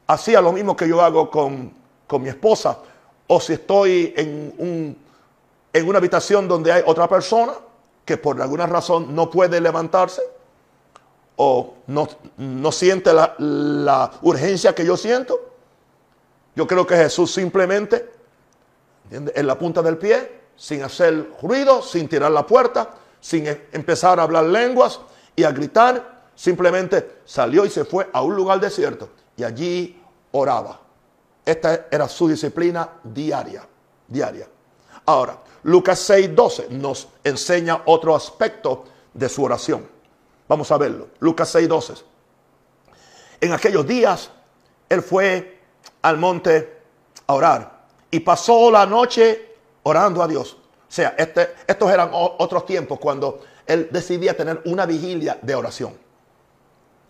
hacía 0.06 0.42
lo 0.42 0.52
mismo 0.52 0.76
que 0.76 0.88
yo 0.88 1.02
hago 1.02 1.30
con, 1.30 1.74
con 2.06 2.22
mi 2.22 2.30
esposa. 2.30 2.80
O 3.28 3.40
si 3.40 3.54
estoy 3.54 4.14
en, 4.16 4.54
un, 4.58 4.98
en 5.74 5.88
una 5.88 5.98
habitación 5.98 6.48
donde 6.48 6.72
hay 6.72 6.84
otra 6.86 7.08
persona 7.08 7.54
que 8.06 8.18
por 8.18 8.42
alguna 8.42 8.68
razón 8.68 9.14
no 9.14 9.30
puede 9.30 9.60
levantarse 9.60 10.22
o 11.36 11.74
no, 11.88 12.08
no 12.38 12.72
siente 12.72 13.14
la, 13.14 13.36
la 13.38 14.12
urgencia 14.22 14.74
que 14.74 14.86
yo 14.86 14.96
siento. 14.96 15.40
Yo 16.56 16.66
creo 16.66 16.88
que 16.88 16.96
Jesús 16.96 17.34
simplemente 17.34 18.17
en 19.12 19.48
la 19.48 19.58
punta 19.58 19.82
del 19.82 19.98
pie, 19.98 20.38
sin 20.58 20.84
hacer 20.84 21.32
ruido, 21.42 21.82
sin 21.82 22.10
tirar 22.10 22.32
la 22.32 22.46
puerta, 22.46 22.90
sin 23.22 23.48
e, 23.48 23.68
empezar 23.72 24.20
a 24.20 24.24
hablar 24.24 24.46
lenguas 24.46 25.00
y 25.36 25.44
a 25.44 25.52
gritar. 25.52 26.18
Simplemente 26.36 27.22
salió 27.26 27.66
y 27.66 27.70
se 27.70 27.86
fue 27.86 28.10
a 28.12 28.22
un 28.22 28.36
lugar 28.36 28.60
desierto 28.60 29.10
y 29.38 29.44
allí 29.44 30.02
oraba. 30.32 30.82
Esta 31.46 31.88
era 31.90 32.08
su 32.10 32.28
disciplina 32.28 32.90
diaria, 33.04 33.66
diaria. 34.08 34.48
Ahora, 35.06 35.40
Lucas 35.64 36.00
6:12 36.10 36.70
nos 36.70 37.08
enseña 37.24 37.84
otro 37.86 38.16
aspecto 38.16 38.84
de 39.14 39.30
su 39.30 39.44
oración. 39.44 39.88
Vamos 40.48 40.72
a 40.72 40.78
verlo. 40.78 41.10
Lucas 41.20 41.54
6:12. 41.56 42.04
En 43.40 43.54
aquellos 43.54 43.88
días, 43.88 44.32
él 44.90 45.02
fue 45.02 45.60
al 46.02 46.18
monte 46.18 46.82
a 47.26 47.34
orar 47.34 47.77
y 48.12 48.20
pasó 48.20 48.72
la 48.72 48.86
noche 48.86 49.56
orando 49.84 50.22
a 50.24 50.28
Dios. 50.28 50.54
O 50.54 50.92
sea, 50.92 51.16
este, 51.18 51.56
estos 51.68 51.92
eran 51.92 52.10
otros 52.14 52.66
tiempos 52.66 53.00
cuando 53.00 53.42
él 53.66 53.90
decidía 53.92 54.36
tener 54.36 54.62
una 54.66 54.86
vigilia 54.86 55.38
de 55.42 55.56
oración. 55.56 55.94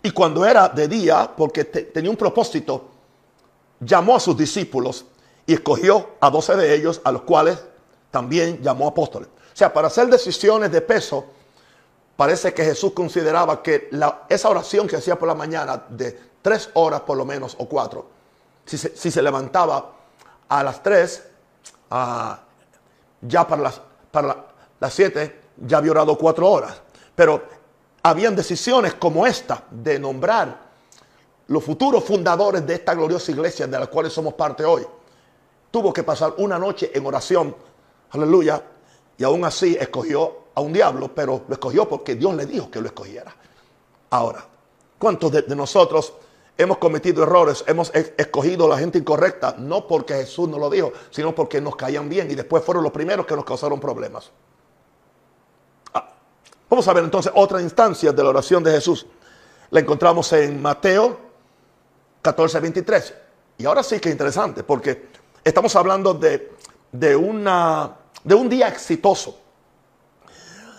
Y 0.02 0.10
cuando 0.10 0.44
era 0.44 0.68
de 0.68 0.88
día, 0.88 1.30
porque 1.36 1.64
tenía 1.64 2.10
un 2.10 2.16
propósito, 2.16 2.88
llamó 3.80 4.16
a 4.16 4.20
sus 4.20 4.36
discípulos 4.36 5.04
y 5.46 5.54
escogió 5.54 6.10
a 6.20 6.30
doce 6.30 6.56
de 6.56 6.74
ellos, 6.74 7.00
a 7.04 7.12
los 7.12 7.22
cuales 7.22 7.58
también 8.10 8.60
llamó 8.62 8.88
apóstoles. 8.88 9.28
O 9.28 9.56
sea, 9.56 9.72
para 9.72 9.88
hacer 9.88 10.08
decisiones 10.08 10.70
de 10.70 10.80
peso, 10.80 11.26
parece 12.16 12.52
que 12.52 12.64
Jesús 12.64 12.92
consideraba 12.92 13.62
que 13.62 13.90
esa 14.28 14.48
oración 14.48 14.86
que 14.86 14.96
hacía 14.96 15.18
por 15.18 15.28
la 15.28 15.34
mañana, 15.34 15.84
de 15.88 16.18
tres 16.42 16.70
horas 16.74 17.00
por 17.02 17.16
lo 17.16 17.24
menos, 17.24 17.56
o 17.58 17.68
cuatro, 17.68 18.06
si 18.64 18.76
si 18.76 19.10
se 19.10 19.22
levantaba 19.22 19.97
a 20.48 20.62
las 20.62 20.82
3, 20.82 21.22
ya 21.90 23.46
para 23.46 23.62
las, 23.62 23.80
para 24.10 24.46
las 24.80 24.94
7, 24.94 25.40
ya 25.58 25.78
había 25.78 25.90
orado 25.90 26.16
4 26.16 26.48
horas. 26.48 26.80
Pero 27.14 27.42
habían 28.02 28.36
decisiones 28.36 28.94
como 28.94 29.26
esta 29.26 29.64
de 29.70 29.98
nombrar 29.98 30.68
los 31.48 31.64
futuros 31.64 32.04
fundadores 32.04 32.66
de 32.66 32.74
esta 32.74 32.94
gloriosa 32.94 33.32
iglesia 33.32 33.66
de 33.66 33.78
la 33.78 33.86
cual 33.86 34.10
somos 34.10 34.34
parte 34.34 34.64
hoy. 34.64 34.86
Tuvo 35.70 35.92
que 35.92 36.02
pasar 36.02 36.34
una 36.38 36.58
noche 36.58 36.90
en 36.94 37.04
oración, 37.04 37.54
aleluya, 38.10 38.62
y 39.16 39.24
aún 39.24 39.44
así 39.44 39.76
escogió 39.78 40.48
a 40.54 40.60
un 40.60 40.72
diablo, 40.72 41.14
pero 41.14 41.42
lo 41.46 41.54
escogió 41.54 41.88
porque 41.88 42.14
Dios 42.14 42.34
le 42.34 42.46
dijo 42.46 42.70
que 42.70 42.80
lo 42.80 42.86
escogiera. 42.86 43.34
Ahora, 44.10 44.44
¿cuántos 44.98 45.32
de 45.32 45.56
nosotros 45.56 46.14
hemos 46.58 46.78
cometido 46.78 47.22
errores, 47.22 47.64
hemos 47.68 47.92
escogido 47.94 48.66
la 48.68 48.76
gente 48.76 48.98
incorrecta, 48.98 49.54
no 49.58 49.86
porque 49.86 50.14
Jesús 50.14 50.48
nos 50.48 50.58
lo 50.58 50.68
dijo, 50.68 50.92
sino 51.10 51.32
porque 51.32 51.60
nos 51.60 51.76
caían 51.76 52.08
bien 52.08 52.28
y 52.30 52.34
después 52.34 52.64
fueron 52.64 52.82
los 52.82 52.92
primeros 52.92 53.24
que 53.24 53.36
nos 53.36 53.44
causaron 53.44 53.78
problemas. 53.78 54.32
Ah, 55.94 56.10
vamos 56.68 56.86
a 56.88 56.92
ver 56.92 57.04
entonces 57.04 57.30
otra 57.34 57.62
instancia 57.62 58.12
de 58.12 58.22
la 58.24 58.30
oración 58.30 58.64
de 58.64 58.72
Jesús. 58.72 59.06
La 59.70 59.78
encontramos 59.80 60.32
en 60.32 60.60
Mateo 60.60 61.16
14, 62.22 62.58
23. 62.58 63.14
Y 63.58 63.64
ahora 63.64 63.84
sí 63.84 64.00
que 64.00 64.08
es 64.08 64.12
interesante 64.12 64.64
porque 64.64 65.10
estamos 65.44 65.76
hablando 65.76 66.12
de, 66.12 66.52
de, 66.90 67.14
una, 67.14 67.96
de 68.24 68.34
un 68.34 68.48
día 68.48 68.66
exitoso. 68.66 69.38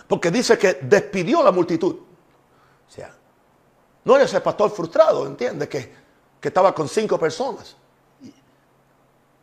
Porque 0.06 0.30
dice 0.30 0.58
que 0.58 0.74
despidió 0.82 1.42
la 1.42 1.52
multitud. 1.52 1.94
O 1.94 2.90
sea, 2.90 3.14
no 4.04 4.16
eres 4.16 4.32
el 4.34 4.42
pastor 4.42 4.70
frustrado, 4.70 5.26
entiende, 5.26 5.68
que, 5.68 5.92
que 6.40 6.48
estaba 6.48 6.74
con 6.74 6.88
cinco 6.88 7.18
personas 7.18 7.76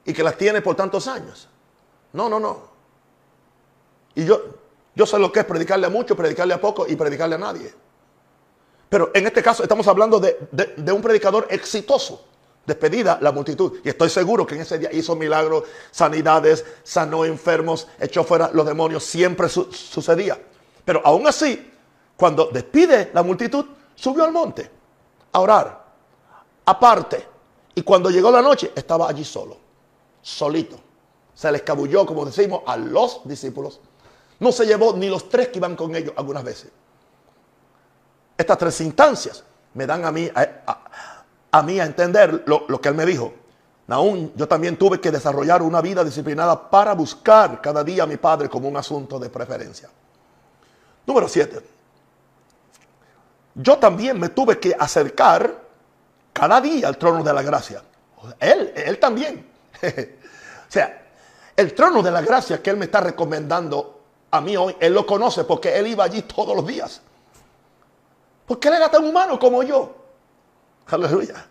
y, 0.05 0.13
que 0.13 0.23
las 0.23 0.37
tiene 0.37 0.61
por 0.61 0.75
tantos 0.75 1.07
años. 1.07 1.47
No, 2.13 2.29
no, 2.29 2.39
no. 2.39 2.77
Y 4.15 4.25
yo, 4.25 4.41
yo 4.95 5.05
sé 5.05 5.19
lo 5.19 5.31
que 5.31 5.41
es 5.41 5.45
predicarle 5.45 5.85
a 5.85 5.89
muchos, 5.89 6.17
predicarle 6.17 6.53
a 6.53 6.61
pocos 6.61 6.89
y 6.89 6.95
predicarle 6.95 7.35
a 7.35 7.39
nadie. 7.39 7.73
Pero 8.89 9.11
en 9.13 9.27
este 9.27 9.43
caso 9.43 9.63
estamos 9.63 9.87
hablando 9.87 10.19
de, 10.19 10.37
de 10.77 10.91
un 10.91 11.01
predicador 11.01 11.47
exitoso 11.49 12.25
despedida 12.67 13.17
la 13.21 13.31
multitud. 13.31 13.79
Y 13.83 13.89
estoy 13.89 14.09
seguro 14.09 14.45
que 14.45 14.55
en 14.55 14.61
ese 14.61 14.77
día 14.77 14.91
hizo 14.91 15.15
milagros, 15.15 15.63
sanidades, 15.89 16.65
sanó 16.83 17.25
enfermos, 17.25 17.87
echó 17.99 18.23
fuera 18.23 18.51
los 18.53 18.65
demonios. 18.65 19.03
Siempre 19.05 19.47
sucedía. 19.49 20.37
Pero 20.83 21.01
aún 21.03 21.25
así, 21.27 21.71
cuando 22.17 22.49
despide 22.51 23.09
la 23.13 23.23
multitud, 23.23 23.65
subió 23.97 24.23
al 24.23 24.31
monte 24.31 24.71
a 25.33 25.39
orar, 25.41 25.85
aparte. 26.65 27.27
Y 27.75 27.81
cuando 27.81 28.09
llegó 28.09 28.31
la 28.31 28.41
noche, 28.41 28.71
estaba 28.73 29.09
allí 29.09 29.25
solo, 29.25 29.57
solito. 30.21 30.79
Se 31.35 31.51
le 31.51 31.57
escabulló, 31.57 32.05
como 32.05 32.25
decimos, 32.25 32.61
a 32.65 32.77
los 32.77 33.21
discípulos. 33.25 33.81
No 34.39 34.53
se 34.53 34.65
llevó 34.65 34.93
ni 34.93 35.09
los 35.09 35.27
tres 35.27 35.49
que 35.49 35.59
iban 35.59 35.75
con 35.75 35.95
ellos 35.95 36.13
algunas 36.15 36.43
veces. 36.43 36.71
Estas 38.37 38.57
tres 38.57 38.79
instancias 38.81 39.43
me 39.73 39.85
dan 39.85 40.05
a 40.05 40.11
mí 40.11 40.31
a 41.51 41.63
mí 41.63 41.79
a 41.79 41.85
entender 41.85 42.43
lo, 42.45 42.81
que 42.81 42.89
él 42.89 42.95
me 42.95 43.05
dijo. 43.05 43.33
Aún 43.87 44.33
yo 44.35 44.47
también 44.47 44.77
tuve 44.77 44.99
que 44.99 45.11
desarrollar 45.11 45.61
una 45.61 45.81
vida 45.81 46.03
disciplinada 46.03 46.69
para 46.69 46.93
buscar 46.93 47.61
cada 47.61 47.83
día 47.83 48.03
a 48.03 48.05
mi 48.05 48.17
padre 48.17 48.49
como 48.49 48.67
un 48.67 48.75
asunto 48.75 49.17
de 49.17 49.29
preferencia. 49.29 49.89
Número 51.05 51.27
7. 51.27 51.76
Yo 53.57 53.77
también 53.77 54.19
me 54.19 54.29
tuve 54.29 54.59
que 54.59 54.75
acercar 54.79 55.61
cada 56.31 56.61
día 56.61 56.87
al 56.87 56.97
trono 56.97 57.23
de 57.23 57.33
la 57.33 57.41
gracia. 57.41 57.81
Él, 58.39 58.71
él 58.75 58.99
también. 58.99 59.49
o 59.83 60.71
sea, 60.71 61.07
el 61.55 61.73
trono 61.73 62.03
de 62.03 62.11
la 62.11 62.21
gracia 62.21 62.61
que 62.61 62.69
él 62.69 62.77
me 62.77 62.85
está 62.85 63.01
recomendando 63.01 63.99
a 64.29 64.41
mí 64.41 64.55
hoy, 64.55 64.75
él 64.79 64.93
lo 64.93 65.07
conoce 65.07 65.43
porque 65.43 65.75
él 65.75 65.87
iba 65.87 66.03
allí 66.03 66.21
todos 66.21 66.55
los 66.55 66.67
días. 66.67 67.01
Porque 68.45 68.67
él 68.67 68.75
era 68.75 68.91
tan 68.91 69.03
humano 69.03 69.39
como 69.39 69.63
yo. 69.63 69.95
Aleluya. 70.87 71.47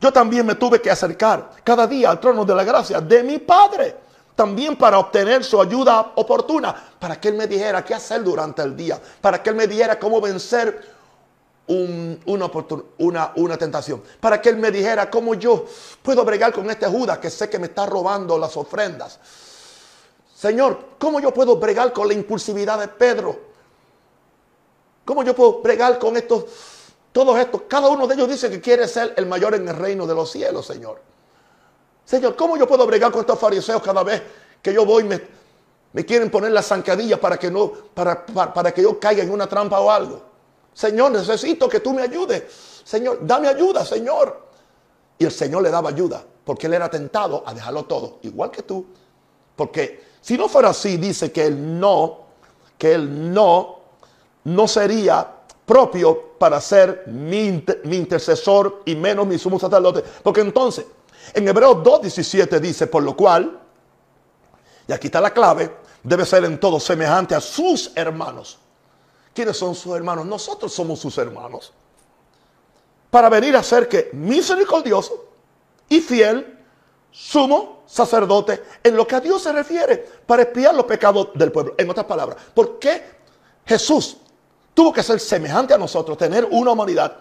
Yo 0.00 0.12
también 0.12 0.46
me 0.46 0.54
tuve 0.54 0.80
que 0.80 0.92
acercar 0.92 1.50
cada 1.64 1.88
día 1.88 2.10
al 2.10 2.20
trono 2.20 2.44
de 2.44 2.54
la 2.54 2.62
gracia 2.62 3.00
de 3.00 3.24
mi 3.24 3.38
Padre. 3.38 3.96
También 4.36 4.76
para 4.76 4.98
obtener 4.98 5.42
su 5.42 5.60
ayuda 5.60 6.12
oportuna. 6.14 6.74
Para 7.00 7.20
que 7.20 7.28
Él 7.28 7.34
me 7.34 7.48
dijera 7.48 7.84
qué 7.84 7.94
hacer 7.94 8.22
durante 8.22 8.62
el 8.62 8.76
día. 8.76 9.00
Para 9.20 9.42
que 9.42 9.50
Él 9.50 9.56
me 9.56 9.66
dijera 9.66 9.98
cómo 9.98 10.20
vencer 10.20 10.95
una, 11.68 12.50
una, 12.98 13.32
una, 13.34 13.56
tentación. 13.58 14.02
Para 14.20 14.40
que 14.40 14.48
Él 14.50 14.56
me 14.56 14.70
dijera 14.70 15.10
cómo 15.10 15.34
yo 15.34 15.66
puedo 16.02 16.24
bregar 16.24 16.52
con 16.52 16.70
este 16.70 16.86
Judas 16.86 17.18
que 17.18 17.30
sé 17.30 17.50
que 17.50 17.58
me 17.58 17.66
está 17.66 17.86
robando 17.86 18.38
las 18.38 18.56
ofrendas. 18.56 19.18
Señor, 20.34 20.78
¿cómo 20.98 21.18
yo 21.18 21.32
puedo 21.32 21.56
bregar 21.56 21.92
con 21.92 22.08
la 22.08 22.14
impulsividad 22.14 22.78
de 22.78 22.88
Pedro? 22.88 23.38
¿Cómo 25.04 25.22
yo 25.22 25.34
puedo 25.34 25.60
bregar 25.60 25.98
con 25.98 26.16
estos 26.16 26.44
todos 27.16 27.38
estos, 27.38 27.62
cada 27.66 27.88
uno 27.88 28.06
de 28.06 28.14
ellos 28.14 28.28
dice 28.28 28.50
que 28.50 28.60
quiere 28.60 28.86
ser 28.86 29.14
el 29.16 29.24
mayor 29.24 29.54
en 29.54 29.66
el 29.66 29.74
reino 29.74 30.06
de 30.06 30.14
los 30.14 30.30
cielos, 30.30 30.66
Señor. 30.66 31.00
Señor, 32.04 32.36
¿cómo 32.36 32.58
yo 32.58 32.68
puedo 32.68 32.86
bregar 32.86 33.10
con 33.10 33.22
estos 33.22 33.38
fariseos 33.38 33.80
cada 33.82 34.02
vez 34.02 34.22
que 34.60 34.70
yo 34.70 34.84
voy 34.84 35.04
me, 35.04 35.22
me 35.94 36.04
quieren 36.04 36.30
poner 36.30 36.52
las 36.52 36.66
zancadillas 36.66 37.18
para 37.18 37.38
que 37.38 37.50
no, 37.50 37.72
para, 37.72 38.26
para, 38.26 38.70
que 38.70 38.82
yo 38.82 39.00
caiga 39.00 39.22
en 39.22 39.30
una 39.30 39.46
trampa 39.46 39.80
o 39.80 39.90
algo? 39.90 40.22
Señor, 40.76 41.10
necesito 41.10 41.70
que 41.70 41.80
tú 41.80 41.94
me 41.94 42.02
ayudes. 42.02 42.42
Señor, 42.84 43.20
dame 43.22 43.48
ayuda, 43.48 43.82
Señor. 43.82 44.46
Y 45.18 45.24
el 45.24 45.32
Señor 45.32 45.62
le 45.62 45.70
daba 45.70 45.88
ayuda, 45.88 46.22
porque 46.44 46.66
él 46.66 46.74
era 46.74 46.90
tentado 46.90 47.42
a 47.46 47.54
dejarlo 47.54 47.86
todo, 47.86 48.18
igual 48.20 48.50
que 48.50 48.62
tú. 48.62 48.84
Porque 49.56 50.04
si 50.20 50.36
no 50.36 50.50
fuera 50.50 50.68
así, 50.68 50.98
dice 50.98 51.32
que 51.32 51.46
él 51.46 51.80
no, 51.80 52.26
que 52.76 52.92
él 52.92 53.32
no, 53.32 53.78
no 54.44 54.68
sería 54.68 55.26
propio 55.64 56.36
para 56.38 56.60
ser 56.60 57.04
mi, 57.06 57.46
intercesor 57.46 58.82
y 58.84 58.96
menos 58.96 59.26
mi 59.26 59.38
sumo 59.38 59.58
sacerdote. 59.58 60.04
Porque 60.22 60.42
entonces, 60.42 60.84
en 61.32 61.48
Hebreos 61.48 61.76
2.17 61.76 62.60
dice, 62.60 62.86
por 62.86 63.02
lo 63.02 63.16
cual, 63.16 63.58
y 64.86 64.92
aquí 64.92 65.06
está 65.06 65.22
la 65.22 65.30
clave, 65.30 65.74
debe 66.02 66.26
ser 66.26 66.44
en 66.44 66.60
todo 66.60 66.78
semejante 66.78 67.34
a 67.34 67.40
sus 67.40 67.92
hermanos. 67.94 68.58
¿Quiénes 69.36 69.58
son 69.58 69.74
sus 69.74 69.94
hermanos? 69.94 70.24
Nosotros 70.24 70.72
somos 70.72 70.98
sus 70.98 71.18
hermanos. 71.18 71.70
Para 73.10 73.28
venir 73.28 73.54
a 73.54 73.62
ser 73.62 73.86
que 73.86 74.08
misericordioso 74.14 75.26
y 75.90 76.00
fiel, 76.00 76.58
sumo 77.10 77.82
sacerdote, 77.86 78.62
en 78.82 78.96
lo 78.96 79.06
que 79.06 79.14
a 79.14 79.20
Dios 79.20 79.42
se 79.42 79.52
refiere, 79.52 79.98
para 80.26 80.42
espiar 80.42 80.74
los 80.74 80.86
pecados 80.86 81.28
del 81.34 81.52
pueblo. 81.52 81.74
En 81.76 81.90
otras 81.90 82.06
palabras, 82.06 82.38
¿por 82.54 82.78
qué 82.78 83.04
Jesús 83.66 84.16
tuvo 84.72 84.90
que 84.92 85.02
ser 85.02 85.20
semejante 85.20 85.74
a 85.74 85.78
nosotros, 85.78 86.16
tener 86.16 86.46
una 86.50 86.70
humanidad, 86.70 87.18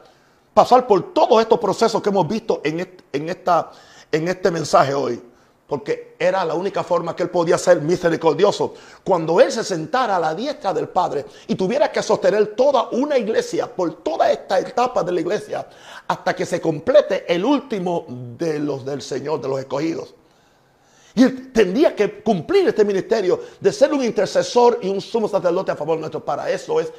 pasar 0.53 0.87
por 0.87 1.13
todos 1.13 1.41
estos 1.41 1.59
procesos 1.59 2.01
que 2.01 2.09
hemos 2.09 2.27
visto 2.27 2.61
en 2.63 2.79
este, 2.79 3.29
esta, 3.29 3.71
en 4.09 4.27
este 4.29 4.51
mensaje 4.51 4.93
hoy. 4.93 5.21
Porque 5.67 6.15
era 6.19 6.45
la 6.45 6.53
única 6.53 6.83
forma 6.83 7.15
que 7.15 7.23
él 7.23 7.29
podía 7.29 7.57
ser 7.57 7.81
misericordioso. 7.81 8.75
Cuando 9.03 9.41
él 9.41 9.51
se 9.51 9.63
sentara 9.63 10.17
a 10.17 10.19
la 10.19 10.35
diestra 10.35 10.73
del 10.73 10.89
Padre 10.89 11.25
y 11.47 11.55
tuviera 11.55 11.91
que 11.91 12.03
sostener 12.03 12.55
toda 12.55 12.89
una 12.91 13.17
iglesia 13.17 13.73
por 13.73 14.03
toda 14.03 14.31
esta 14.31 14.59
etapa 14.59 15.03
de 15.03 15.11
la 15.11 15.21
iglesia 15.21 15.67
hasta 16.07 16.35
que 16.35 16.45
se 16.45 16.61
complete 16.61 17.25
el 17.33 17.43
último 17.43 18.05
de 18.07 18.59
los 18.59 18.85
del 18.85 19.01
Señor, 19.01 19.41
de 19.41 19.47
los 19.47 19.59
escogidos. 19.59 20.13
Y 21.15 21.23
él 21.23 21.51
tendría 21.51 21.95
que 21.95 22.21
cumplir 22.21 22.67
este 22.67 22.83
ministerio 22.83 23.41
de 23.59 23.71
ser 23.71 23.93
un 23.93 24.03
intercesor 24.03 24.79
y 24.81 24.89
un 24.89 24.99
sumo 24.99 25.29
sacerdote 25.29 25.71
a 25.71 25.75
favor 25.75 25.97
nuestro. 25.97 26.23
Para 26.23 26.49
eso 26.51 26.79
es 26.79 26.91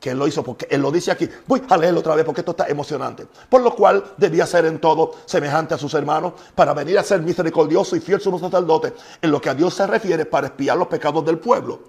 que 0.00 0.10
él 0.10 0.18
lo 0.18 0.26
hizo 0.26 0.42
porque 0.42 0.68
él 0.70 0.80
lo 0.80 0.90
dice 0.90 1.10
aquí. 1.10 1.28
Voy 1.46 1.62
a 1.68 1.76
leerlo 1.76 2.00
otra 2.00 2.14
vez 2.14 2.24
porque 2.24 2.40
esto 2.40 2.52
está 2.52 2.66
emocionante. 2.66 3.26
Por 3.48 3.62
lo 3.62 3.74
cual 3.74 4.12
debía 4.16 4.46
ser 4.46 4.64
en 4.66 4.80
todo 4.80 5.14
semejante 5.26 5.74
a 5.74 5.78
sus 5.78 5.92
hermanos 5.94 6.34
para 6.54 6.72
venir 6.72 6.98
a 6.98 7.02
ser 7.02 7.20
misericordioso 7.20 7.96
y 7.96 8.00
fiel 8.00 8.20
sumo 8.20 8.38
sacerdote 8.38 8.94
en 9.20 9.30
lo 9.30 9.40
que 9.40 9.50
a 9.50 9.54
Dios 9.54 9.74
se 9.74 9.86
refiere 9.86 10.24
para 10.24 10.48
espiar 10.48 10.76
los 10.76 10.88
pecados 10.88 11.24
del 11.24 11.38
pueblo. 11.38 11.80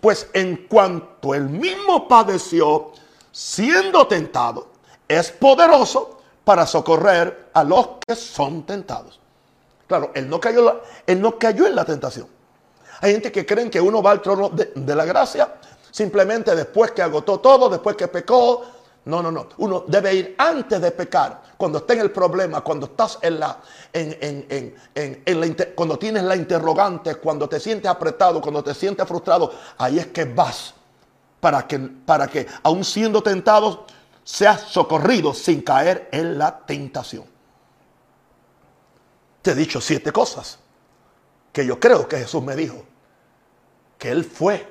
Pues 0.00 0.28
en 0.32 0.66
cuanto 0.68 1.34
él 1.34 1.48
mismo 1.48 2.06
padeció 2.08 2.92
siendo 3.32 4.06
tentado, 4.06 4.68
es 5.06 5.30
poderoso 5.30 6.20
para 6.44 6.66
socorrer 6.66 7.50
a 7.52 7.64
los 7.64 7.88
que 8.06 8.14
son 8.14 8.62
tentados. 8.62 9.20
Claro, 9.86 10.12
él 10.14 10.28
no 10.28 10.40
cayó, 10.40 10.82
él 11.06 11.20
no 11.20 11.36
cayó 11.36 11.66
en 11.66 11.74
la 11.74 11.84
tentación. 11.84 12.28
Hay 13.00 13.12
gente 13.12 13.32
que 13.32 13.44
creen 13.44 13.70
que 13.70 13.80
uno 13.80 14.02
va 14.02 14.12
al 14.12 14.22
trono 14.22 14.50
de, 14.50 14.72
de 14.74 14.94
la 14.94 15.04
gracia 15.04 15.54
Simplemente 15.90 16.54
después 16.54 16.92
que 16.92 17.02
agotó 17.02 17.40
todo, 17.40 17.68
después 17.68 17.96
que 17.96 18.08
pecó. 18.08 18.62
No, 19.04 19.22
no, 19.22 19.30
no. 19.30 19.48
Uno 19.58 19.84
debe 19.86 20.14
ir 20.14 20.34
antes 20.38 20.80
de 20.80 20.90
pecar, 20.90 21.42
cuando 21.56 21.78
esté 21.78 21.94
en 21.94 22.00
el 22.00 22.10
problema, 22.10 22.60
cuando 22.60 22.86
estás 22.86 23.18
en 23.22 23.40
la, 23.40 23.58
en, 23.92 24.74
cuando 25.74 25.98
tienes 25.98 26.22
la 26.22 26.36
interrogante, 26.36 27.14
cuando 27.16 27.48
te 27.48 27.58
sientes 27.58 27.90
apretado, 27.90 28.40
cuando 28.40 28.62
te 28.62 28.74
sientes 28.74 29.06
frustrado. 29.08 29.52
Ahí 29.78 29.98
es 29.98 30.08
que 30.08 30.26
vas 30.26 30.74
para 31.40 31.66
que, 31.66 31.78
para 31.78 32.28
que 32.28 32.46
aún 32.62 32.84
siendo 32.84 33.22
tentado, 33.22 33.86
seas 34.22 34.60
socorrido 34.60 35.34
sin 35.34 35.62
caer 35.62 36.08
en 36.12 36.38
la 36.38 36.58
tentación. 36.58 37.24
Te 39.42 39.52
he 39.52 39.54
dicho 39.54 39.80
siete 39.80 40.12
cosas 40.12 40.58
que 41.52 41.66
yo 41.66 41.80
creo 41.80 42.06
que 42.06 42.18
Jesús 42.18 42.42
me 42.42 42.54
dijo. 42.54 42.84
Que 43.98 44.10
Él 44.10 44.24
fue 44.24 44.66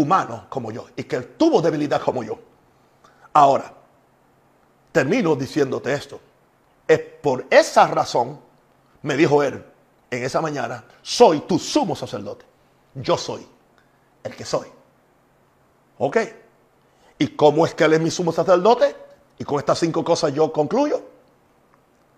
humano 0.00 0.46
como 0.48 0.72
yo 0.72 0.86
y 0.96 1.04
que 1.04 1.16
él 1.16 1.34
tuvo 1.36 1.60
debilidad 1.60 2.00
como 2.00 2.22
yo. 2.22 2.38
Ahora, 3.32 3.72
termino 4.92 5.36
diciéndote 5.36 5.92
esto. 5.92 6.20
Es 6.86 6.98
por 6.98 7.46
esa 7.50 7.86
razón, 7.86 8.40
me 9.02 9.16
dijo 9.16 9.42
él 9.42 9.64
en 10.10 10.24
esa 10.24 10.40
mañana, 10.40 10.84
soy 11.02 11.40
tu 11.40 11.58
sumo 11.58 11.94
sacerdote. 11.94 12.44
Yo 12.94 13.16
soy 13.16 13.46
el 14.24 14.34
que 14.34 14.44
soy. 14.44 14.66
¿Ok? 15.98 16.16
¿Y 17.18 17.28
cómo 17.28 17.64
es 17.66 17.74
que 17.74 17.84
él 17.84 17.92
es 17.92 18.00
mi 18.00 18.10
sumo 18.10 18.32
sacerdote? 18.32 18.96
Y 19.38 19.44
con 19.44 19.58
estas 19.58 19.78
cinco 19.78 20.04
cosas 20.04 20.32
yo 20.32 20.52
concluyo. 20.52 21.02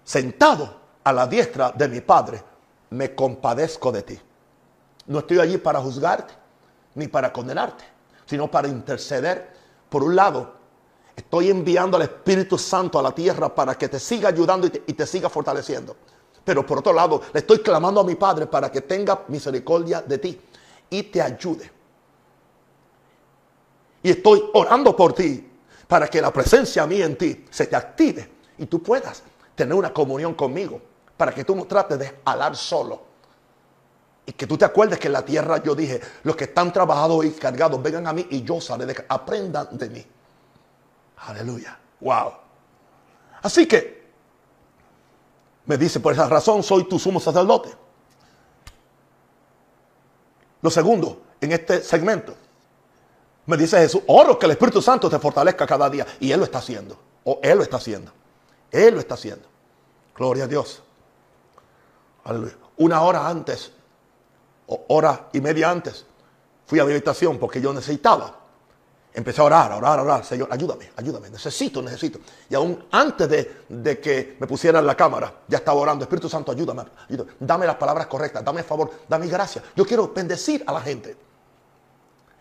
Sentado 0.05 0.81
a 1.05 1.13
la 1.13 1.27
diestra 1.27 1.71
de 1.73 1.89
mi 1.89 2.01
Padre, 2.01 2.43
me 2.91 3.15
compadezco 3.15 3.93
de 3.93 4.03
ti. 4.03 4.21
No 5.07 5.19
estoy 5.19 5.39
allí 5.41 5.59
para 5.59 5.81
juzgarte 5.81 6.42
ni 6.95 7.09
para 7.09 7.33
condenarte, 7.33 7.85
sino 8.27 8.51
para 8.51 8.69
interceder. 8.69 9.53
Por 9.89 10.03
un 10.03 10.17
lado, 10.17 10.55
estoy 11.17 11.51
enviando 11.51 11.97
al 11.97 12.03
Espíritu 12.05 12.59
Santo 12.59 12.99
a 12.99 13.03
la 13.03 13.13
tierra 13.15 13.55
para 13.55 13.75
que 13.77 13.89
te 13.89 13.99
siga 13.99 14.29
ayudando 14.29 14.67
y 14.67 14.93
te, 14.93 15.07
siga 15.07 15.29
fortaleciendo. 15.29 15.97
Pero 16.45 16.67
por 16.67 16.79
otro 16.79 16.93
lado, 16.93 17.23
le 17.33 17.41
estoy 17.41 17.59
clamando 17.61 18.01
a 18.01 18.05
mi 18.05 18.17
Padre 18.17 18.47
para 18.47 18.71
que 18.71 18.81
tenga 18.81 19.25
misericordia 19.29 20.03
de 20.03 20.19
ti 20.19 20.41
y 20.91 21.03
te 21.05 21.23
ayude. 21.23 21.71
Y 24.03 24.11
estoy 24.11 24.43
orando 24.55 24.97
por 24.97 25.13
ti 25.13 25.49
para 25.87 26.09
que 26.09 26.21
la 26.21 26.33
presencia 26.33 26.87
mía 26.87 27.05
en 27.05 27.17
ti 27.17 27.45
se 27.51 27.67
te 27.67 27.77
active 27.77 28.29
y 28.59 28.67
tú 28.67 28.83
puedas 28.83 29.23
tener 29.55 29.75
una 29.75 29.93
comunión 29.93 30.35
conmigo. 30.35 30.81
Para 31.17 31.33
que 31.33 31.45
tú 31.45 31.55
no 31.55 31.67
trates 31.67 31.99
de 31.99 32.21
alar 32.25 32.57
solo 32.57 33.12
y 34.25 34.33
que 34.33 34.47
tú 34.47 34.57
te 34.57 34.65
acuerdes 34.65 34.99
que 34.99 35.09
en 35.09 35.15
la 35.15 35.25
tierra 35.25 35.63
yo 35.63 35.75
dije, 35.75 36.01
los 36.23 36.37
que 36.37 36.45
están 36.45 36.73
trabajados 36.73 37.25
y 37.25 37.31
cargados, 37.33 37.83
vengan 37.83 38.07
a 38.07 38.13
mí 38.13 38.27
y 38.31 38.43
yo 38.43 38.61
sale 38.61 38.87
de 38.87 39.05
aprendan 39.09 39.77
de 39.77 39.89
mí. 39.89 40.07
Aleluya. 41.17 41.79
Wow. 42.01 42.33
Así 43.43 43.67
que 43.67 44.03
me 45.67 45.77
dice, 45.77 46.01
por 46.01 46.13
esa 46.13 46.29
razón 46.29 46.63
soy 46.63 46.85
tu 46.85 46.99
sumo 46.99 47.19
sacerdote. 47.21 47.75
Lo 50.61 50.71
segundo, 50.71 51.23
en 51.41 51.53
este 51.53 51.83
segmento, 51.83 52.37
me 53.47 53.57
dice 53.57 53.79
Jesús, 53.79 54.03
oro 54.07 54.39
que 54.39 54.47
el 54.47 54.53
Espíritu 54.53 54.81
Santo 54.81 55.11
te 55.11 55.19
fortalezca 55.19 55.67
cada 55.67 55.91
día. 55.91 56.07
Y 56.21 56.31
Él 56.31 56.39
lo 56.39 56.45
está 56.45 56.59
haciendo. 56.59 56.97
O 57.25 57.41
Él 57.43 57.59
lo 57.59 57.65
está 57.65 57.79
haciendo. 57.79 58.13
Él 58.71 58.95
lo 58.95 59.01
está 59.01 59.15
haciendo. 59.15 59.49
Gloria 60.15 60.45
a 60.45 60.47
Dios. 60.47 60.83
Una 62.77 63.03
hora 63.03 63.29
antes, 63.29 63.73
hora 64.67 65.29
y 65.33 65.41
media 65.41 65.71
antes, 65.71 66.07
fui 66.67 66.79
a 66.79 66.85
mi 66.85 66.93
habitación 66.93 67.39
porque 67.39 67.61
yo 67.61 67.73
necesitaba. 67.73 68.39
Empecé 69.15 69.43
a 69.43 69.45
orar, 69.45 69.73
a 69.73 69.77
orar, 69.77 69.99
a 69.99 70.03
orar. 70.03 70.25
Señor, 70.25 70.49
ayúdame, 70.51 70.91
ayúdame. 70.97 71.29
Necesito, 71.29 71.83
necesito. 71.83 72.19
Y 72.49 72.55
aún 72.55 72.87
antes 72.91 73.29
de, 73.69 74.01
que 74.01 74.37
me 74.41 74.47
pusieran 74.47 74.87
la 74.87 74.97
cámara, 74.97 75.41
ya 75.49 75.59
estaba 75.59 75.79
orando. 75.79 76.05
Espíritu 76.05 76.31
Santo, 76.31 76.51
ayúdame. 76.51 76.85
Dame 77.39 77.67
las 77.67 77.77
palabras 77.77 78.07
correctas, 78.07 78.43
dame 78.43 78.63
favor, 78.63 78.91
dame 79.07 79.27
gracia. 79.27 79.63
Yo 79.77 79.85
quiero 79.85 80.09
bendecir 80.09 80.65
a 80.67 80.73
la 80.73 80.81
gente. 80.81 81.11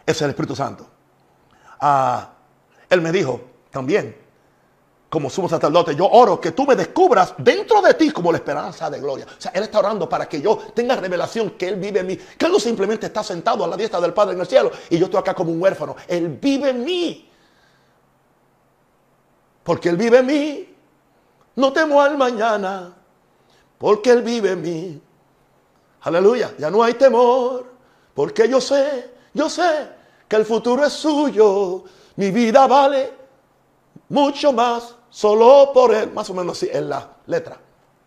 Ese 0.06 0.12
es 0.12 0.22
el 0.22 0.30
Espíritu 0.30 0.56
Santo. 0.56 0.88
Ah, 1.82 2.32
él 2.90 3.02
me 3.02 3.12
dijo 3.12 3.42
también, 3.70 4.16
como 5.12 5.30
sumo 5.30 5.50
sacerdote, 5.50 5.94
yo 5.94 6.08
oro 6.10 6.40
que 6.40 6.54
tú 6.54 6.66
me 6.66 6.74
descubras 6.74 7.34
dentro 7.38 7.82
de 7.82 7.96
ti 7.96 8.12
como 8.12 8.32
la 8.32 8.38
esperanza 8.38 8.90
de 8.90 9.02
gloria. 9.02 9.26
O 9.26 9.42
sea, 9.42 9.52
Él 9.54 9.64
está 9.64 9.80
orando 9.80 10.08
para 10.08 10.26
que 10.26 10.42
yo 10.42 10.58
tenga 10.74 10.96
revelación 10.96 11.50
que 11.50 11.68
Él 11.68 11.76
vive 11.76 12.00
en 12.00 12.08
mí. 12.08 12.16
Que 12.16 12.46
Él 12.46 12.52
no 12.54 12.62
simplemente 12.62 13.08
está 13.08 13.22
sentado 13.22 13.66
a 13.66 13.68
la 13.68 13.76
diestra 13.76 14.00
del 14.00 14.14
Padre 14.14 14.36
en 14.36 14.40
el 14.40 14.48
cielo 14.48 14.72
y 14.90 14.98
yo 14.98 15.08
estoy 15.08 15.20
acá 15.20 15.34
como 15.34 15.52
un 15.52 15.62
huérfano. 15.62 15.98
Él 16.08 16.30
vive 16.42 16.70
en 16.70 16.86
mí. 16.86 17.30
Porque 19.64 19.90
Él 19.90 19.98
vive 19.98 20.20
en 20.20 20.26
mí. 20.26 20.76
No 21.58 21.74
temo 21.74 22.02
al 22.02 22.18
mañana. 22.18 22.96
Porque 23.78 24.12
Él 24.12 24.22
vive 24.22 24.52
en 24.52 24.62
mí. 24.62 25.02
Aleluya. 26.04 26.54
Ya 26.58 26.72
no 26.72 26.82
hay 26.84 26.94
temor. 26.94 27.70
Porque 28.14 28.48
yo 28.48 28.62
sé, 28.62 29.14
yo 29.34 29.50
sé 29.50 29.90
que 30.30 30.38
el 30.38 30.46
futuro 30.46 30.86
es 30.86 30.94
suyo. 30.94 31.84
Mi 32.16 32.32
vida 32.32 32.66
vale 32.66 33.12
mucho 34.08 34.54
más 34.54 35.01
solo 35.12 35.72
por 35.72 35.94
Él. 35.94 36.12
Más 36.12 36.28
o 36.32 36.34
menos 36.34 36.58
así 36.58 36.70
en 36.74 36.90
la 36.90 37.18
letra. 37.28 37.60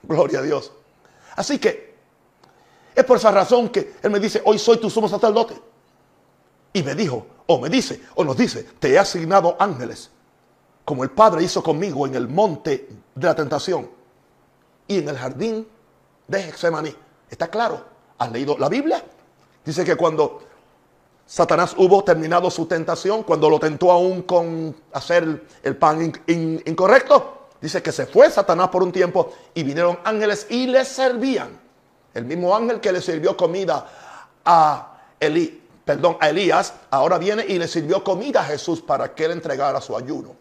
Gloria 0.02 0.40
a 0.40 0.42
Dios. 0.42 0.72
Así 1.36 1.60
que 1.60 1.94
es 2.94 3.04
por 3.04 3.16
esa 3.16 3.30
razón 3.30 3.68
que 3.68 3.94
Él 4.02 4.10
me 4.10 4.18
dice, 4.18 4.42
hoy 4.44 4.58
soy 4.58 4.78
tu 4.78 4.90
sumo 4.90 5.08
sacerdote. 5.08 5.54
Y 6.72 6.82
me 6.82 6.96
dijo, 6.96 7.26
o 7.46 7.60
me 7.60 7.68
dice, 7.68 8.02
o 8.16 8.24
nos 8.24 8.36
dice, 8.36 8.64
te 8.78 8.92
he 8.92 8.98
asignado 8.98 9.56
ángeles, 9.60 10.10
como 10.84 11.04
el 11.04 11.10
Padre 11.10 11.44
hizo 11.44 11.62
conmigo 11.62 12.06
en 12.06 12.14
el 12.14 12.28
monte 12.28 12.88
de 13.14 13.26
la 13.26 13.34
tentación 13.34 13.90
y 14.88 14.98
en 14.98 15.08
el 15.08 15.16
jardín 15.16 15.68
de 16.26 16.42
Getsemaní. 16.42 16.94
¿Está 17.30 17.48
claro? 17.48 17.84
¿Has 18.18 18.30
leído 18.32 18.56
la 18.58 18.68
Biblia? 18.68 19.02
Dice 19.64 19.84
que 19.84 19.96
cuando 19.96 20.42
Satanás 21.26 21.74
hubo 21.78 22.04
terminado 22.04 22.50
su 22.50 22.66
tentación 22.66 23.22
cuando 23.22 23.48
lo 23.48 23.58
tentó 23.58 23.90
aún 23.90 24.22
con 24.22 24.76
hacer 24.92 25.46
el 25.62 25.76
pan 25.76 26.12
incorrecto. 26.26 27.48
Dice 27.60 27.82
que 27.82 27.92
se 27.92 28.06
fue 28.06 28.30
Satanás 28.30 28.68
por 28.68 28.82
un 28.82 28.92
tiempo 28.92 29.32
y 29.54 29.62
vinieron 29.62 29.98
ángeles 30.04 30.46
y 30.50 30.66
le 30.66 30.84
servían. 30.84 31.58
El 32.12 32.26
mismo 32.26 32.54
ángel 32.54 32.78
que 32.80 32.92
le 32.92 33.00
sirvió 33.00 33.36
comida 33.36 33.86
a 34.44 34.98
Elí, 35.18 35.62
perdón, 35.84 36.18
a 36.20 36.28
Elías, 36.28 36.74
ahora 36.90 37.16
viene 37.16 37.44
y 37.48 37.58
le 37.58 37.66
sirvió 37.66 38.04
comida 38.04 38.42
a 38.42 38.44
Jesús 38.44 38.82
para 38.82 39.14
que 39.14 39.24
él 39.24 39.32
entregara 39.32 39.80
su 39.80 39.96
ayuno. 39.96 40.36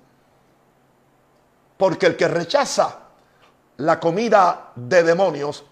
Porque 1.78 2.08
el 2.08 2.18
que 2.18 2.28
rechaza 2.28 3.00
la 3.78 4.00
comida 4.00 4.72
de 4.76 5.04
demonios 5.04 5.64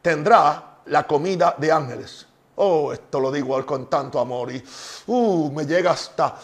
tendrá 0.00 0.76
la 0.86 1.06
comida 1.06 1.56
de 1.58 1.72
ángeles. 1.72 2.26
Oh, 2.56 2.92
esto 2.92 3.18
lo 3.18 3.32
digo 3.32 3.64
con 3.66 3.86
tanto 3.86 4.20
amor 4.20 4.52
y 4.52 4.62
uh, 5.08 5.50
me 5.50 5.66
llega 5.66 5.90
hasta, 5.90 6.36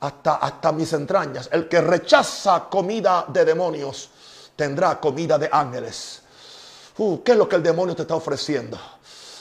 hasta, 0.00 0.36
hasta 0.36 0.72
mis 0.72 0.92
entrañas. 0.92 1.48
El 1.52 1.68
que 1.68 1.80
rechaza 1.80 2.68
comida 2.70 3.26
de 3.28 3.44
demonios 3.44 4.10
tendrá 4.56 4.98
comida 4.98 5.38
de 5.38 5.48
ángeles. 5.52 6.22
Uh, 6.98 7.22
¿Qué 7.22 7.32
es 7.32 7.38
lo 7.38 7.48
que 7.48 7.56
el 7.56 7.62
demonio 7.62 7.94
te 7.94 8.02
está 8.02 8.14
ofreciendo? 8.14 8.78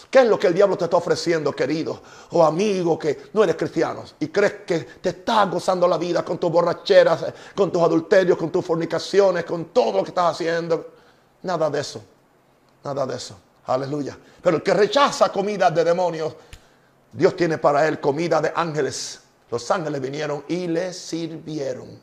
¿Qué 0.09 0.19
es 0.19 0.25
lo 0.25 0.39
que 0.39 0.47
el 0.47 0.55
diablo 0.55 0.75
te 0.75 0.85
está 0.85 0.97
ofreciendo, 0.97 1.51
querido 1.53 2.01
o 2.31 2.43
amigo 2.43 2.97
que 2.97 3.29
no 3.33 3.43
eres 3.43 3.55
cristiano 3.55 4.03
y 4.19 4.29
crees 4.29 4.53
que 4.65 4.79
te 4.79 5.09
está 5.09 5.45
gozando 5.45 5.87
la 5.87 5.99
vida 5.99 6.25
con 6.25 6.39
tus 6.39 6.51
borracheras, 6.51 7.25
con 7.55 7.71
tus 7.71 7.81
adulterios, 7.81 8.37
con 8.37 8.49
tus 8.49 8.65
fornicaciones, 8.65 9.45
con 9.45 9.65
todo 9.65 9.97
lo 9.97 10.03
que 10.03 10.09
estás 10.09 10.31
haciendo? 10.31 10.93
Nada 11.43 11.69
de 11.69 11.79
eso. 11.79 12.01
Nada 12.83 13.05
de 13.05 13.15
eso. 13.15 13.35
Aleluya. 13.73 14.17
Pero 14.41 14.57
el 14.57 14.63
que 14.63 14.73
rechaza 14.73 15.31
comida 15.31 15.69
de 15.69 15.83
demonios, 15.83 16.35
Dios 17.11 17.35
tiene 17.35 17.57
para 17.57 17.87
él 17.87 17.99
comida 17.99 18.41
de 18.41 18.51
ángeles. 18.55 19.21
Los 19.51 19.69
ángeles 19.71 20.01
vinieron 20.01 20.43
y 20.47 20.67
le 20.67 20.93
sirvieron. 20.93 21.99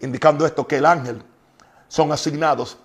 Indicando 0.00 0.44
esto 0.46 0.66
que 0.66 0.76
el 0.76 0.86
ángel 0.86 1.22
son 1.88 2.12
asignados 2.12 2.76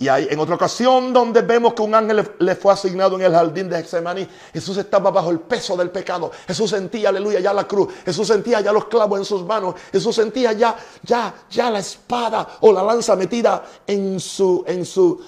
y 0.00 0.08
hay 0.08 0.28
en 0.30 0.38
otra 0.40 0.54
ocasión 0.54 1.12
donde 1.12 1.42
vemos 1.42 1.74
que 1.74 1.82
un 1.82 1.94
ángel 1.94 2.26
le, 2.38 2.56
fue 2.56 2.72
asignado 2.72 3.16
en 3.16 3.22
el 3.22 3.32
jardín 3.32 3.68
de 3.68 3.76
Getsemaní. 3.76 4.26
Jesús 4.50 4.78
estaba 4.78 5.10
bajo 5.10 5.30
el 5.30 5.40
peso 5.40 5.76
del 5.76 5.90
pecado. 5.90 6.30
Jesús 6.46 6.70
sentía, 6.70 7.10
aleluya, 7.10 7.38
ya 7.38 7.52
la 7.52 7.68
cruz. 7.68 7.92
Jesús 8.02 8.26
sentía 8.26 8.62
ya 8.62 8.72
los 8.72 8.86
clavos 8.86 9.18
en 9.18 9.26
sus 9.26 9.44
manos. 9.44 9.74
Jesús 9.92 10.16
sentía 10.16 10.54
ya, 10.54 10.74
ya, 11.02 11.34
ya 11.50 11.70
la 11.70 11.80
espada 11.80 12.48
o 12.60 12.72
la 12.72 12.82
lanza 12.82 13.14
metida 13.14 13.62
en 13.86 14.18
su, 14.18 14.64
en 14.66 14.86
su, 14.86 15.22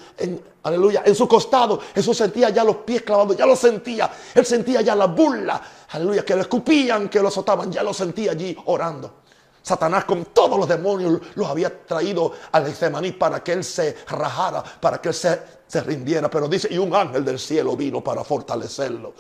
aleluya, 0.63 1.03
en 1.05 1.15
su 1.15 1.27
costado. 1.29 1.81
Jesús 1.95 2.17
sentía 2.17 2.51
ya 2.51 2.65
los 2.65 2.77
pies 2.77 3.03
clavados, 3.03 3.37
ya 3.37 3.47
lo 3.47 3.57
sentía. 3.57 4.11
Él 4.35 4.47
sentía 4.47 4.81
ya 4.81 4.95
la 4.95 5.07
burla, 5.07 5.61
aleluya, 5.91 6.25
que 6.25 6.35
le 6.35 6.43
escupían, 6.43 7.09
que 7.09 7.21
lo 7.21 7.29
azotaban. 7.29 7.71
Ya 7.71 7.83
lo 7.83 7.95
sentía 7.95 8.33
allí 8.33 8.57
orando. 8.67 9.23
Satanás 9.63 10.05
con 10.05 10.25
todos 10.27 10.59
los 10.59 10.69
demonios 10.69 11.21
los 11.37 11.49
había 11.49 11.85
traído 11.87 12.33
al 12.51 12.67
Getsemaní 12.67 13.13
para 13.13 13.45
que 13.45 13.53
él 13.53 13.63
se 13.63 13.97
rajara, 14.09 14.63
para 14.63 15.01
que 15.01 15.09
él 15.09 15.15
se, 15.15 15.41
se 15.69 15.81
rindiera. 15.83 16.29
Pero 16.29 16.49
dice, 16.49 16.69
y 16.71 16.79
un 16.79 16.95
ángel 16.95 17.25
del 17.25 17.39
cielo 17.39 17.77
vino 17.77 18.03
para 18.03 18.25
fortalecerlo. 18.25 19.15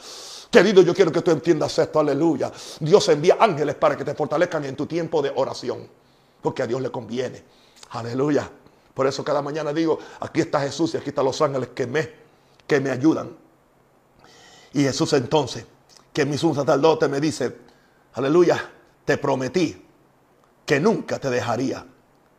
Querido, 0.50 0.82
yo 0.82 0.94
quiero 0.94 1.10
que 1.10 1.22
tú 1.22 1.30
entiendas 1.30 1.78
esto, 1.78 2.00
aleluya. 2.00 2.52
Dios 2.80 3.08
envía 3.08 3.38
ángeles 3.40 3.76
para 3.76 3.96
que 3.96 4.04
te 4.04 4.14
fortalezcan 4.14 4.64
en 4.64 4.76
tu 4.76 4.84
tiempo 4.84 5.22
de 5.22 5.32
oración, 5.34 5.88
porque 6.42 6.62
a 6.62 6.66
Dios 6.66 6.82
le 6.82 6.90
conviene. 6.90 7.42
Aleluya. 7.90 8.50
Por 8.94 9.06
eso 9.06 9.24
cada 9.24 9.42
mañana 9.42 9.72
digo, 9.72 9.98
aquí 10.20 10.40
está 10.40 10.60
Jesús 10.60 10.94
y 10.94 10.98
aquí 10.98 11.10
están 11.10 11.24
los 11.24 11.40
ángeles 11.40 11.70
que 11.74 11.86
me, 11.86 12.10
que 12.66 12.80
me 12.80 12.90
ayudan. 12.90 13.36
Y 14.74 14.82
Jesús 14.82 15.12
entonces, 15.14 15.66
que 16.12 16.26
mi 16.26 16.36
sumo 16.36 16.54
sacerdote 16.54 17.08
me 17.08 17.20
dice, 17.20 17.56
aleluya, 18.14 18.70
te 19.04 19.16
prometí 19.16 19.86
que 20.66 20.78
nunca 20.80 21.18
te 21.18 21.30
dejaría, 21.30 21.84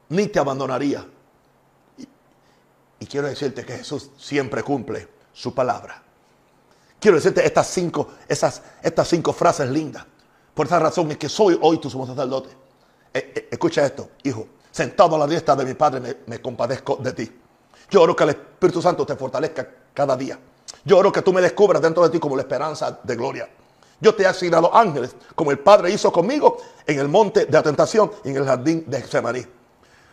ni 0.10 0.28
te 0.28 0.40
abandonaría. 0.40 1.08
Y, 3.00 3.06
quiero 3.06 3.28
decirte 3.28 3.66
que 3.66 3.78
Jesús 3.78 4.12
siempre 4.18 4.64
cumple 4.64 5.10
su 5.34 5.54
palabra. 5.54 6.02
Quiero 7.00 7.18
decirte 7.18 7.46
estas 7.46 7.68
cinco, 7.68 8.14
esas, 8.28 8.62
estas 8.82 9.10
cinco 9.10 9.34
frases 9.34 9.70
lindas. 9.70 10.06
Por 10.54 10.68
esa 10.68 10.80
razón 10.80 11.12
es 11.12 11.18
que 11.18 11.28
soy 11.28 11.58
hoy 11.62 11.80
tu 11.80 11.90
sumo 11.90 12.08
sacerdote. 12.08 12.50
Eh, 13.14 13.34
eh, 13.36 13.48
escucha 13.52 13.86
esto, 13.86 14.10
hijo. 14.24 14.48
Sentado 14.74 15.16
a 15.16 15.20
la 15.20 15.28
diestra 15.28 15.56
de 15.56 15.66
mi 15.66 15.76
Padre 15.76 16.24
me, 16.26 16.42
compadezco 16.42 16.96
de 16.96 17.14
ti. 17.14 17.32
Yo 17.92 18.02
oro 18.02 18.16
que 18.16 18.24
el 18.24 18.32
Espíritu 18.32 18.82
Santo 18.82 19.06
te 19.06 19.16
fortalezca 19.16 19.70
cada 19.94 20.18
día. 20.18 20.40
Yo 20.84 20.98
oro 20.98 21.12
que 21.12 21.22
tú 21.22 21.32
me 21.32 21.42
descubras 21.42 21.80
dentro 21.80 22.02
de 22.02 22.10
ti 22.10 22.20
como 22.20 22.36
la 22.36 22.42
esperanza 22.42 23.00
de 23.04 23.16
gloria. 23.16 23.48
Yo 24.02 24.16
te 24.16 24.24
he 24.24 24.26
asignado 24.26 24.76
ángeles, 24.76 25.16
como 25.36 25.52
el 25.52 25.60
Padre 25.60 25.92
hizo 25.92 26.12
conmigo 26.12 26.58
en 26.88 26.98
el 26.98 27.08
monte 27.08 27.46
de 27.46 27.52
la 27.52 27.62
tentación 27.62 28.12
y 28.24 28.30
en 28.32 28.38
el 28.38 28.46
jardín 28.46 28.84
de 28.88 29.00
Getsemaní. 29.00 29.46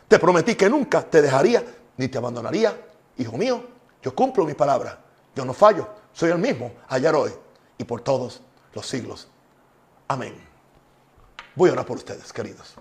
Te 0.07 0.19
prometí 0.19 0.55
que 0.55 0.69
nunca 0.69 1.01
te 1.05 1.23
dejaría 1.23 1.65
ni 1.97 2.09
te 2.09 2.19
abandonaría. 2.19 2.79
Hijo 3.17 3.39
mío, 3.39 3.65
yo 4.03 4.15
cumplo 4.15 4.45
mi 4.45 4.53
palabra. 4.53 4.99
Yo 5.35 5.47
no 5.47 5.55
fallo. 5.55 5.89
Soy 6.13 6.33
el 6.33 6.39
mismo 6.39 6.71
ayer, 6.89 7.15
hoy 7.15 7.33
y 7.79 7.85
por 7.85 8.03
todos 8.03 8.43
los 8.75 8.87
siglos. 8.87 9.27
Amén. 10.07 10.37
Voy 11.55 11.71
a 11.71 11.73
orar 11.73 11.87
por 11.87 11.97
ustedes, 11.97 12.31
queridos. 12.31 12.75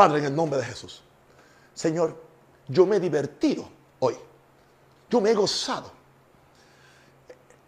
Padre, 0.00 0.20
en 0.20 0.24
el 0.24 0.34
nombre 0.34 0.58
de 0.58 0.64
Jesús. 0.64 1.02
Señor, 1.74 2.16
yo 2.68 2.86
me 2.86 2.96
he 2.96 3.00
divertido 3.00 3.68
hoy. 3.98 4.16
Yo 5.10 5.20
me 5.20 5.30
he 5.30 5.34
gozado. 5.34 5.92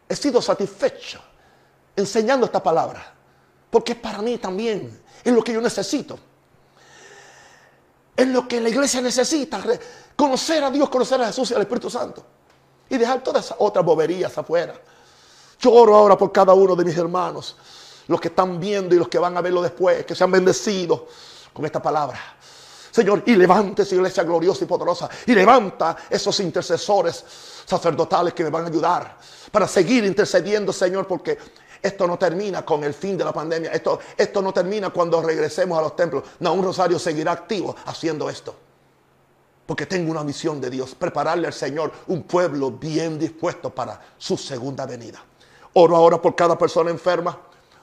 He 0.09 0.17
sido 0.17 0.41
satisfecho 0.41 1.21
enseñando 1.95 2.47
esta 2.47 2.63
palabra. 2.63 3.13
Porque 3.71 3.95
para 3.95 4.23
mí 4.23 4.39
también. 4.39 4.99
Es 5.23 5.31
lo 5.31 5.45
que 5.45 5.53
yo 5.53 5.61
necesito. 5.61 6.19
Es 8.17 8.27
lo 8.29 8.49
que 8.49 8.63
la 8.63 8.71
iglesia 8.71 9.03
necesita. 9.03 9.63
Conocer 10.17 10.65
a 10.65 10.71
Dios, 10.71 10.89
conocer 10.89 11.21
a 11.21 11.27
Jesús 11.27 11.51
y 11.51 11.55
al 11.55 11.61
Espíritu 11.61 11.91
Santo. 11.91 12.25
Y 12.89 12.97
dejar 12.97 13.23
todas 13.23 13.45
esas 13.45 13.59
otras 13.61 13.85
boberías 13.85 14.39
afuera. 14.39 14.73
Yo 15.61 15.71
oro 15.71 15.95
ahora 15.97 16.17
por 16.17 16.33
cada 16.33 16.55
uno 16.55 16.75
de 16.77 16.83
mis 16.87 16.97
hermanos. 16.97 17.59
Los 18.09 18.19
que 18.23 18.29
están 18.29 18.59
viendo 18.59 18.95
y 18.95 18.99
los 18.99 19.09
que 19.09 19.19
van 19.19 19.37
a 19.37 19.43
verlo 19.43 19.61
después. 19.61 20.07
Que 20.07 20.15
sean 20.15 20.31
bendecidos 20.31 21.03
con 21.53 21.65
esta 21.65 21.81
palabra. 21.81 22.19
Señor, 22.91 23.23
y 23.27 23.35
levante 23.37 23.83
esa 23.83 23.95
iglesia 23.95 24.23
gloriosa 24.23 24.65
y 24.65 24.67
poderosa. 24.67 25.09
Y 25.27 25.35
levanta 25.35 25.97
esos 26.11 26.39
intercesores 26.41 27.25
sacerdotales 27.65 28.35
que 28.35 28.45
me 28.45 28.51
van 28.51 28.65
a 28.65 28.69
ayudar 28.69 29.17
para 29.51 29.67
seguir 29.67 30.05
intercediendo, 30.05 30.73
Señor, 30.73 31.07
porque 31.07 31.39
esto 31.81 32.07
no 32.07 32.19
termina 32.19 32.65
con 32.65 32.85
el 32.85 32.95
fin 32.95 33.17
de 33.17 33.25
la 33.25 33.33
pandemia. 33.33 33.73
Esto, 33.73 33.99
esto 34.17 34.43
no 34.43 34.53
termina 34.53 34.91
cuando 34.91 35.23
regresemos 35.23 35.79
a 35.79 35.83
los 35.83 35.97
templos. 35.97 36.23
No, 36.41 36.53
un 36.53 36.65
rosario 36.65 36.99
seguirá 36.99 37.33
activo 37.33 37.75
haciendo 37.87 38.29
esto. 38.29 38.55
Porque 39.67 39.87
tengo 39.87 40.11
una 40.11 40.23
misión 40.23 40.61
de 40.61 40.69
Dios, 40.71 40.95
prepararle 40.95 41.47
al 41.47 41.53
Señor 41.53 41.93
un 42.09 42.25
pueblo 42.25 42.73
bien 42.73 43.19
dispuesto 43.19 43.71
para 43.71 44.01
su 44.19 44.37
segunda 44.37 44.87
venida. 44.87 45.25
Oro 45.73 45.97
ahora 45.97 46.21
por 46.21 46.37
cada 46.37 46.59
persona 46.59 46.91
enferma. 46.91 47.39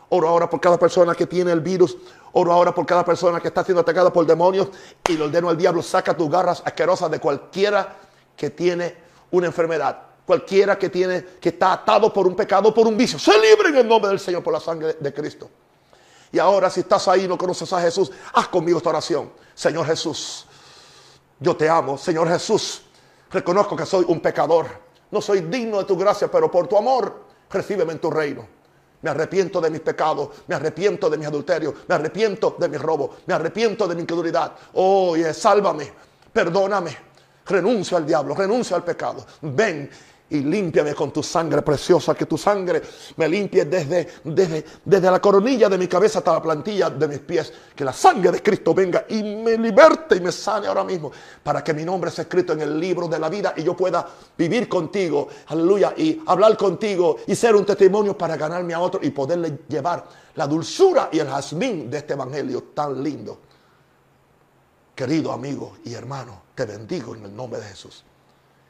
Oro 0.10 0.28
ahora 0.28 0.50
por 0.50 0.60
cada 0.60 0.78
persona 0.78 1.14
que 1.14 1.28
tiene 1.28 1.52
el 1.52 1.62
virus. 1.62 1.98
Oro 2.34 2.52
ahora 2.52 2.74
por 2.74 2.86
cada 2.86 3.06
persona 3.06 3.40
que 3.40 3.48
está 3.48 3.64
siendo 3.64 3.82
atacada 3.82 4.12
por 4.12 4.26
demonios. 4.26 4.70
Y 5.08 5.14
lo 5.14 5.26
ordeno 5.26 5.50
al 5.50 5.58
diablo, 5.58 5.82
saca 5.82 6.16
tus 6.16 6.30
garras 6.30 6.62
asquerosas 6.66 7.12
de 7.12 7.20
cualquiera 7.20 7.96
que 8.36 8.50
tiene 8.50 8.96
una 9.32 9.48
enfermedad. 9.48 10.00
Cualquiera 10.26 10.78
que 10.78 10.90
tiene, 10.90 11.24
que 11.40 11.50
está 11.50 11.74
atado 11.74 12.12
por 12.14 12.28
un 12.28 12.36
pecado, 12.36 12.74
por 12.74 12.88
un 12.88 12.98
vicio. 12.98 13.18
Se 13.18 13.34
libre 13.40 13.70
en 13.70 13.78
el 13.78 13.88
nombre 13.88 14.10
del 14.10 14.20
Señor 14.20 14.44
por 14.44 14.54
la 14.54 14.60
sangre 14.60 14.98
de 15.00 15.14
Cristo. 15.14 15.50
Y 16.32 16.40
ahora 16.40 16.70
si 16.70 16.82
estás 16.82 17.08
ahí 17.08 17.26
y 17.26 17.28
no 17.28 17.38
conoces 17.38 17.72
a 17.74 17.82
Jesús, 17.82 18.12
haz 18.34 18.48
conmigo 18.48 18.78
esta 18.78 18.90
oración. 18.90 19.32
Señor 19.56 19.86
Jesús, 19.86 20.46
yo 21.40 21.56
te 21.56 21.68
amo. 21.68 21.98
Señor 21.98 22.28
Jesús, 22.30 22.84
reconozco 23.32 23.76
que 23.76 23.86
soy 23.86 24.06
un 24.08 24.20
pecador. 24.20 24.68
No 25.12 25.22
soy 25.22 25.42
digno 25.42 25.80
de 25.80 25.86
tu 25.86 25.98
gracia, 25.98 26.30
pero 26.30 26.52
por 26.52 26.68
tu 26.68 26.78
amor, 26.78 27.24
recíbeme 27.50 27.94
en 27.94 28.00
tu 28.00 28.12
reino. 28.12 28.59
Me 29.02 29.10
arrepiento 29.10 29.62
de 29.62 29.70
mis 29.70 29.80
pecados, 29.82 30.30
me 30.48 30.56
arrepiento 30.56 31.10
de 31.10 31.18
mis 31.18 31.28
adulterios, 31.28 31.74
me 31.88 31.96
arrepiento 31.96 32.56
de 32.60 32.68
mi 32.68 32.78
robo, 32.78 33.18
me 33.26 33.34
arrepiento 33.34 33.88
de 33.88 33.96
mi 33.96 34.02
incredulidad. 34.02 34.54
Oye, 34.74 35.34
sálvame, 35.34 35.92
perdóname, 36.34 36.98
renuncio 37.46 37.98
al 37.98 38.06
diablo, 38.06 38.36
renuncio 38.36 38.76
al 38.76 38.84
pecado. 38.84 39.26
Ven 39.42 39.90
y 40.30 40.42
límpiame 40.42 40.94
con 40.94 41.12
tu 41.12 41.24
sangre 41.24 41.62
preciosa, 41.62 42.14
que 42.14 42.26
tu 42.26 42.38
sangre 42.38 42.82
me 43.18 43.28
limpie 43.28 43.66
desde, 43.66 44.08
desde, 44.24 44.66
desde 44.86 45.12
la 45.12 45.20
coronilla 45.20 45.68
de 45.70 45.78
mi 45.78 45.88
cabeza 45.88 46.20
hasta 46.20 46.34
la 46.34 46.42
plantilla 46.42 46.90
de 46.90 47.08
mis 47.08 47.20
pies. 47.20 47.52
Que 47.76 47.84
la 47.84 47.94
sangre 47.94 48.32
de 48.32 48.44
Cristo 48.44 48.74
venga 48.74 49.06
y 49.10 49.24
me 49.24 49.58
liberte 49.58 50.18
y 50.18 50.22
me 50.22 50.32
sane 50.32 50.68
ahora 50.68 50.84
mismo, 50.84 51.12
para 51.42 51.64
que 51.64 51.74
mi 51.74 51.84
nombre 51.84 52.12
sea 52.12 52.24
escrito 52.24 52.54
en 52.54 52.62
el 52.62 52.80
libro 52.80 53.08
de 53.08 53.20
la 53.20 53.30
vida 53.30 53.54
y 53.58 53.64
yo 53.64 53.76
pueda 53.76 54.08
vivir 54.38 54.70
contigo, 54.70 55.28
aleluya, 55.48 55.94
y 55.98 56.22
hablar 56.28 56.56
contigo 56.58 57.18
y 57.26 57.36
ser 57.36 57.56
un 57.56 57.66
testimonio 57.66 58.18
para 58.18 58.38
ganarme 58.38 58.74
a 58.74 58.80
otro 58.80 59.00
y 59.04 59.10
poderle 59.10 59.60
llevar 59.68 60.06
la 60.36 60.48
dulzura 60.48 61.10
y 61.12 61.20
el 61.20 61.28
jazmín 61.28 61.90
de 61.90 61.98
este 61.98 62.14
evangelio 62.14 62.64
tan 62.74 63.04
lindo. 63.04 63.40
Querido 64.94 65.32
amigo 65.32 65.78
y 65.86 65.94
hermano, 65.94 66.42
te 66.54 66.66
bendigo 66.66 67.16
en 67.16 67.26
el 67.26 67.36
nombre 67.36 67.60
de 67.60 67.68
Jesús. 67.68 68.04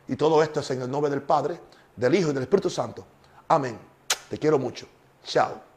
Y 0.10 0.16
todo 0.16 0.42
esto 0.42 0.60
es 0.60 0.72
en 0.72 0.82
el 0.82 0.90
nombre 0.90 1.12
del 1.12 1.22
Padre, 1.22 1.60
del 1.96 2.16
Hijo 2.16 2.32
y 2.32 2.34
del 2.34 2.44
Espíritu 2.44 2.70
Santo. 2.70 3.06
Amén. 3.48 3.78
Te 4.28 4.40
quiero 4.40 4.58
mucho. 4.58 4.88
Chao. 5.24 5.69